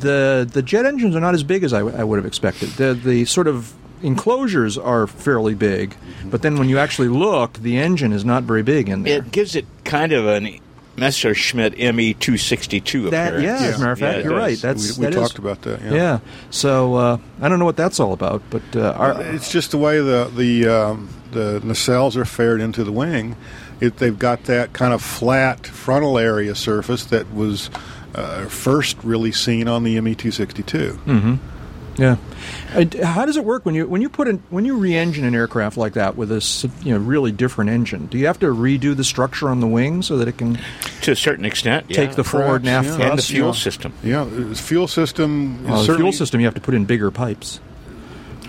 [0.00, 2.70] the the jet engines are not as big as I, w- I would have expected.
[2.70, 5.94] The the sort of enclosures are fairly big,
[6.24, 9.18] but then when you actually look, the engine is not very big in there.
[9.18, 10.58] It gives it kind of an
[10.96, 13.60] Messerschmitt ME 262 That appearance.
[13.60, 14.40] yeah, as a matter of fact, it you're does.
[14.40, 14.58] right.
[14.58, 15.80] That's we we that is- talked about that.
[15.82, 15.92] Yeah.
[15.92, 16.18] Yeah.
[16.50, 19.78] So uh, I don't know what that's all about, but uh, our, it's just the
[19.78, 23.36] way the the um, the nacelles are faired into the wing.
[23.80, 27.70] It, they've got that kind of flat frontal area surface that was
[28.14, 30.92] uh, first really seen on the ME two sixty two.
[31.04, 31.34] hmm
[31.96, 32.16] Yeah.
[32.74, 35.34] Uh, how does it work when you when you put in when you re-engine an
[35.34, 38.06] aircraft like that with a s- you know really different engine?
[38.06, 40.58] Do you have to redo the structure on the wing so that it can
[41.02, 41.96] To a certain extent, yeah.
[41.96, 42.94] take the forward and aft yeah.
[42.96, 43.10] thrust?
[43.10, 43.52] and the fuel Yeah.
[43.52, 43.92] system.
[44.02, 45.64] Yeah, the fuel system.
[45.66, 47.60] is Oh, the fuel system you have to put in bigger pipes.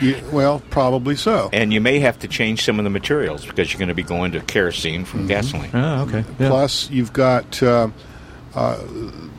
[0.01, 1.49] yeah, well, probably so.
[1.53, 4.03] And you may have to change some of the materials because you're going to be
[4.03, 5.69] going to kerosene from gasoline.
[5.73, 6.23] Oh, okay.
[6.39, 6.49] Yeah.
[6.49, 7.87] Plus, you've got uh,
[8.55, 8.77] uh,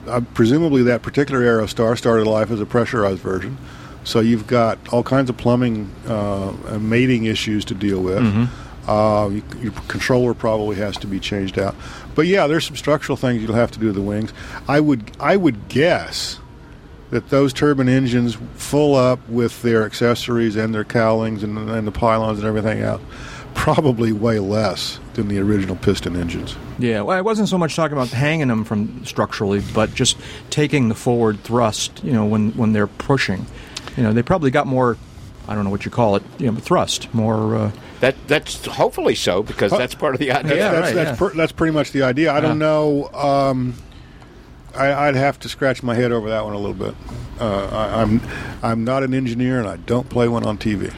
[0.07, 3.59] uh, presumably that particular Aerostar started life as a pressurized version,
[4.07, 8.49] so you've got all kinds of plumbing uh, and mating issues to deal with.
[8.87, 11.75] Uh, you, your controller probably has to be changed out,
[12.15, 14.33] but yeah, there's some structural things you'll have to do to the wings.
[14.69, 16.39] I would I would guess
[17.11, 21.93] that those turbine engines full up with their accessories and their cowlings and, and the
[21.93, 23.03] pylons and everything else
[23.55, 26.55] probably weigh less than the original piston engines.
[26.79, 30.17] Yeah, well, I wasn't so much talking about hanging them from structurally, but just
[30.51, 32.05] taking the forward thrust.
[32.05, 33.47] You know, when when they're pushing,
[33.97, 34.97] you know, they probably got more.
[35.49, 36.23] I don't know what you call it.
[36.39, 37.55] You know, thrust more.
[37.57, 37.71] Uh,
[38.01, 40.57] That that's hopefully so because that's part of the idea.
[40.57, 41.29] Yeah, that's, right, that's, yeah.
[41.29, 42.33] per, that's pretty much the idea.
[42.33, 43.09] I don't know.
[43.15, 43.75] Um,
[44.75, 46.95] I, I'd have to scratch my head over that one a little bit.
[47.41, 48.21] Uh, I, I'm
[48.63, 50.93] I'm not an engineer, and I don't play one on TV.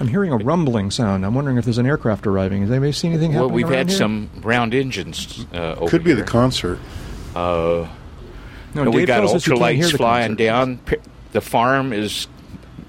[0.00, 1.24] I'm hearing a rumbling sound.
[1.24, 2.62] I'm wondering if there's an aircraft arriving.
[2.62, 3.96] Has anybody seen anything Well, we've had here?
[3.98, 5.46] some round engines.
[5.54, 6.16] Uh, over Could be here.
[6.16, 6.78] the concert.
[7.34, 7.88] Uh,
[8.74, 10.44] No, and we Dave got tells us you can't ultralights flying concert.
[10.44, 10.80] down.
[11.36, 12.28] The farm is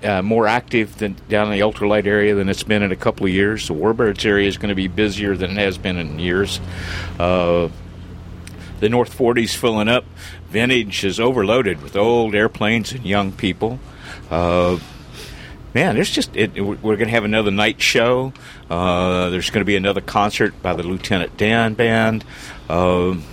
[0.02, 3.26] uh, more active than down in the ultralight area than it's been in a couple
[3.26, 3.68] of years.
[3.68, 6.62] The Warbirds area is going to be busier than it has been in years.
[7.20, 7.68] Uh,
[8.80, 10.06] the North 40's filling up.
[10.48, 13.82] Vintage is overloaded with old airplanes and young people.
[14.32, 14.80] Uh,
[15.74, 18.32] man, there's just it, we're going to have another night show.
[18.70, 22.24] Uh, there's going to be another concert by the Lieutenant Dan Band.
[22.70, 23.26] Um,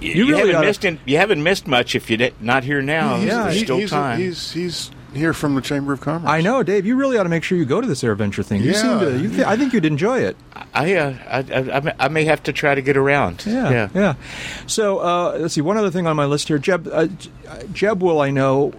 [0.00, 3.16] it- You, really haven't missed in, you haven't missed much if you're not here now.
[3.16, 4.18] Yeah, There's he- still he's, time.
[4.18, 6.30] he's he's here from the Chamber of Commerce.
[6.30, 6.86] I know, Dave.
[6.86, 8.62] You really ought to make sure you go to this AirVenture thing.
[8.62, 8.98] You seem Yeah.
[9.00, 9.18] to.
[9.18, 10.36] You th- I think you'd enjoy it.
[10.72, 11.38] I, uh, I,
[11.80, 13.44] I, I may- have to try to get around.
[13.44, 14.14] Yeah, yeah.
[14.68, 15.60] So uh, let's see.
[15.62, 16.86] One other thing on my list here, Jeb.
[16.86, 17.08] Uh,
[17.48, 18.72] uh, Jeb will, I know,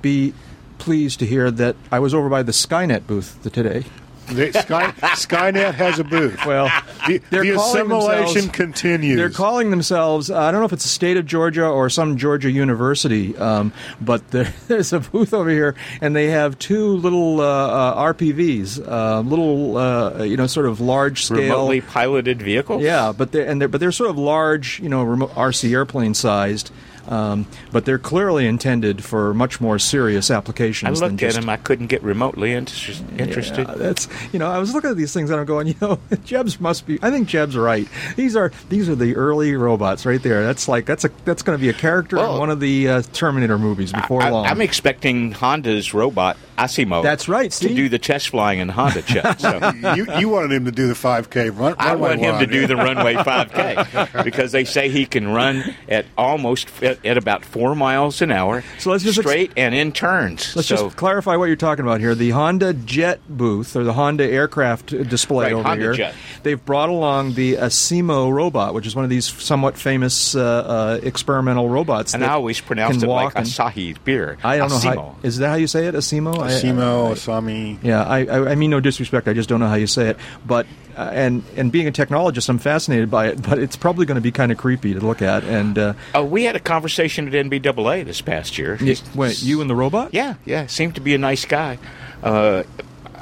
[0.00, 0.32] be
[0.78, 3.84] pleased to hear that I was over by the Skynet booth today.
[4.28, 6.44] They, Sky, Skynet has a booth.
[6.44, 6.70] Well,
[7.06, 9.16] the, the assimilation continues.
[9.16, 12.16] They're calling themselves, uh, I don't know if it's the state of Georgia or some
[12.16, 17.40] Georgia university, um, but there, there's a booth over here, and they have two little
[17.40, 21.38] uh, uh, RPVs, uh, little, uh, you know, sort of large scale.
[21.38, 22.82] Remotely piloted vehicles.
[22.82, 26.14] Yeah, but they're, and they're, but they're sort of large, you know, remote RC airplane
[26.14, 26.70] sized.
[27.08, 31.00] Um, but they're clearly intended for much more serious I applications.
[31.00, 31.48] than looked at him.
[31.48, 33.68] I couldn't get remotely inter- interested.
[33.68, 35.98] yeah, that's you know I was looking at these things and I'm going you know
[36.24, 40.22] Jeb's must be I think Jeb's right these are these are the early robots right
[40.22, 42.88] there that's like that's a that's going to be a character in one of the
[42.88, 47.02] uh, Terminator movies before I, long I'm expecting Honda's robot Asimo.
[47.02, 47.70] That's right, Steve.
[47.70, 49.40] To do the test flying in Honda jet.
[49.40, 49.58] So.
[49.94, 51.74] you, you wanted him to do the 5K run.
[51.78, 53.14] I runway want him to do the runway
[53.50, 58.30] 5K because they say he can run at almost at, at about four miles an
[58.32, 60.54] hour, So let's just ex- straight and in turns.
[60.56, 62.14] Let's so, just clarify what you're talking about here.
[62.14, 65.92] The Honda Jet booth or the Honda aircraft uh, display Right, over Honda here.
[65.94, 66.14] Jet.
[66.42, 71.00] They've brought along the Asimo robot, which is one of these somewhat famous uh, uh,
[71.02, 72.14] experimental robots.
[72.14, 74.38] and that I always pronounce it like and- Asahi beer.
[74.42, 74.94] I don't know Asimo.
[74.96, 75.16] how.
[75.22, 75.94] Is that how you say it?
[75.94, 76.45] Asimo.
[76.46, 77.78] I- Asimo, Asami.
[77.82, 79.28] yeah, I, I, I mean no disrespect.
[79.28, 80.16] I just don't know how you say it.
[80.46, 80.66] But
[80.96, 83.42] uh, and and being a technologist, I'm fascinated by it.
[83.48, 85.44] But it's probably going to be kind of creepy to look at.
[85.44, 88.78] And uh, Oh, we had a conversation at NBAA this past year.
[88.80, 90.14] y- wait, you and the robot?
[90.14, 91.78] Yeah, yeah, seemed to be a nice guy.
[92.22, 92.62] Uh,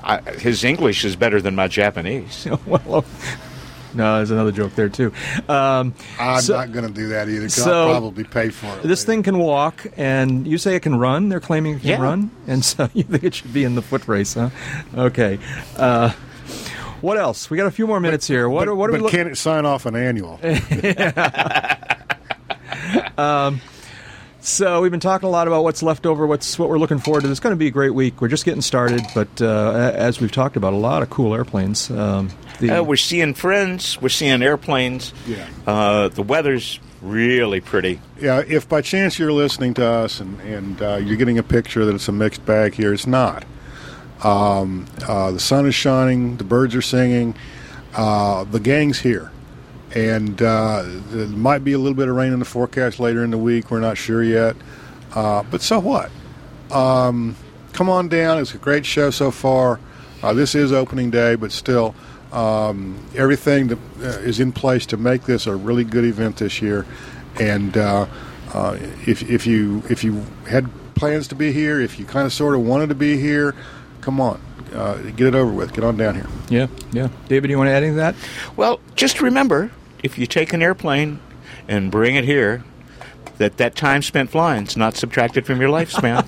[0.03, 2.47] I, his English is better than my Japanese.
[2.67, 3.05] well,
[3.95, 5.13] no, there's another joke there too.
[5.49, 7.47] Um, I'm so- not going to do that either.
[7.47, 8.83] 'cause so- I'll probably pay for it.
[8.83, 11.29] This thing can walk, and you say it can run.
[11.29, 12.03] They're claiming it can Yeah.
[12.03, 14.51] run, and so you think it should be in the foot race, huh?
[14.97, 15.39] Okay.
[15.77, 16.11] Uh,
[17.01, 17.51] what else?
[17.51, 18.49] We got a few more minutes here.
[18.49, 19.03] What, but, are- what are but we?
[19.05, 20.41] look- can it sign off an annual?
[23.19, 23.61] um,
[24.45, 27.23] so we've been talking a lot about what's left over, what's what we're looking forward
[27.23, 27.31] to.
[27.31, 28.21] It's going to be a great week.
[28.21, 31.91] We're just getting started, but uh, as we've talked about, a lot of cool airplanes.
[31.91, 32.29] Um,
[32.61, 34.01] the, Uh, we're seeing friends.
[34.03, 35.15] We're seeing airplanes.
[35.27, 35.49] Yeah.
[35.67, 38.01] Uh, the weather's really pretty.
[38.21, 41.87] Yeah, if by chance you're listening to us and, and uh, you're getting a picture
[41.87, 43.45] that it's a mixed bag here, it's not.
[44.23, 47.35] Um, uh, the sun is shining, the birds are singing,
[47.95, 49.31] uh, the gang's here.
[49.95, 53.31] And uh, there might be a little bit of rain in the forecast later in
[53.31, 53.71] the week.
[53.71, 54.57] We're not sure yet.
[55.15, 56.11] Uh, but so what?
[56.73, 57.37] Um,
[57.73, 58.39] come on down.
[58.39, 59.79] It's a great show so far.
[60.23, 61.95] Uh, this is opening day, but still,
[62.33, 66.61] um, everything that uh, is in place to make this a really good event this
[66.61, 66.87] year.
[67.39, 68.07] And uh,
[68.53, 68.77] uh,
[69.07, 72.55] if, if you if you had plans to be here, if you kind of sort
[72.55, 73.55] of wanted to be here,
[74.01, 74.41] come on,
[74.73, 75.73] uh, get it over with.
[75.73, 76.27] Get on down here.
[76.49, 77.09] yeah, yeah.
[77.29, 78.15] David, do you want to add anything to that?
[78.57, 79.71] Well, just remember,
[80.05, 81.19] if you take an airplane
[81.67, 82.63] and bring it here,
[83.39, 86.25] that that time spent flying is not subtracted from your lifespan.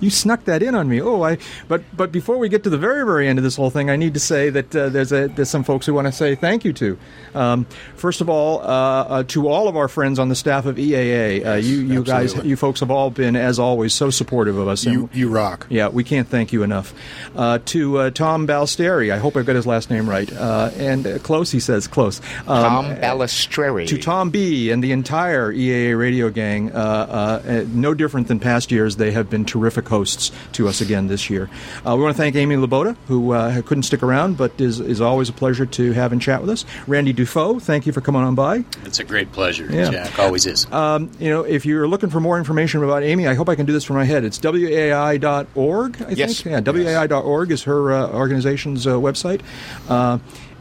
[0.02, 1.00] you snuck that in on me.
[1.00, 1.38] Oh, I.
[1.68, 3.96] But but before we get to the very very end of this whole thing, I
[3.96, 6.64] need to say that uh, there's a there's some folks who want to say thank
[6.64, 6.98] you to.
[7.34, 7.66] Um,
[7.96, 11.44] first of all, uh, uh, to all of our friends on the staff of EAA,
[11.44, 14.84] uh, you you guys you folks have all been as always so supportive of us.
[14.84, 15.66] You you rock.
[15.70, 16.94] Yeah, we can't thank you enough.
[17.34, 20.30] Uh, to uh, Tom Balsteri, I hope I've got his last name right.
[20.32, 22.20] Uh, and uh, close, he says close.
[22.40, 23.86] Um, Tom Balistreri.
[23.88, 28.38] to Tom B and the entire EAA radio gang, uh, uh, uh, no different than
[28.40, 31.48] past years, they have been terrific hosts to us again this year.
[31.86, 35.00] Uh, we want to thank Amy Laboda, who uh, couldn't stick around, but is, is
[35.00, 36.64] always a pleasure to have and chat with us.
[36.86, 38.64] Randy Dufault, thank you for coming on by.
[38.84, 39.90] It's a great pleasure, Yeah.
[39.90, 40.18] Jack.
[40.18, 40.70] Always is.
[40.72, 43.66] Um, you know, if you're looking for more information about Amy, I hope I can
[43.66, 44.24] do this from my head.
[44.24, 46.40] It's WAI.org, I Yes.
[46.42, 46.52] think.
[46.52, 49.40] Yeah, WAI.org is her uh, organization's uh, website.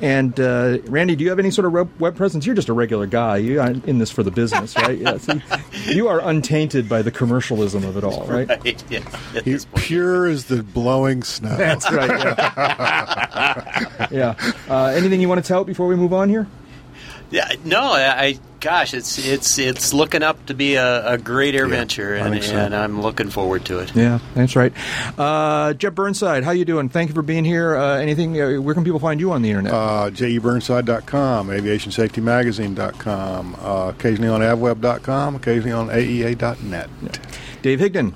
[0.03, 2.45] Uh, and uh, Randy, do you have any sort of web, web presence?
[2.45, 3.37] You're just a regular guy.
[3.37, 4.93] You are in this for the business, right?
[5.03, 5.41] Yeah, see,
[5.93, 8.47] you are untainted by the commercialism of it all, right?
[8.47, 9.41] Right, yeah.
[9.43, 11.57] He's pure as the blowing snow.
[11.57, 12.09] That's right.
[12.09, 14.07] Yeah.
[14.11, 14.53] yeah.
[14.69, 16.47] Uh, anything you want to tell before we move on here?
[17.33, 21.55] Yeah, no, I, I gosh, it's it's it's looking up to be a, a great
[21.55, 22.55] AirVenture, and, so.
[22.55, 23.95] and I'm looking forward to it.
[23.95, 24.71] Yeah, that's right.
[25.17, 26.89] Uh, Jeb Burnside, how you doing?
[26.89, 27.75] Thank you for being here.
[27.75, 28.39] Uh, anything?
[28.39, 29.73] Uh, where can people find you on the internet?
[29.73, 36.89] Uh, jeburnside.com, aviationsafetymagazine.com, uh, occasionally on avweb.com, occasionally on aea.net.
[37.63, 38.13] Dave Higdon.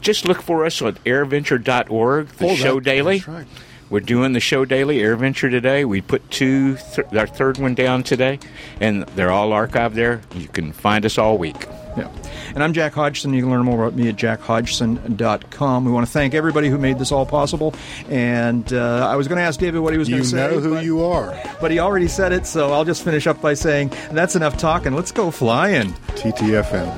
[0.00, 3.18] Just look for us on airventure.org, the Oh, that- show daily.
[3.18, 3.46] That's right.
[3.92, 5.84] We're doing the show daily, AirVenture today.
[5.84, 8.38] We put two, th- our third one down today,
[8.80, 10.22] and they're all archived there.
[10.34, 11.66] You can find us all week.
[11.94, 12.08] Yeah.
[12.54, 13.34] And I'm Jack Hodgson.
[13.34, 15.84] You can learn more about me at jackhodgson.com.
[15.84, 17.74] We want to thank everybody who made this all possible.
[18.08, 20.36] And uh, I was going to ask David what he was going to say.
[20.38, 21.38] know who but- you are.
[21.60, 24.94] But he already said it, so I'll just finish up by saying that's enough talking.
[24.94, 25.92] Let's go flying.
[26.16, 26.96] TTFN.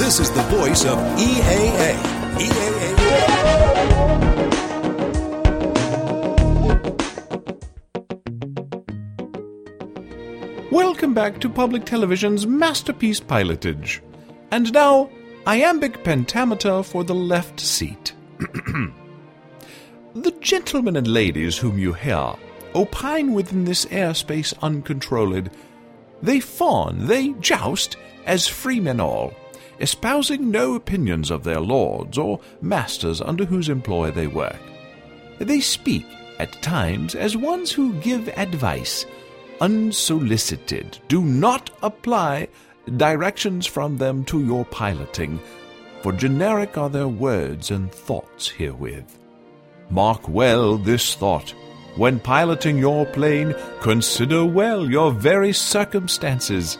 [0.00, 1.94] This is the voice of E EAA.
[2.38, 2.75] EAA.
[10.76, 14.00] Welcome back to public television's masterpiece pilotage.
[14.50, 15.08] And now,
[15.46, 18.12] iambic pentameter for the left seat.
[20.14, 22.34] the gentlemen and ladies whom you hear
[22.74, 25.48] opine within this airspace uncontrolled.
[26.20, 27.96] They fawn, they joust,
[28.26, 29.32] as freemen all,
[29.80, 34.60] espousing no opinions of their lords or masters under whose employ they work.
[35.38, 36.04] They speak,
[36.38, 39.06] at times, as ones who give advice,
[39.60, 40.98] unsolicited.
[41.08, 42.48] Do not apply
[42.96, 45.40] directions from them to your piloting,
[46.02, 49.18] for generic are their words and thoughts herewith.
[49.90, 51.54] Mark well this thought.
[51.96, 56.78] When piloting your plane, consider well your very circumstances.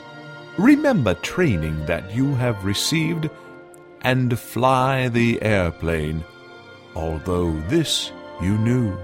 [0.58, 3.30] Remember training that you have received,
[4.02, 6.22] and fly the airplane,
[6.94, 8.96] although this you knew.